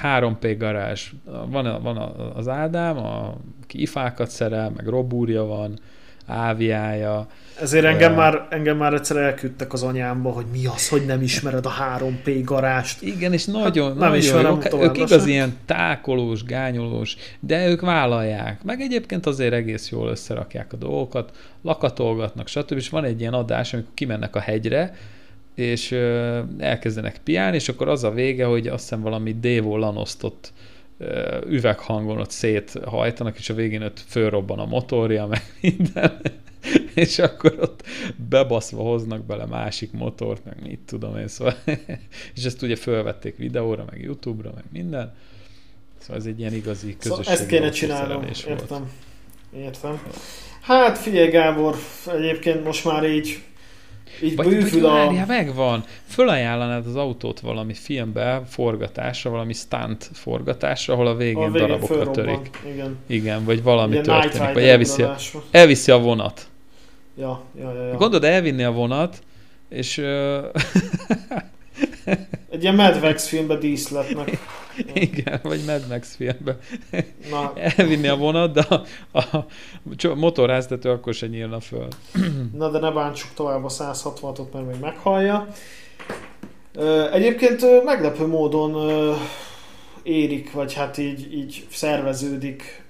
3P 0.03 0.55
garázs. 0.59 1.11
Van, 1.49 1.65
a- 1.65 1.79
van 1.81 1.97
a- 1.97 2.35
az 2.37 2.47
Ádám, 2.47 2.97
a, 2.97 3.35
aki 3.63 3.81
ifákat 3.81 4.29
szerel, 4.29 4.69
meg 4.75 4.87
robúrja 4.87 5.43
van, 5.43 5.79
áviája. 6.31 7.27
Ezért 7.61 7.85
engem 7.85 8.11
Ja. 8.11 8.17
már, 8.17 8.47
engem 8.49 8.77
már 8.77 8.93
egyszer 8.93 9.17
elküldtek 9.17 9.73
az 9.73 9.83
anyámba, 9.83 10.29
hogy 10.29 10.45
mi 10.51 10.65
az, 10.65 10.89
hogy 10.89 11.05
nem 11.05 11.21
ismered 11.21 11.65
a 11.65 11.71
3P 11.71 12.41
garást. 12.45 13.01
Igen, 13.01 13.33
és 13.33 13.45
nagyon, 13.45 13.85
Hát 13.87 13.93
nem 13.93 13.97
nagyon 13.97 14.17
ismerem 14.17 14.51
jók. 14.51 14.63
továbbra 14.67 15.01
Ők 15.01 15.09
igaz 15.09 15.25
ilyen 15.25 15.57
tákolós, 15.65 16.43
gányolós, 16.43 17.15
de 17.39 17.67
ők 17.67 17.81
vállalják. 17.81 18.63
Meg 18.63 18.81
egyébként 18.81 19.25
azért 19.25 19.53
egész 19.53 19.89
jól 19.89 20.09
összerakják 20.09 20.73
a 20.73 20.77
dolgokat, 20.77 21.31
lakatolgatnak, 21.61 22.47
stb. 22.47 22.71
És 22.77 22.89
van 22.89 23.03
egy 23.03 23.19
ilyen 23.19 23.33
adás, 23.33 23.73
amikor 23.73 23.93
kimennek 23.93 24.35
a 24.35 24.39
hegyre, 24.39 24.93
és 25.55 25.91
elkezdenek 26.59 27.17
piálni, 27.23 27.55
és 27.55 27.69
akkor 27.69 27.87
az 27.87 28.03
a 28.03 28.11
vége, 28.11 28.45
hogy 28.45 28.67
azt 28.67 28.81
hiszem 28.81 29.01
valami 29.01 29.35
Devo 29.39 29.77
lanosztott 29.77 30.53
üveghangon 31.47 32.19
ott 32.19 32.29
széthajtanak, 32.31 33.37
és 33.37 33.49
a 33.49 33.53
végén 33.53 33.81
ott 33.81 34.03
fölrobban 34.07 34.59
a 34.59 34.65
motorja, 34.65 35.25
meg 35.25 35.41
minden. 35.61 36.21
és 36.93 37.19
akkor 37.19 37.57
ott 37.59 37.83
bebaszva 38.29 38.81
hoznak 38.81 39.25
bele 39.25 39.45
másik 39.45 39.91
motort, 39.91 40.45
meg 40.45 40.61
mit 40.61 40.79
tudom 40.79 41.17
én, 41.17 41.27
szóval 41.27 41.55
és 42.35 42.43
ezt 42.43 42.61
ugye 42.61 42.75
fölvették 42.75 43.37
videóra, 43.37 43.85
meg 43.89 44.01
Youtube-ra, 44.01 44.51
meg 44.55 44.63
minden. 44.71 45.13
Szóval 45.99 46.15
ez 46.15 46.25
egy 46.25 46.39
ilyen 46.39 46.53
igazi 46.53 46.95
Szóval 46.99 47.17
közösségi 47.17 47.41
ezt 47.41 47.49
kéne 47.49 47.69
csinálnom, 47.69 48.17
autószerelés 48.17 48.43
volt. 48.43 48.61
értem. 48.61 48.91
Értem. 49.55 50.01
Hát 50.61 50.97
figyelj 50.97 51.29
Gábor, 51.29 51.75
egyébként 52.07 52.63
most 52.63 52.85
már 52.85 53.03
így 53.03 53.41
így 54.23 54.35
Vagy, 54.35 54.45
vagy 54.45 54.55
bővül 54.55 54.85
a... 54.85 54.91
várjál, 54.91 55.25
megvan. 55.25 55.83
Fölajánlanád 56.05 56.87
az 56.87 56.95
autót 56.95 57.39
valami 57.39 57.73
filmbe, 57.73 58.41
forgatásra, 58.47 59.29
valami 59.29 59.53
stunt 59.53 60.09
forgatásra, 60.13 60.93
ahol 60.93 61.07
a 61.07 61.15
végén, 61.15 61.43
a 61.43 61.51
végén 61.51 61.67
darabokra 61.67 62.11
törik. 62.11 62.49
Igen. 62.73 62.97
Igen, 63.07 63.45
vagy 63.45 63.63
valami 63.63 63.91
Ilyen 63.91 64.03
történik, 64.03 64.53
vagy 64.53 64.63
elviszi, 64.63 65.01
a, 65.01 65.15
elviszi 65.51 65.91
a 65.91 65.99
vonat. 65.99 66.47
Ja, 67.17 67.43
ja, 67.59 67.73
ja, 67.73 67.87
ja. 67.87 67.95
Gondolod, 67.95 68.23
elvinni 68.23 68.63
a 68.63 68.71
vonat, 68.71 69.23
és 69.69 69.97
Egy 72.51 72.61
ilyen 72.63 72.75
Mad 72.75 73.01
Max 73.01 73.27
filmbe 73.27 73.55
díszletnek. 73.55 74.37
igen, 74.93 75.39
vagy 75.43 75.63
Mad 75.65 75.87
Max 75.89 76.15
filmbe 76.15 76.57
Na, 77.29 77.53
elvinni 77.77 78.07
a 78.07 78.15
vonat, 78.15 78.51
de 78.53 78.61
a, 78.61 78.83
a, 79.19 79.45
motorháztető 80.15 80.89
akkor 80.89 81.13
se 81.13 81.27
nyílna 81.27 81.59
föl. 81.59 81.87
na, 82.57 82.69
de 82.69 82.79
ne 82.79 82.91
bántsuk 82.91 83.33
tovább 83.33 83.63
a 83.63 83.69
166-ot, 83.69 84.51
mert 84.53 84.67
még 84.67 84.79
meghallja. 84.81 85.47
Egyébként 87.11 87.83
meglepő 87.83 88.27
módon 88.27 88.75
érik, 90.03 90.51
vagy 90.51 90.73
hát 90.73 90.97
így, 90.97 91.33
így 91.33 91.65
szerveződik 91.71 92.83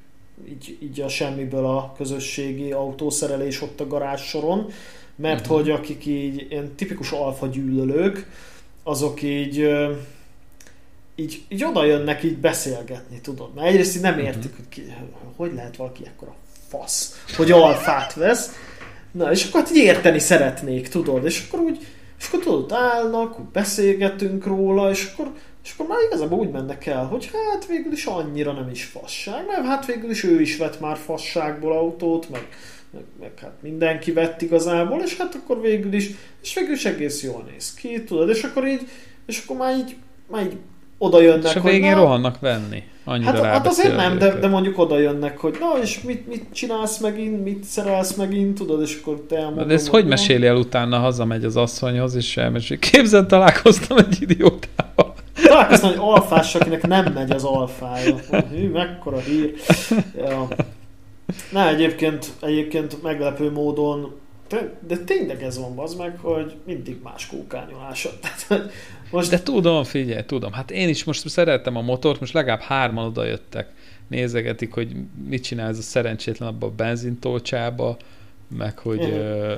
így, 0.49 0.78
így 0.82 1.01
a 1.01 1.07
semmiből 1.07 1.66
a 1.66 1.93
közösségi 1.97 2.72
autószerelés 2.72 3.62
ott 3.62 3.80
a 3.80 3.88
garázs 3.88 4.22
soron, 4.22 4.68
mert 5.16 5.47
Mhm. 5.47 5.53
hogy 5.55 5.70
akik 5.70 6.05
így 6.05 6.47
ilyen 6.49 6.76
tipikus 6.76 7.12
alfa 7.12 7.47
gyűlölők, 7.47 8.28
azok 8.84 9.21
így 9.21 9.69
így, 11.15 11.43
így 11.49 11.63
oda 11.63 11.86
jönnek 11.86 12.23
így 12.23 12.38
beszélgetni, 12.38 13.21
tudod. 13.21 13.53
Mert 13.53 13.67
egyrészt 13.67 13.95
így 13.95 14.01
nem 14.01 14.19
értik, 14.19 14.55
hogy 14.55 14.69
ki, 14.69 14.95
hogy 15.36 15.53
lehet 15.53 15.75
valaki 15.75 16.03
ekkora 16.05 16.36
fasz, 16.67 17.23
hogy 17.36 17.51
alfát 17.51 18.13
vesz. 18.13 18.51
Na, 19.11 19.32
és 19.32 19.45
akkor 19.45 19.61
hát 19.61 19.71
így 19.71 19.77
érteni 19.77 20.19
szeretnék, 20.19 20.88
tudod. 20.88 21.25
És 21.25 21.45
akkor 21.47 21.59
úgy, 21.59 21.88
és 22.19 22.27
akkor 22.27 22.39
tudod, 22.39 22.71
állnak, 22.71 23.39
úgy 23.39 23.45
beszélgetünk 23.45 24.45
róla, 24.45 24.89
és 24.89 25.11
akkor, 25.13 25.32
és 25.63 25.73
akkor 25.73 25.88
már 25.88 25.99
igazából 26.07 26.39
úgy 26.39 26.51
mennek 26.51 26.86
el, 26.86 27.05
hogy 27.05 27.32
hát 27.51 27.65
végül 27.65 27.91
is 27.91 28.05
annyira 28.05 28.51
nem 28.51 28.69
is 28.69 28.84
fasság, 28.84 29.45
mert 29.47 29.65
hát 29.65 29.86
végül 29.86 30.09
is 30.09 30.23
ő 30.23 30.41
is 30.41 30.57
vett 30.57 30.79
már 30.79 30.97
fasságból 30.97 31.71
autót, 31.71 32.29
meg, 32.29 32.47
meg, 32.93 33.03
meg 33.19 33.31
hát 33.41 33.53
mindenki 33.61 34.11
vett 34.11 34.41
igazából, 34.41 35.01
és 35.05 35.17
hát 35.17 35.35
akkor 35.35 35.61
végül 35.61 35.93
is, 35.93 36.09
és 36.41 36.53
végül 36.53 36.73
is 36.73 36.85
egész 36.85 37.23
jól 37.23 37.47
néz 37.51 37.73
ki, 37.73 38.03
tudod, 38.03 38.29
és 38.29 38.43
akkor 38.43 38.67
így, 38.67 38.81
és 39.25 39.43
akkor 39.43 39.57
már 39.57 39.75
így, 39.77 39.95
már 40.27 40.43
így 40.43 40.57
oda 40.97 41.21
jönnek, 41.21 41.43
És 41.43 41.55
a 41.55 41.59
hogy 41.59 41.71
végén 41.71 41.95
na, 41.95 42.01
rohannak 42.01 42.39
venni. 42.39 42.83
Annyira 43.03 43.31
Hát, 43.31 43.43
hát 43.43 43.67
azért 43.67 43.95
nem, 43.95 44.17
de, 44.17 44.39
de 44.39 44.47
mondjuk 44.47 44.77
oda 44.77 44.99
jönnek, 44.99 45.37
hogy 45.37 45.57
na 45.59 45.81
és 45.81 46.01
mit, 46.01 46.27
mit 46.27 46.45
csinálsz 46.51 46.97
megint, 46.97 47.43
mit 47.43 47.63
szerelsz 47.63 48.13
megint, 48.13 48.57
tudod, 48.57 48.81
és 48.81 48.99
akkor 49.01 49.25
te 49.27 49.35
elmondom. 49.35 49.67
De 49.67 49.73
ezt 49.73 49.87
hogy 49.87 50.05
meséli 50.05 50.45
el 50.45 50.55
utána, 50.55 50.97
hazamegy 50.97 51.45
az 51.45 51.55
asszonyhoz, 51.57 52.15
és 52.15 52.37
elmesél. 52.37 52.79
Képzeld, 52.79 53.25
találkoztam 53.25 53.97
egy 53.97 54.17
idiótával. 54.21 55.13
Találkoztam 55.43 55.91
egy 55.91 55.97
alfás, 55.99 56.55
akinek 56.55 56.87
nem 56.87 57.11
megy 57.13 57.31
az 57.31 57.43
alfája. 57.43 58.15
Hű, 58.51 58.69
mekkora 58.69 59.19
hír. 59.19 59.53
Ja. 60.17 60.47
Na, 61.51 61.67
egyébként, 61.67 62.32
egyébként 62.41 63.01
meglepő 63.01 63.51
módon, 63.51 64.19
de, 64.88 64.97
tényleg 64.97 65.43
ez 65.43 65.59
van, 65.59 65.77
az 65.77 65.95
meg, 65.95 66.17
hogy 66.17 66.55
mindig 66.65 66.97
más 67.03 67.27
kókányolása. 67.27 68.09
Most 69.11 69.29
De 69.29 69.43
tudom, 69.43 69.84
figyelj, 69.84 70.23
tudom. 70.23 70.51
Hát 70.51 70.71
én 70.71 70.89
is 70.89 71.03
most 71.03 71.29
szerettem 71.29 71.75
a 71.75 71.82
motort, 71.82 72.19
most 72.19 72.34
legalább 72.34 72.59
hárman 72.59 73.05
oda 73.05 73.25
jöttek. 73.25 73.69
Nézegetik, 74.07 74.73
hogy 74.73 74.95
mit 75.27 75.43
csinál 75.43 75.69
ez 75.69 75.77
a 75.77 75.82
szerencsétlen 75.82 76.49
abba 76.49 76.67
a 76.67 76.71
benzintolcsába, 76.71 77.97
meg 78.57 78.77
hogy 78.77 79.03
uh, 79.03 79.53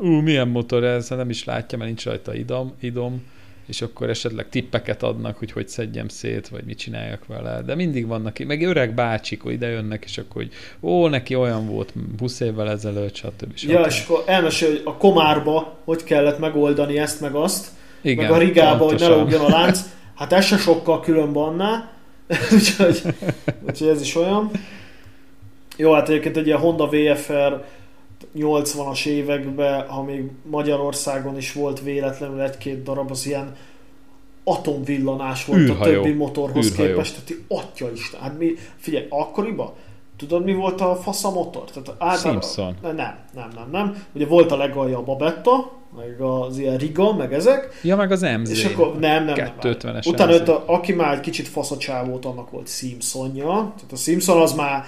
ú, 0.00 0.06
milyen 0.06 0.48
motor 0.48 0.84
ez, 0.84 1.08
nem 1.08 1.30
is 1.30 1.44
látja, 1.44 1.78
mert 1.78 1.90
nincs 1.90 2.04
rajta 2.04 2.34
idom, 2.34 2.74
idom, 2.80 3.22
és 3.66 3.82
akkor 3.82 4.10
esetleg 4.10 4.48
tippeket 4.48 5.02
adnak, 5.02 5.38
hogy 5.38 5.52
hogy 5.52 5.68
szedjem 5.68 6.08
szét, 6.08 6.48
vagy 6.48 6.64
mit 6.64 6.78
csináljak 6.78 7.26
vele. 7.26 7.62
De 7.62 7.74
mindig 7.74 8.06
vannak, 8.06 8.38
meg 8.38 8.62
öreg 8.62 8.94
bácsik, 8.94 9.42
hogy 9.42 9.52
ide 9.52 9.68
jönnek, 9.68 10.04
és 10.04 10.18
akkor, 10.18 10.42
hogy 10.42 10.52
ó, 10.80 11.08
neki 11.08 11.34
olyan 11.34 11.66
volt 11.66 11.92
20 12.18 12.40
évvel 12.40 12.70
ezelőtt, 12.70 13.14
stb. 13.14 13.56
stb. 13.56 13.70
ja, 13.70 13.80
és 13.80 14.04
akkor 14.04 14.22
elmesél, 14.26 14.68
hogy 14.68 14.82
a 14.84 14.96
komárba 14.96 15.78
hogy 15.84 16.04
kellett 16.04 16.38
megoldani 16.38 16.98
ezt 16.98 17.20
meg 17.20 17.34
azt, 17.34 17.68
Igen, 18.02 18.24
meg 18.24 18.34
a 18.34 18.38
rigába, 18.38 18.84
hogy 18.84 19.00
ne 19.00 19.08
lógjon 19.08 19.40
a 19.40 19.48
lánc. 19.48 19.80
Hát 20.14 20.32
ez 20.32 20.44
se 20.44 20.56
sokkal 20.56 21.00
különb 21.00 21.36
annál. 21.36 21.92
úgyhogy, 22.54 23.02
úgyhogy 23.66 23.88
ez 23.88 24.00
is 24.00 24.16
olyan. 24.16 24.50
Jó, 25.76 25.92
hát 25.92 26.08
egyébként 26.08 26.36
egy 26.36 26.46
ilyen 26.46 26.58
Honda 26.58 26.86
VFR 26.86 27.64
80-as 28.36 29.06
években, 29.06 29.88
ha 29.88 30.02
még 30.02 30.30
Magyarországon 30.50 31.36
is 31.36 31.52
volt 31.52 31.80
véletlenül 31.82 32.40
egy-két 32.40 32.82
darab, 32.82 33.10
az 33.10 33.26
ilyen 33.26 33.54
atomvillanás 34.44 35.44
volt 35.44 35.58
Űrhajó. 35.60 36.00
a 36.00 36.02
többi 36.02 36.14
motorhoz 36.16 36.66
Űrhajó. 36.70 36.88
képest. 36.88 37.20
Tehát 37.24 37.42
atya 37.48 37.90
Isten, 37.92 38.20
hát 38.20 38.38
mi, 38.38 38.52
figyelj, 38.76 39.06
akkoriban 39.08 39.70
tudod 40.16 40.44
mi 40.44 40.54
volt 40.54 40.80
a 40.80 40.94
fasz 40.96 41.24
a 41.24 41.30
motor? 41.30 41.64
Tehát 41.70 41.88
általában- 42.02 42.42
Simpson. 42.42 42.76
Nem, 42.82 42.94
nem, 43.34 43.48
nem, 43.54 43.68
nem. 43.72 44.04
Ugye 44.12 44.26
volt 44.26 44.52
a 44.52 44.56
legalja 44.56 44.98
a 44.98 45.02
Babetta, 45.02 45.72
meg 45.96 46.20
az 46.20 46.58
ilyen 46.58 46.76
Riga, 46.76 47.12
meg 47.14 47.32
ezek, 47.32 47.80
Ja, 47.82 47.96
meg 47.96 48.10
az 48.12 48.20
MZ. 48.40 48.50
és 48.50 48.64
akkor 48.64 48.98
nem, 48.98 49.24
nem, 49.24 49.34
nem. 49.36 49.52
250-es 49.60 50.06
Utána 50.08 50.32
MZ. 50.32 50.48
a, 50.48 50.62
aki 50.66 50.92
már 50.92 51.14
egy 51.14 51.20
kicsit 51.20 51.48
faszacsá 51.48 52.04
volt, 52.04 52.24
annak 52.24 52.50
volt 52.50 52.68
Simpsonja. 52.68 53.46
Tehát 53.46 53.92
a 53.92 53.96
Simpson 53.96 54.40
az 54.40 54.52
már 54.52 54.84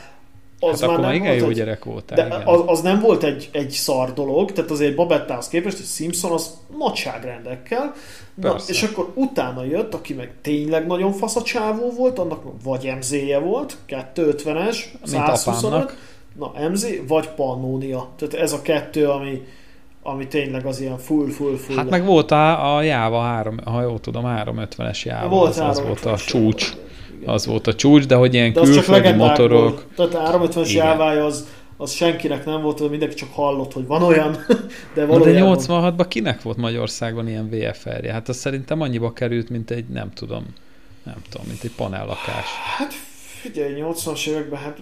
az 0.61 0.81
hát 0.81 0.91
akkor 0.91 1.01
már 1.01 1.15
igen 1.15 1.29
volt 1.29 1.41
jó 1.41 1.49
egy, 1.49 1.55
gyerek 1.55 1.85
voltál. 1.85 2.17
de 2.17 2.27
igen. 2.27 2.47
az, 2.47 2.63
az, 2.67 2.81
nem 2.81 3.01
volt 3.01 3.23
egy, 3.23 3.49
egy 3.53 3.71
szar 3.71 4.13
dolog, 4.13 4.53
tehát 4.53 4.71
azért 4.71 4.95
Babettához 4.95 5.49
képest, 5.49 5.77
hogy 5.77 5.87
Simpson 5.87 6.33
az 6.33 6.57
nagyságrendekkel. 6.79 7.95
Na, 8.35 8.57
és 8.67 8.83
akkor 8.83 9.13
utána 9.15 9.65
jött, 9.65 9.95
aki 9.95 10.15
meg 10.15 10.33
tényleg 10.43 10.87
nagyon 10.87 11.13
fasz 11.13 11.37
a 11.37 11.43
csávó 11.43 11.91
volt, 11.97 12.19
annak 12.19 12.43
vagy 12.65 12.93
MZ-je 12.99 13.39
volt, 13.39 13.77
250-es, 13.89 14.77
Mint 15.01 15.37
125, 15.37 15.73
apámnak. 15.73 15.97
na 16.35 16.69
MZ, 16.69 16.87
vagy 17.09 17.29
Pannonia. 17.29 18.09
Tehát 18.17 18.35
ez 18.35 18.53
a 18.53 18.63
kettő, 18.63 19.09
ami, 19.09 19.43
ami 20.03 20.27
tényleg 20.27 20.67
az 20.67 20.81
ilyen 20.81 20.99
full, 20.99 21.29
full, 21.29 21.57
full. 21.57 21.77
Hát 21.77 21.91
meg 21.91 22.05
volt 22.05 22.31
a, 22.31 22.77
a 22.77 22.83
Jáva 22.83 23.21
3, 23.21 23.59
ha 23.65 23.83
jól 23.83 24.01
tudom, 24.01 24.25
350-es 24.27 25.03
Jáva, 25.03 25.29
volt 25.29 25.51
az, 25.51 25.59
az 25.59 25.83
volt 25.83 26.05
a 26.05 26.17
350-es 26.17 26.27
csúcs. 26.27 26.73
Igen. 27.27 27.39
Az 27.39 27.47
volt 27.47 27.67
a 27.67 27.75
csúcs, 27.75 28.07
de 28.07 28.15
hogy 28.15 28.35
ilyen 28.35 28.53
De 28.53 28.61
külföldi 28.61 29.13
motorok, 29.13 29.85
Tehát 29.97 30.15
a 30.15 30.39
350-es 30.39 30.69
Igen. 30.69 30.87
jávája 30.87 31.25
az, 31.25 31.47
az 31.77 31.93
senkinek 31.93 32.45
nem 32.45 32.63
volt, 32.63 32.91
mindenki 32.91 33.15
csak 33.15 33.33
hallott, 33.33 33.73
hogy 33.73 33.87
van 33.87 34.03
olyan, 34.03 34.33
de 34.95 35.05
Na 35.05 35.07
de 35.07 35.07
valójában... 35.07 35.59
86-ban 35.59 36.05
kinek 36.09 36.43
volt 36.43 36.57
Magyarországon 36.57 37.29
ilyen 37.29 37.49
VFR-je? 37.51 38.13
Hát 38.13 38.29
az 38.29 38.37
szerintem 38.37 38.81
annyiba 38.81 39.13
került, 39.13 39.49
mint 39.51 39.71
egy, 39.71 39.89
nem 39.89 40.11
tudom, 40.13 40.47
nem 41.03 41.23
tudom, 41.31 41.47
mint 41.47 41.63
egy 41.65 41.75
panellakás. 41.77 42.47
Hát 42.77 42.93
figyelj, 43.41 43.83
80-as 43.83 44.29
években, 44.29 44.61
hát 44.61 44.79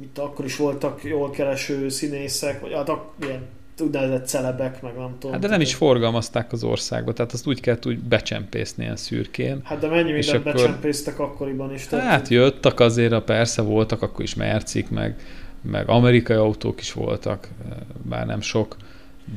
mit 0.00 0.18
akkor 0.18 0.44
is 0.44 0.56
voltak 0.56 1.04
jól 1.04 1.30
kereső 1.30 1.88
színészek, 1.88 2.60
vagy 2.60 2.72
hát 2.72 2.90
ilyen 3.20 3.48
úgynevezett 3.80 4.26
celebek, 4.26 4.82
meg 4.82 4.96
nem 4.96 5.10
tudom. 5.18 5.32
Hát 5.32 5.40
de 5.40 5.48
nem 5.48 5.60
is 5.60 5.74
forgalmazták 5.74 6.52
az 6.52 6.64
országba, 6.64 7.12
tehát 7.12 7.32
azt 7.32 7.46
úgy 7.46 7.60
kellett 7.60 7.86
úgy 7.86 7.98
becsempészni 7.98 8.82
ilyen 8.82 8.96
szürkén. 8.96 9.60
Hát 9.64 9.78
de 9.78 9.86
mennyi 9.88 10.12
mindent 10.12 10.46
akkor- 10.46 10.52
becsempésztek 10.52 11.18
akkoriban 11.18 11.72
is. 11.74 11.86
tehát- 11.86 12.06
Hát 12.06 12.28
jöttek 12.28 12.80
azért, 12.80 13.12
a 13.12 13.22
persze 13.22 13.62
voltak, 13.62 14.02
akkor 14.02 14.24
is 14.24 14.34
mercik, 14.34 14.90
meg, 14.90 15.16
meg 15.60 15.88
amerikai 15.88 16.36
autók 16.36 16.80
is 16.80 16.92
voltak, 16.92 17.48
bár 18.02 18.26
nem 18.26 18.40
sok, 18.40 18.76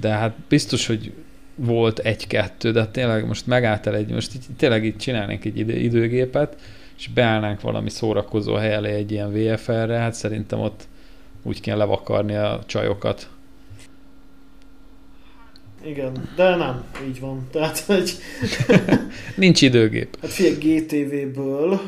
de 0.01 0.09
hát 0.09 0.36
biztos, 0.49 0.88
hogy 0.88 1.13
volt 1.55 1.99
egy-kettő, 1.99 2.71
de 2.71 2.86
tényleg 2.88 3.27
most 3.27 3.47
megálltál 3.47 3.95
egy, 3.95 4.11
most 4.11 4.36
így, 4.36 4.45
tényleg 4.57 4.86
itt 4.86 4.97
csinálnánk 4.97 5.45
egy 5.45 5.57
idő, 5.57 5.73
időgépet, 5.73 6.55
és 6.97 7.07
beállnánk 7.07 7.61
valami 7.61 7.89
szórakozó 7.89 8.53
hely 8.53 8.73
elé 8.73 8.91
egy 8.93 9.11
ilyen 9.11 9.31
VFR-re, 9.33 9.97
hát 9.97 10.13
szerintem 10.13 10.59
ott 10.59 10.88
úgy 11.43 11.61
kéne 11.61 11.77
levakarni 11.77 12.36
a 12.36 12.59
csajokat. 12.65 13.29
Igen, 15.86 16.29
de 16.36 16.55
nem, 16.55 16.83
így 17.07 17.19
van. 17.19 17.47
Tehát, 17.51 17.79
hogy 17.79 18.11
Nincs 19.36 19.61
időgép. 19.61 20.17
Hát 20.21 20.31
figyelj, 20.31 20.55
GTV-ből 20.55 21.81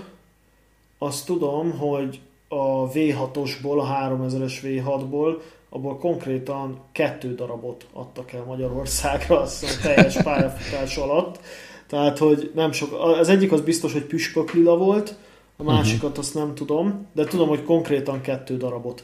azt 0.97 1.25
tudom, 1.25 1.77
hogy 1.77 2.19
a 2.47 2.91
V6-osból, 2.91 3.77
a 3.77 3.85
3000-es 3.85 4.53
V6-ból, 4.63 5.41
abból 5.69 5.97
konkrétan 5.97 6.79
kettő 6.91 7.35
darabot 7.35 7.85
adtak 7.93 8.31
el 8.31 8.43
Magyarországra, 8.43 9.39
azt 9.39 9.59
hiszem 9.59 9.81
teljes 9.81 10.15
pályafutás 10.23 10.97
alatt. 10.97 11.39
Tehát, 11.87 12.17
hogy 12.17 12.51
nem 12.55 12.71
sok, 12.71 12.93
az 13.19 13.29
egyik 13.29 13.51
az 13.51 13.61
biztos, 13.61 13.93
hogy 13.93 14.03
püspök 14.03 14.53
lila 14.53 14.77
volt, 14.77 15.15
a 15.57 15.63
másikat 15.63 16.17
azt 16.17 16.33
nem 16.33 16.55
tudom, 16.55 17.07
de 17.13 17.23
tudom, 17.23 17.47
hogy 17.47 17.63
konkrétan 17.63 18.21
kettő 18.21 18.57
darabot. 18.57 19.03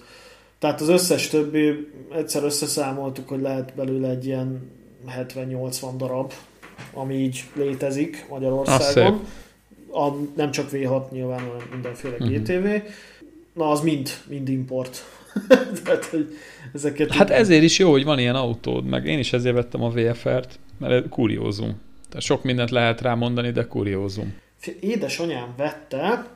Tehát 0.60 0.82
az 0.82 0.90
összes 0.90 1.28
többi, 1.28 1.88
egyszer 2.16 2.44
összeszámoltuk, 2.44 3.30
hogy 3.30 3.42
lehet 3.42 3.76
belőle 3.76 4.10
egy 4.10 4.26
ilyen 4.26 4.72
70-80 5.12 5.86
darab, 5.98 6.34
ami 6.94 7.16
így 7.16 7.44
létezik 7.56 8.26
Magyarországon. 8.30 9.26
A, 9.92 10.10
nem 10.36 10.52
csak 10.52 10.70
V6 10.72 11.10
nyilván, 11.12 11.40
hanem 11.40 11.68
mindenféle 11.72 12.16
Mhm. 12.20 12.34
GTV. 12.34 12.68
Na, 13.54 13.70
az 13.70 13.82
mind, 13.82 14.10
mind 14.28 14.50
import. 14.50 14.98
Tehát, 15.84 16.06
hogy 16.06 16.38
ezeket 16.74 17.12
Hát 17.12 17.30
ezért 17.30 17.64
is 17.64 17.80
jó, 17.80 17.92
hogy 17.92 18.04
van 18.04 18.20
ilyen 18.20 18.36
autód, 18.36 18.86
meg 18.86 19.06
én 19.06 19.20
is 19.20 19.34
ezért 19.34 19.56
vettem 19.56 19.84
a 19.84 19.90
VFR-t, 19.90 20.60
mert 20.78 21.10
kuriózum. 21.10 21.82
Tehát 22.10 22.24
sok 22.26 22.44
mindent 22.44 22.70
lehet 22.70 23.02
rá 23.02 23.14
mondani, 23.14 23.52
de 23.52 23.68
kuriózum. 23.68 24.34
Édesanyám 24.80 25.54
vette 25.58 26.28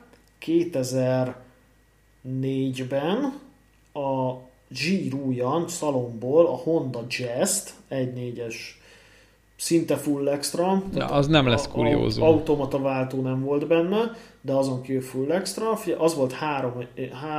2004-ben 2.22 3.32
a 3.92 4.32
Girujan 4.68 5.68
szalomból 5.68 6.46
a 6.46 6.50
Honda 6.56 7.04
Jazz-t, 7.08 7.70
1.4-es 7.90 8.54
szinte 9.56 9.96
full 9.96 10.28
extra. 10.28 10.82
Na, 10.92 11.04
az 11.06 11.26
nem 11.26 11.46
lesz 11.46 11.66
a- 11.66 11.70
kuriózum. 11.70 12.22
A, 12.22 12.26
automata 12.26 12.78
váltó 12.78 13.22
nem 13.22 13.44
volt 13.44 13.66
benne, 13.66 14.16
de 14.40 14.52
azon 14.52 14.82
kívül 14.82 15.02
full 15.02 15.30
extra. 15.32 15.78
Az 15.98 16.14
volt 16.14 16.34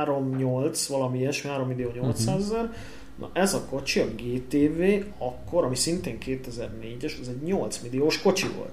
3.8, 0.04 0.84
valami 0.88 1.18
ilyesmi, 1.18 1.50
3 1.50 1.68
millió 1.68 1.90
800 1.94 2.42
ezer. 2.42 2.62
Mhm. 2.62 2.72
Na 3.18 3.30
ez 3.32 3.54
a 3.54 3.64
kocsi, 3.70 4.00
a 4.00 4.06
GTV, 4.16 4.82
akkor, 5.18 5.64
ami 5.64 5.76
szintén 5.76 6.18
2004-es, 6.26 7.20
ez 7.20 7.28
egy 7.28 7.42
8 7.42 7.78
milliós 7.82 8.22
kocsi 8.22 8.46
volt. 8.56 8.72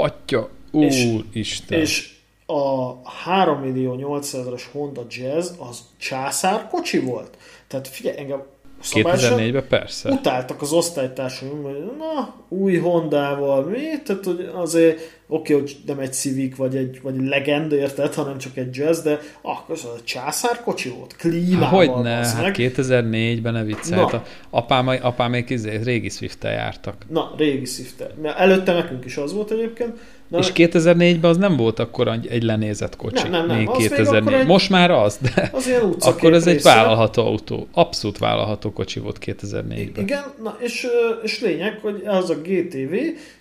Atya, 0.00 0.48
És- 0.70 1.04
úristen. 1.04 1.78
És 1.80 2.16
a 2.46 2.92
3 3.08 3.58
millió 3.60 3.94
800 3.94 4.40
ezeres 4.40 4.68
Honda 4.72 5.06
Jazz 5.10 5.50
az 5.70 5.80
császár 5.96 6.68
kocsi 6.68 6.98
volt. 6.98 7.36
Tehát 7.68 7.88
figyelj, 7.88 8.18
engem 8.18 8.42
szabályosan 8.80 9.38
2004-ben 9.38 9.66
persze. 9.68 10.10
utáltak 10.10 10.62
az 10.62 10.72
osztálytársaim, 10.72 11.62
hogy 11.62 11.74
na, 11.98 12.34
új 12.48 12.76
Hondával, 12.76 13.64
mi? 13.64 14.02
Tehát 14.04 14.24
hogy 14.24 14.50
azért 14.54 15.00
oké, 15.26 15.52
hogy 15.52 15.76
nem 15.86 15.98
egy 15.98 16.12
Civic 16.12 16.56
vagy 16.56 16.76
egy, 16.76 17.00
vagy 17.02 17.14
egy 17.14 17.26
Legend, 17.26 17.72
érted, 17.72 18.14
hanem 18.14 18.38
csak 18.38 18.56
egy 18.56 18.76
Jazz, 18.76 19.00
de 19.00 19.18
akkor 19.42 19.74
az 19.74 19.84
a 19.84 20.00
császár 20.04 20.60
kocsi 20.60 20.88
volt, 20.88 21.16
klímával. 21.16 21.68
Hogy 21.68 22.02
ne, 22.02 22.10
hát 22.10 22.42
meg. 22.42 22.54
2004-ben 22.58 23.52
ne 23.52 23.64
viccelj. 23.64 24.00
Na. 24.00 24.08
Hát 24.08 24.14
a 24.14 24.24
apám, 24.50 24.88
apámék 24.88 25.50
izé, 25.50 25.76
régi 25.76 26.08
swift 26.08 26.44
jártak. 26.44 26.94
Na, 27.08 27.34
régi 27.36 27.64
Swift. 27.64 28.06
Előtte 28.36 28.72
nekünk 28.72 29.04
is 29.04 29.16
az 29.16 29.32
volt 29.32 29.50
egyébként. 29.50 29.98
Na, 30.28 30.38
És 30.38 30.50
2004-ben 30.54 31.30
az 31.30 31.36
nem 31.36 31.56
volt 31.56 31.78
akkor 31.78 32.08
egy 32.28 32.42
lenézett 32.42 32.96
kocsi. 32.96 33.22
Nem, 33.22 33.30
nem, 33.30 33.46
nem. 33.46 33.56
Még 33.56 33.68
Az 33.68 33.76
még 33.78 33.88
2004. 33.88 34.20
akkor 34.20 34.34
egy- 34.34 34.46
Most 34.46 34.70
már 34.70 34.90
az, 34.90 35.18
de 35.34 35.50
az 35.52 35.66
ilyen 35.66 35.94
akkor 36.00 36.32
ez 36.32 36.46
egy 36.46 36.62
vállalható 36.62 37.26
autó. 37.26 37.68
Abszolút 37.72 38.18
vállalható 38.18 38.72
kocsi 38.72 39.00
volt 39.00 39.18
2004-ben. 39.26 40.04
Igen, 40.04 40.22
na 40.42 40.56
és, 40.60 40.86
és 41.22 41.40
lényeg, 41.40 41.78
hogy 41.82 42.02
az 42.06 42.30
a 42.30 42.34
GTV, 42.34 42.94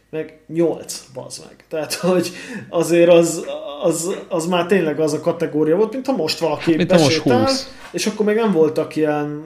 meg 0.09 0.37
8, 0.47 1.03
bazd 1.13 1.43
meg. 1.47 1.65
Tehát, 1.69 1.93
hogy 1.93 2.29
azért 2.69 3.09
az, 3.09 3.45
az, 3.83 4.15
az 4.27 4.45
már 4.45 4.65
tényleg 4.65 4.99
az 4.99 5.13
a 5.13 5.19
kategória 5.19 5.75
volt, 5.75 5.93
mint 5.93 6.05
ha 6.05 6.15
most 6.15 6.39
valaki 6.39 6.75
Mint 6.75 6.91
ha 6.91 6.97
most 6.97 7.07
besétál, 7.17 7.39
20. 7.41 7.73
és 7.91 8.05
akkor 8.05 8.25
még 8.25 8.35
nem 8.35 8.51
voltak 8.51 8.95
ilyen 8.95 9.43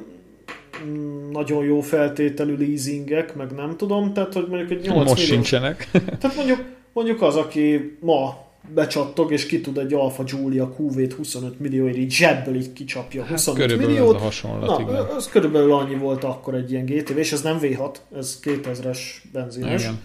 nagyon 1.31 1.63
jó 1.63 1.81
feltételű 1.81 2.55
leasingek, 2.57 3.35
meg 3.35 3.51
nem 3.51 3.77
tudom, 3.77 4.13
tehát 4.13 4.33
hogy 4.33 4.45
mondjuk 4.49 4.71
egy 4.71 4.81
8 4.85 4.95
Most 4.95 5.07
milliós 5.09 5.27
sincsenek. 5.27 5.87
Tehát 6.19 6.35
mondjuk, 6.35 6.63
mondjuk 6.93 7.21
az, 7.21 7.35
aki 7.35 7.97
ma 8.01 8.37
becsattog, 8.73 9.31
és 9.31 9.45
ki 9.45 9.61
tud 9.61 9.77
egy 9.77 9.93
Alfa 9.93 10.23
Giulia 10.23 10.73
QV-t 10.79 11.13
25 11.13 11.59
millióért 11.59 11.97
így 11.97 12.11
zsebből 12.11 12.55
így 12.55 12.73
kicsapja 12.73 13.25
25 13.25 13.57
Hát 13.57 13.67
Körülbelül 13.67 13.93
milliót. 13.93 14.15
ez 14.15 14.21
a 14.21 14.23
hasonlat, 14.23 14.77
Na, 14.77 14.81
igen. 14.81 15.05
az 15.15 15.27
körülbelül 15.29 15.73
annyi 15.73 15.95
volt 15.95 16.23
akkor 16.23 16.53
egy 16.53 16.71
ilyen 16.71 16.85
GTV, 16.85 17.17
és 17.17 17.31
ez 17.31 17.41
nem 17.41 17.57
V6, 17.61 17.95
ez 18.15 18.39
2000-es 18.43 18.97
benzines. 19.31 19.81
igen. 19.81 19.99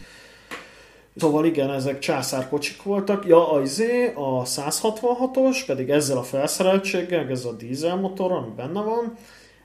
Szóval 1.17 1.45
igen, 1.45 1.71
ezek 1.71 1.99
császárkocsik 1.99 2.83
voltak. 2.83 3.27
Ja, 3.27 3.53
a 3.53 3.61
izé, 3.63 4.13
a 4.15 4.43
166-os, 4.43 5.63
pedig 5.67 5.91
ezzel 5.91 6.17
a 6.17 6.23
felszereltséggel, 6.23 7.27
ezzel 7.31 7.51
a 7.51 7.55
dízelmotorral, 7.57 8.39
ami 8.39 8.53
benne 8.57 8.81
van, 8.81 9.17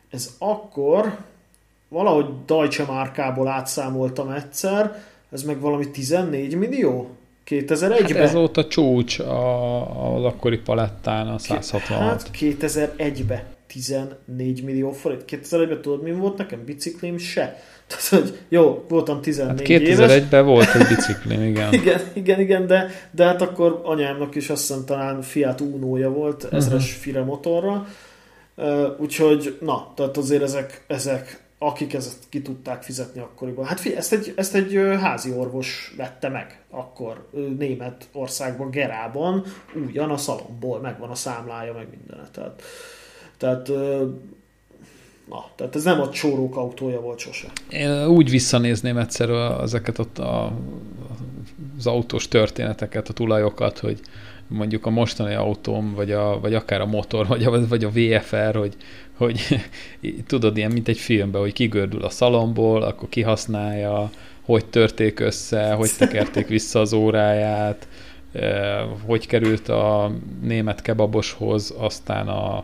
ez 0.09 0.29
akkor 0.39 1.17
valahogy 1.89 2.25
Deutsche 2.45 2.85
márkából 2.85 3.47
átszámoltam 3.47 4.29
egyszer, 4.29 5.03
ez 5.31 5.43
meg 5.43 5.59
valami 5.59 5.91
14 5.91 6.55
millió? 6.55 7.09
2001-ben? 7.47 7.91
Hát 7.91 8.11
ez 8.11 8.33
volt 8.33 8.57
a 8.57 8.67
csúcs 8.67 9.19
a, 9.19 10.15
az 10.15 10.23
akkori 10.23 10.57
palettán, 10.57 11.27
a 11.27 11.37
166. 11.37 11.99
Hát 11.99 12.29
2001-ben 12.39 13.43
14 13.67 14.63
millió 14.63 14.91
forint. 14.91 15.23
2001-ben 15.27 15.81
tudod, 15.81 16.03
mi 16.03 16.11
volt 16.11 16.37
nekem? 16.37 16.63
Biciklim 16.65 17.17
se. 17.17 17.63
Tehát, 17.87 18.07
hogy 18.07 18.37
jó, 18.49 18.85
voltam 18.87 19.21
14 19.21 19.59
Hát 19.59 19.67
éves. 19.69 20.23
2001-ben 20.23 20.45
volt 20.45 20.75
egy 20.75 20.87
biciklim, 20.87 21.43
igen. 21.43 21.73
Igen, 21.81 22.01
igen, 22.13 22.39
igen, 22.39 22.67
de, 22.67 22.89
de 23.11 23.25
hát 23.25 23.41
akkor 23.41 23.81
anyámnak 23.83 24.35
is 24.35 24.49
azt 24.49 24.67
hiszem 24.67 24.85
talán 24.85 25.21
Fiat 25.21 25.61
Uno-ja 25.61 26.09
volt, 26.09 26.47
ezres 26.51 26.91
fire 26.93 27.23
motorra. 27.23 27.87
Uh, 28.55 28.87
úgyhogy, 28.97 29.57
na, 29.61 29.93
tehát 29.95 30.17
azért 30.17 30.41
ezek, 30.41 30.83
ezek 30.87 31.43
akik 31.63 31.93
ezt 31.93 32.23
ki 32.29 32.41
tudták 32.41 32.83
fizetni 32.83 33.21
akkoriban. 33.21 33.65
Hát 33.65 33.79
figyelj, 33.79 33.99
ezt 33.99 34.13
egy, 34.13 34.33
ezt 34.35 34.55
egy 34.55 34.73
házi 34.99 35.31
orvos 35.31 35.93
vette 35.97 36.29
meg 36.29 36.61
akkor 36.69 37.27
ö, 37.33 37.47
német 37.57 38.07
országban, 38.11 38.69
Gerában, 38.69 39.43
újan 39.87 40.09
a 40.09 40.17
szalomból, 40.17 40.79
megvan 40.79 41.09
a 41.09 41.15
számlája, 41.15 41.73
meg 41.73 41.87
minden. 41.89 42.27
Tehát, 42.31 42.61
tehát 43.37 43.67
Na, 45.29 45.45
tehát 45.55 45.75
ez 45.75 45.83
nem 45.83 46.01
a 46.01 46.09
csórók 46.09 46.55
autója 46.55 47.01
volt 47.01 47.19
sose. 47.19 47.47
Én 47.69 48.05
úgy 48.05 48.29
visszanézném 48.29 48.97
egyszer 48.97 49.29
ezeket 49.61 49.99
ott 49.99 50.17
a, 50.17 50.53
az 51.77 51.87
autós 51.87 52.27
történeteket, 52.27 53.09
a 53.09 53.13
tulajokat, 53.13 53.79
hogy 53.79 53.99
mondjuk 54.51 54.85
a 54.85 54.89
mostani 54.89 55.33
autóm, 55.33 55.93
vagy, 55.93 56.11
a, 56.11 56.39
vagy 56.39 56.53
akár 56.53 56.81
a 56.81 56.85
motor, 56.85 57.27
vagy 57.27 57.43
a, 57.43 57.67
vagy 57.67 57.83
a 57.83 57.89
VFR, 57.89 58.55
hogy, 58.55 58.75
hogy 59.17 59.41
tudod, 60.27 60.57
ilyen, 60.57 60.71
mint 60.71 60.87
egy 60.87 60.97
filmben, 60.97 61.41
hogy 61.41 61.53
kigördül 61.53 62.03
a 62.03 62.09
szalomból, 62.09 62.81
akkor 62.81 63.09
kihasználja, 63.09 64.09
hogy 64.41 64.65
törték 64.65 65.19
össze, 65.19 65.71
hogy 65.71 65.91
tekerték 65.97 66.47
vissza 66.47 66.79
az 66.79 66.93
óráját, 66.93 67.87
eh, 68.31 68.81
hogy 69.05 69.27
került 69.27 69.69
a 69.69 70.11
német 70.41 70.81
kebaboshoz, 70.81 71.73
aztán 71.77 72.27
a 72.27 72.63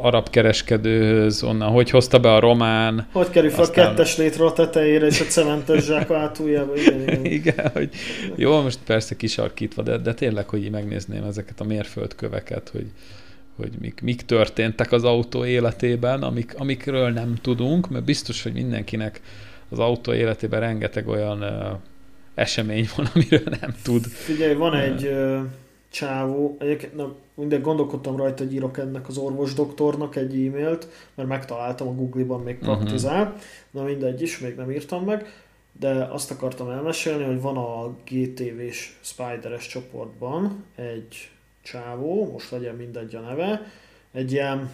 arab 0.00 0.30
kereskedőhöz, 0.30 1.42
onnan 1.42 1.70
hogy 1.70 1.90
hozta 1.90 2.20
be 2.20 2.32
a 2.32 2.38
román, 2.40 3.06
Hogy 3.12 3.30
kerül 3.30 3.50
fel 3.50 3.60
Aztán- 3.60 3.86
a 3.86 3.88
kettes 3.88 4.16
létre 4.16 4.44
a 4.44 4.52
tetejére, 4.52 5.06
és 5.06 5.20
a 5.20 5.24
cementes 5.24 5.84
zsák 5.84 6.08
hátuljába. 6.08 6.76
Igen, 6.76 7.00
igen. 7.00 7.24
Igen, 7.38 7.70
hogy 7.72 7.90
jó, 8.34 8.62
most 8.62 8.78
persze 8.86 9.16
kisarkítva, 9.16 9.82
de, 9.82 9.96
de 9.98 10.14
tényleg, 10.14 10.48
hogy 10.48 10.64
így 10.64 10.70
megnézném 10.70 11.24
ezeket 11.24 11.60
a 11.60 11.64
mérföldköveket, 11.64 12.68
hogy, 12.72 12.86
hogy 13.56 13.70
mik, 13.80 14.00
mik 14.02 14.22
történtek 14.22 14.92
az 14.92 15.04
autó 15.04 15.44
életében, 15.44 16.22
amik, 16.22 16.54
amikről 16.56 17.10
nem 17.10 17.34
tudunk, 17.42 17.88
mert 17.90 18.04
biztos, 18.04 18.42
hogy 18.42 18.52
mindenkinek 18.52 19.20
az 19.68 19.78
autó 19.78 20.12
életében 20.12 20.60
rengeteg 20.60 21.08
olyan 21.08 21.42
uh, 21.42 21.78
esemény 22.34 22.88
van, 22.96 23.08
amiről 23.14 23.56
nem 23.60 23.74
tud. 23.82 24.04
Figyelj, 24.06 24.54
van 24.54 24.74
egy 24.74 25.04
ö, 25.04 25.38
csávó, 25.94 26.56
egyébként 26.58 26.96
nem, 26.96 27.14
mindegy 27.34 27.60
gondolkodtam 27.60 28.16
rajta, 28.16 28.44
hogy 28.44 28.54
írok 28.54 28.78
ennek 28.78 29.08
az 29.08 29.16
orvos 29.18 29.54
doktornak 29.54 30.16
egy 30.16 30.46
e-mailt, 30.46 30.88
mert 31.14 31.28
megtaláltam 31.28 31.88
a 31.88 31.94
Google-ban 31.94 32.40
még 32.42 32.54
Mhm. 32.56 32.64
praktizál, 32.64 33.22
uh-huh. 33.22 33.40
na 33.70 33.82
mindegy 33.82 34.22
is, 34.22 34.38
még 34.38 34.56
nem 34.56 34.70
írtam 34.70 35.04
meg, 35.04 35.26
de 35.80 35.90
azt 36.04 36.30
akartam 36.30 36.70
elmesélni, 36.70 37.24
hogy 37.24 37.40
van 37.40 37.56
a 37.56 37.94
GTV-s 38.10 38.98
Spideres 39.00 39.66
csoportban 39.66 40.64
egy 40.74 41.30
csávó, 41.62 42.30
most 42.32 42.50
legyen 42.50 42.74
mindegy 42.74 43.14
a 43.14 43.20
neve, 43.20 43.66
egy 44.12 44.32
ilyen, 44.32 44.70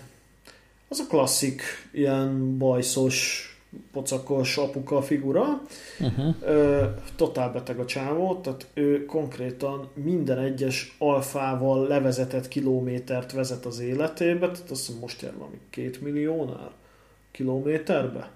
az 0.89 0.99
a 0.99 1.07
klasszik, 1.09 1.62
ilyen 1.93 2.59
bajszos, 2.59 3.45
pocakos 3.93 4.57
apuka 4.57 5.03
figura, 5.03 5.62
Uh-huh. 6.01 6.35
Ö, 6.41 6.85
totál 7.16 7.53
beteg 7.53 7.79
a 7.79 7.85
csávó, 7.85 8.41
tehát 8.43 8.66
ő 8.75 9.05
konkrétan 9.05 9.89
minden 9.95 10.39
egyes 10.39 10.95
alfával 10.99 11.87
levezetett 11.87 12.49
kilométert 12.49 13.33
vezet 13.33 13.66
az 13.66 13.81
életébe, 13.81 14.51
tehát 14.51 14.71
azt 14.71 14.87
hiszem 14.87 15.01
most 15.01 15.23
jár 15.23 15.37
valami 15.37 15.59
két 15.71 16.01
milliónál 16.01 16.71
kilométerbe. 17.31 18.31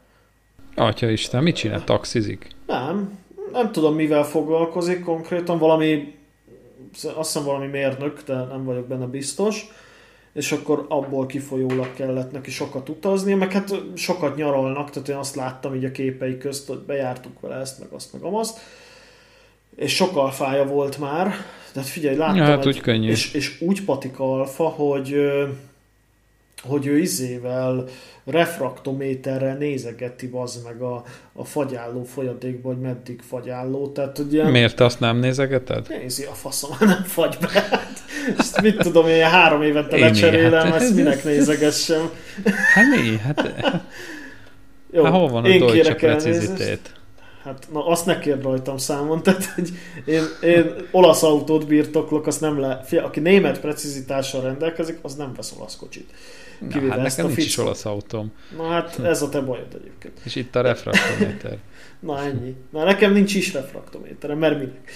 Atya 0.75 1.11
Isten, 1.11 1.43
mit 1.43 1.57
csinál? 1.57 1.85
Taxizik? 1.85 2.49
Nem, 2.67 3.19
nem 3.53 3.73
tudom 3.73 3.95
mivel 3.95 4.25
foglalkozik 4.25 5.05
konkrétan, 5.05 5.59
valami, 5.59 6.15
azt 6.93 7.33
hiszem 7.33 7.45
valami 7.45 7.67
mérnök, 7.67 8.23
de 8.27 8.35
nem 8.35 8.65
vagyok 8.65 8.87
benne 8.87 9.07
biztos, 9.07 9.67
és 10.35 10.53
akkor 10.53 10.87
abból 10.89 11.27
kifolyólag 11.27 11.95
kellett 11.95 12.33
neki 12.33 12.51
sokat 12.51 12.89
utazni, 12.89 13.35
meg 13.35 13.53
hát 13.53 13.75
sokat 13.95 14.37
nyaralnak, 14.37 14.91
tehát 14.91 15.09
én 15.09 15.17
azt 15.17 15.35
láttam 15.35 15.75
így 15.75 15.85
a 15.85 15.91
képei 15.91 16.39
közt, 16.39 16.69
hogy 16.69 16.79
bejártuk 16.79 17.41
vele 17.41 17.55
ezt, 17.55 17.79
meg 17.79 17.89
azt, 17.93 18.13
meg 18.13 18.23
amazt, 18.23 18.59
és 19.77 19.95
sok 19.95 20.17
alfája 20.17 20.65
volt 20.65 20.99
már, 20.99 21.35
tehát 21.73 21.89
figyelj, 21.89 22.17
láttam 22.17 22.37
Ja, 22.37 22.45
hát 22.45 22.61
egy, 22.61 22.67
úgy 22.67 22.81
könnyű. 22.81 23.11
és, 23.11 23.33
és 23.33 23.61
úgy 23.61 23.85
patika 23.85 24.39
alfa, 24.39 24.65
hogy 24.65 25.17
hogy 26.63 26.87
ő 26.87 26.99
izével 26.99 27.85
refraktométerrel 28.25 29.57
nézegeti 29.57 30.31
az 30.33 30.63
meg 30.65 30.81
a, 30.81 31.05
a 31.33 31.45
fagyálló 31.45 32.03
folyadékba, 32.03 32.69
hogy 32.69 32.81
meddig 32.81 33.23
fagyálló, 33.29 33.89
tehát 33.89 34.17
hogy 34.17 34.33
ilyen 34.33 34.51
Miért 34.51 34.81
azt 34.81 35.01
nem 35.01 35.19
nézegeted? 35.19 35.87
nézi 35.89 36.25
a 36.25 36.33
faszom, 36.33 36.71
nem 36.89 37.03
fagy 37.03 37.37
be. 37.41 37.49
Ezt 38.39 38.61
mit 38.61 38.77
tudom, 38.77 39.07
én 39.07 39.25
három 39.25 39.63
évente 39.63 39.97
lecserélem, 39.97 40.73
hát, 40.73 40.81
ezt 40.83 40.95
minek 40.95 41.25
nézegessem. 41.25 42.11
Hát 42.75 42.85
mi? 42.87 43.17
Hát, 43.17 43.53
Jó, 44.91 45.05
hát 45.05 45.13
hol 45.13 45.29
van 45.29 45.45
a 45.45 45.49
Deutsche 45.49 45.95
precizitét? 45.95 46.93
Hát 47.45 47.69
na, 47.73 47.87
azt 47.87 48.07
ne 48.07 48.19
kérd 48.19 48.43
rajtam 48.43 48.77
számon, 48.77 49.23
tehát 49.23 49.45
hogy 49.45 49.71
én, 50.05 50.23
én 50.43 50.75
olasz 50.91 51.23
autót 51.23 51.67
birtoklok, 51.67 52.27
azt 52.27 52.41
nem 52.41 52.61
le... 52.61 52.81
Fia, 52.85 53.05
aki 53.05 53.21
német 53.21 53.61
precizitással 53.61 54.43
rendelkezik, 54.43 54.99
az 55.03 55.15
nem 55.15 55.33
vesz 55.37 55.55
olasz 55.59 55.77
kocsit. 55.77 56.11
Na, 56.59 56.89
hát 56.89 57.03
nekem 57.03 57.27
nincs 57.27 57.45
is 57.45 57.59
olasz 57.59 57.85
autóm. 57.85 58.33
Na 58.57 58.69
hát 58.69 58.99
ez 58.99 59.23
a 59.23 59.29
te 59.29 59.41
bajod 59.41 59.75
egyébként. 59.81 60.21
És 60.25 60.37
itt 60.37 60.57
a 60.57 60.61
refraktométer. 60.61 61.57
Na 62.01 62.23
ennyi. 62.23 62.55
Na 62.71 62.85
nekem 62.85 63.13
nincs 63.13 63.35
is 63.35 63.53
refraktométerem, 63.53 64.39
mert 64.39 64.59
minek? 64.59 64.91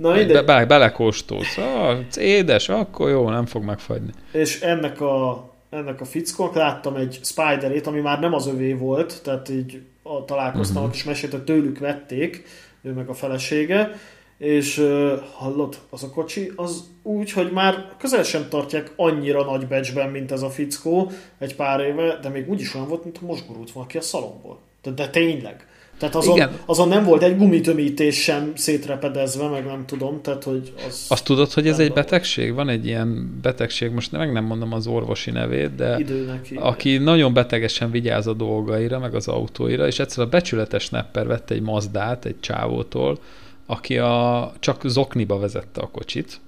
Na, 0.00 0.20
ide... 0.20 0.32
be, 0.32 0.42
be, 0.42 0.66
belekóstolsz. 0.66 1.56
Ah, 1.56 1.98
édes, 2.16 2.68
akkor 2.68 3.10
jó, 3.10 3.28
nem 3.28 3.46
fog 3.46 3.62
megfagyni. 3.64 4.10
És 4.32 4.60
ennek 4.60 5.00
a, 5.00 5.50
ennek 5.70 6.00
a 6.00 6.04
fickónak 6.04 6.54
láttam 6.54 6.96
egy 6.96 7.18
Spiderét, 7.22 7.86
ami 7.86 8.00
már 8.00 8.20
nem 8.20 8.32
az 8.34 8.46
övé 8.46 8.72
volt, 8.72 9.22
tehát 9.22 9.48
így 9.48 9.80
a, 10.02 10.24
találkoztam, 10.24 10.82
uh-huh. 10.82 10.96
és 10.96 11.04
mesélt, 11.04 11.32
hogy 11.32 11.44
tőlük 11.44 11.78
vették, 11.78 12.44
ő 12.82 12.92
meg 12.92 13.08
a 13.08 13.14
felesége, 13.14 13.90
és 14.38 14.78
uh, 14.78 15.12
hallott, 15.32 15.78
az 15.90 16.02
a 16.02 16.10
kocsi, 16.10 16.52
az 16.56 16.84
úgy, 17.02 17.32
hogy 17.32 17.52
már 17.52 17.88
közel 17.98 18.22
sem 18.22 18.48
tartják 18.48 18.92
annyira 18.96 19.44
nagy 19.44 19.66
becsben, 19.66 20.08
mint 20.08 20.32
ez 20.32 20.42
a 20.42 20.50
fickó 20.50 21.10
egy 21.38 21.56
pár 21.56 21.80
éve, 21.80 22.18
de 22.22 22.28
még 22.28 22.48
úgyis 22.48 22.74
olyan 22.74 22.88
volt, 22.88 23.04
mint 23.04 23.20
most 23.20 23.46
gurult 23.46 23.72
van 23.72 23.86
ki 23.86 23.96
a 23.96 24.00
szalomból. 24.00 24.58
De, 24.82 24.90
de 24.90 25.08
tényleg. 25.08 25.66
Tehát 25.98 26.14
azon, 26.14 26.36
Igen. 26.36 26.50
azon 26.66 26.88
nem 26.88 27.04
volt 27.04 27.22
egy 27.22 27.36
gumitömítés 27.36 28.22
sem 28.22 28.52
szétrepedezve, 28.54 29.48
meg 29.48 29.64
nem 29.66 29.84
tudom, 29.86 30.20
tehát 30.22 30.44
hogy 30.44 30.72
az... 30.88 31.06
Azt 31.08 31.24
tudod, 31.24 31.52
hogy 31.52 31.66
ez 31.68 31.78
egy 31.78 31.92
betegség? 31.92 32.54
Van 32.54 32.68
egy 32.68 32.86
ilyen 32.86 33.38
betegség, 33.42 33.90
most 33.90 34.12
meg 34.12 34.32
nem 34.32 34.44
mondom 34.44 34.72
az 34.72 34.86
orvosi 34.86 35.30
nevét, 35.30 35.74
de 35.74 35.98
Időnek 35.98 36.52
aki 36.54 36.98
nagyon 36.98 37.32
betegesen 37.32 37.90
vigyáz 37.90 38.26
a 38.26 38.32
dolgaira, 38.32 38.98
meg 38.98 39.14
az 39.14 39.28
autóira, 39.28 39.86
és 39.86 39.98
egyszer 39.98 40.24
a 40.24 40.28
becsületes 40.28 40.88
nepper 40.88 41.26
vette 41.26 41.54
egy 41.54 41.62
Mazdát 41.62 42.24
egy 42.24 42.40
csávótól, 42.40 43.18
aki 43.66 43.98
a, 43.98 44.52
csak 44.58 44.82
zokniba 44.84 45.38
vezette 45.38 45.80
a 45.80 45.88
kocsit, 45.92 46.40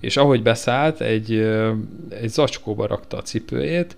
és 0.00 0.16
ahogy 0.16 0.42
beszállt, 0.42 1.00
egy, 1.00 1.32
egy 2.08 2.28
zacskóba 2.28 2.86
rakta 2.86 3.16
a 3.16 3.22
cipőjét, 3.22 3.96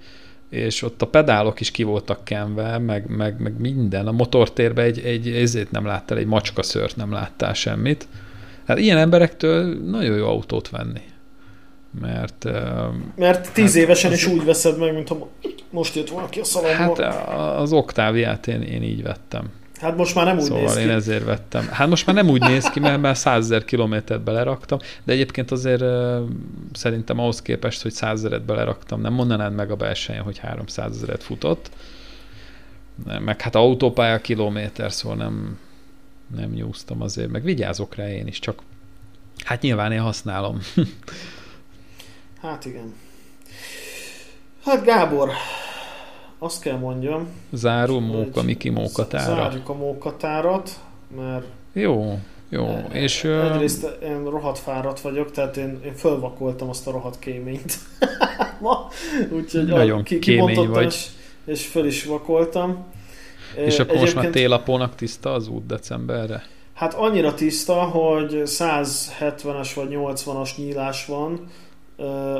és 0.54 0.82
ott 0.82 1.02
a 1.02 1.06
pedálok 1.06 1.60
is 1.60 1.70
ki 1.70 1.82
voltak 1.82 2.24
kenve, 2.24 2.78
meg, 2.78 3.08
meg, 3.08 3.40
meg 3.40 3.60
minden. 3.60 4.06
A 4.06 4.12
motortérbe 4.12 4.82
egy, 4.82 4.98
egy 4.98 5.28
ezért 5.28 5.70
nem 5.70 5.86
láttál, 5.86 6.18
egy 6.18 6.26
macska 6.26 6.62
szört 6.62 6.96
nem 6.96 7.12
láttál 7.12 7.54
semmit. 7.54 8.08
Hát 8.66 8.78
ilyen 8.78 8.98
emberektől 8.98 9.74
nagyon 9.90 10.16
jó 10.16 10.26
autót 10.26 10.70
venni. 10.70 11.02
Mert... 12.00 12.44
Mert 13.16 13.52
tíz 13.52 13.74
hát 13.74 13.82
évesen 13.82 14.10
az, 14.10 14.16
is 14.16 14.26
úgy 14.26 14.44
veszed 14.44 14.78
meg, 14.78 14.94
mint 14.94 15.08
ha 15.08 15.28
most 15.70 15.94
jött 15.94 16.08
valaki 16.08 16.40
a 16.40 16.44
szalomból. 16.44 17.04
Hát 17.04 17.28
az 17.58 17.72
Oktáviát 17.72 18.46
én, 18.46 18.62
én 18.62 18.82
így 18.82 19.02
vettem. 19.02 19.50
Hát 19.80 19.96
most 19.96 20.14
már 20.14 20.24
nem 20.24 20.36
úgy 20.36 20.42
szóval 20.42 20.62
néz 20.62 20.74
ki. 20.74 20.80
én 20.80 20.90
ezért 20.90 21.24
vettem. 21.24 21.68
Hát 21.68 21.88
most 21.88 22.06
már 22.06 22.16
nem 22.16 22.28
úgy 22.28 22.40
néz 22.40 22.64
ki, 22.64 22.80
mert 22.80 23.00
már 23.00 23.16
100 23.16 23.44
ezer 23.44 23.64
kilométert 23.64 24.22
beleraktam, 24.22 24.78
de 25.04 25.12
egyébként 25.12 25.50
azért 25.50 25.80
uh, 25.80 26.22
szerintem 26.72 27.18
ahhoz 27.18 27.42
képest, 27.42 27.82
hogy 27.82 27.92
100 27.92 28.18
ezeret 28.18 28.42
beleraktam, 28.42 29.00
nem 29.00 29.12
mondanád 29.12 29.54
meg 29.54 29.70
a 29.70 29.76
belsején, 29.76 30.22
hogy 30.22 30.38
300 30.38 30.96
ezeret 30.96 31.22
futott. 31.22 31.70
Meg 33.20 33.40
hát 33.40 33.54
autópálya 33.54 34.20
kilométer, 34.20 34.92
szóval 34.92 35.16
nem, 35.16 35.58
nem 36.36 36.50
nyúztam 36.50 37.02
azért, 37.02 37.30
meg 37.30 37.42
vigyázok 37.42 37.94
rá 37.94 38.10
én 38.10 38.26
is, 38.26 38.38
csak 38.38 38.62
hát 39.44 39.62
nyilván 39.62 39.92
én 39.92 40.00
használom. 40.00 40.60
hát 42.42 42.64
igen. 42.64 42.94
Hát 44.64 44.84
Gábor, 44.84 45.30
azt 46.44 46.60
kell 46.60 46.76
mondjam. 46.76 47.28
Záró 47.52 48.00
móka, 48.00 48.42
Miki 48.42 48.68
mókatára. 48.68 49.34
Zárjuk 49.34 49.68
a 49.68 49.74
mókatárat, 49.74 50.80
mert... 51.16 51.46
Jó, 51.72 52.18
jó. 52.48 52.66
E, 52.66 52.88
és, 52.92 53.24
egyrészt 53.24 53.98
én 54.02 54.24
rohadt 54.24 54.58
fáradt 54.58 55.00
vagyok, 55.00 55.30
tehát 55.30 55.56
én, 55.56 55.80
én 55.84 55.94
fölvakoltam 55.94 56.68
azt 56.68 56.86
a 56.86 56.90
rohadt 56.90 57.18
kéményt. 57.18 57.78
Ma, 58.60 58.88
úgyhogy 59.30 59.66
Nagyon 59.66 60.02
ki, 60.02 60.18
kémény 60.18 60.68
vagy. 60.68 60.84
És, 60.84 61.06
és 61.44 61.66
föl 61.66 61.86
is 61.86 62.04
vakoltam. 62.04 62.84
És 63.56 63.78
akkor 63.78 63.96
most 63.96 64.14
már 64.14 64.26
télapónak 64.26 64.94
tiszta 64.94 65.32
az 65.32 65.48
út 65.48 65.66
decemberre? 65.66 66.42
Hát 66.74 66.94
annyira 66.94 67.34
tiszta, 67.34 67.74
hogy 67.74 68.42
170-es 68.44 69.70
vagy 69.74 69.88
80-as 69.90 70.56
nyílás 70.56 71.06
van 71.06 71.50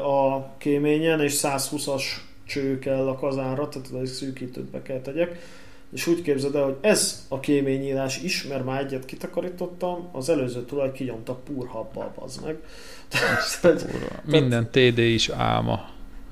a 0.03 0.47
kéményen, 0.59 1.21
és 1.21 1.39
120-as 1.43 2.03
cső 2.47 2.79
kell 2.79 3.09
a 3.09 3.15
kazánra, 3.15 3.69
tehát 3.69 3.91
egy 4.03 4.07
szűkítőt 4.07 4.71
be 4.71 4.83
kell 4.83 5.01
tegyek. 5.01 5.39
És 5.93 6.07
úgy 6.07 6.23
képzeld 6.23 6.55
el, 6.55 6.65
hogy 6.65 6.77
ez 6.81 7.27
a 7.29 7.41
kéményírás 7.41 8.23
is, 8.23 8.47
mert 8.47 8.65
már 8.65 8.81
egyet 8.81 9.05
kitakarítottam, 9.05 10.09
az 10.13 10.29
előző 10.29 10.65
tulaj 10.65 10.93
kinyomta 10.93 11.35
purhabbal, 11.35 12.15
az 12.19 12.41
meg. 12.45 12.57
tehát, 13.61 13.87
Minden 14.25 14.71
TD 14.71 14.99
is 14.99 15.29
álma. 15.29 15.89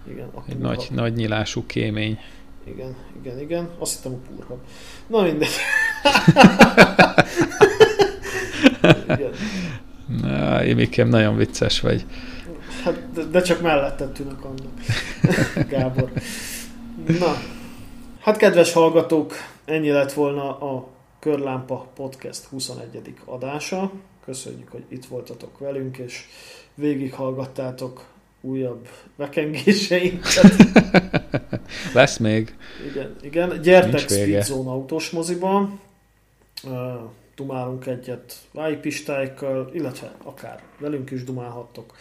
Igen, 0.08 0.28
a 0.34 0.42
Egy 0.48 0.58
nagy, 0.58 0.88
nagy 0.90 1.14
nyilású 1.14 1.66
kémény. 1.66 2.18
Igen, 2.64 2.96
igen, 3.20 3.40
igen. 3.40 3.68
Azt 3.78 3.96
hittem 3.96 4.12
a 4.12 4.28
purhab. 4.28 4.58
Na 5.06 5.22
mindegy. 5.22 5.48
Na, 10.22 10.64
Imikem, 10.64 11.08
nagyon 11.08 11.36
vicces 11.36 11.80
vagy. 11.80 12.04
Hát, 12.83 13.12
de, 13.12 13.24
de 13.24 13.41
csak 13.43 13.61
melletted 13.61 14.12
tűnök 14.12 14.45
annak. 14.45 14.72
Gábor. 15.68 16.12
Na, 17.07 17.37
hát 18.20 18.37
kedves 18.37 18.72
hallgatók, 18.72 19.35
ennyi 19.64 19.91
lett 19.91 20.12
volna 20.12 20.59
a 20.59 20.89
Körlámpa 21.18 21.87
Podcast 21.95 22.45
21. 22.45 23.14
adása. 23.24 23.91
Köszönjük, 24.24 24.70
hogy 24.70 24.85
itt 24.89 25.05
voltatok 25.05 25.59
velünk, 25.59 25.97
és 25.97 26.24
végighallgattátok 26.74 28.05
újabb 28.41 28.89
vekengéseinket. 29.16 30.55
Lesz 31.95 32.16
még. 32.16 32.57
Igen, 32.91 33.16
igen. 33.22 33.61
gyertek 33.61 33.99
Speedzone 33.99 34.70
autós 34.70 35.11
moziba. 35.11 35.70
dumálunk 37.35 37.87
egyet 37.87 38.37
vájpistáikkal, 38.53 39.70
illetve 39.72 40.12
akár 40.22 40.62
velünk 40.78 41.11
is 41.11 41.24
dumálhattok. 41.24 41.95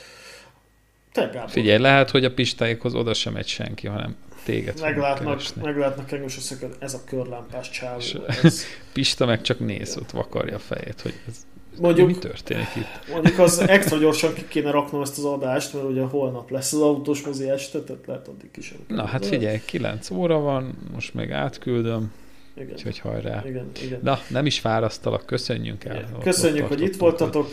Te, 1.12 1.30
Gábor. 1.34 1.50
Figyelj, 1.50 1.80
lehet, 1.80 2.10
hogy 2.10 2.26
a 2.26 2.34
pistáikhoz 2.34 2.96
oda 2.96 3.14
sem 3.14 3.34
megy 3.34 3.48
senki, 3.48 3.88
hanem 3.88 4.16
téged 4.44 4.82
meglátnak, 4.82 5.42
meglátnak 5.62 6.12
engem, 6.12 6.28
és 6.28 6.38
azt 6.38 6.66
ez 6.80 6.94
a 6.94 7.04
körlámpás 7.06 7.70
csávó. 7.70 8.02
Ez... 8.44 8.64
Pista 8.94 9.26
meg 9.26 9.42
csak 9.42 9.60
néz, 9.60 9.98
ott 9.98 10.12
vakarja 10.12 10.56
a 10.56 10.60
fejét, 10.60 11.02
hogy 11.02 11.14
ez 11.28 11.46
mondjuk, 11.80 12.08
mi 12.08 12.14
történik 12.14 12.68
itt? 12.76 13.14
Mondjuk 13.14 13.40
az 13.40 13.60
extra 13.60 13.98
gyorsan 13.98 14.34
ki 14.34 14.48
kéne 14.48 14.72
raknom 14.72 15.02
ezt 15.02 15.18
az 15.18 15.24
adást, 15.24 15.74
mert 15.74 15.86
ugye 15.86 16.02
holnap 16.02 16.50
lesz 16.50 16.74
az 16.74 16.82
autós 16.82 17.22
mozi 17.22 17.50
este, 17.50 17.80
tehát 17.80 18.06
lehet 18.06 18.28
addig 18.28 18.50
is. 18.58 18.74
Na 18.88 19.06
hát 19.06 19.26
figyelj, 19.26 19.60
9 19.66 20.10
óra 20.10 20.40
van, 20.40 20.78
most 20.94 21.14
még 21.14 21.32
átküldöm. 21.32 22.12
Igen. 22.56 22.74
Úgyhogy 22.74 23.00
hajrá. 23.00 23.44
Igen, 23.46 23.72
igen. 23.84 24.00
Na, 24.04 24.20
nem 24.28 24.46
is 24.46 24.60
fárasztalak, 24.60 25.26
köszönjünk 25.26 25.84
el. 25.84 25.96
Igen. 25.96 26.20
Köszönjük, 26.20 26.68
hogy 26.68 26.82
itt 26.82 26.96
voltatok. 26.96 27.48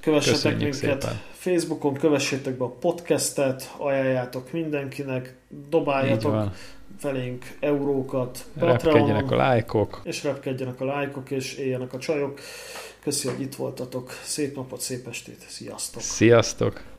Kövessetek 0.00 0.56
minket 0.58 0.74
szépen. 0.74 1.20
Facebookon, 1.42 1.94
kövessétek 1.94 2.56
be 2.56 2.64
a 2.64 2.68
podcastet, 2.68 3.74
ajánljátok 3.78 4.52
mindenkinek, 4.52 5.34
dobáljatok 5.68 6.50
felénk 6.98 7.56
eurókat, 7.60 8.44
Repkedjenek 8.54 9.30
a 9.30 9.36
lájkok. 9.36 10.00
És 10.04 10.24
repkedjenek 10.24 10.80
a 10.80 10.84
lájkok, 10.84 11.30
és 11.30 11.54
éljenek 11.54 11.92
a 11.92 11.98
csajok. 11.98 12.40
Köszönjük, 13.00 13.38
hogy 13.38 13.46
itt 13.46 13.54
voltatok. 13.54 14.10
Szép 14.22 14.56
napot, 14.56 14.80
szép 14.80 15.08
estét. 15.08 15.44
Sziasztok! 15.48 16.02
Sziasztok! 16.02 16.91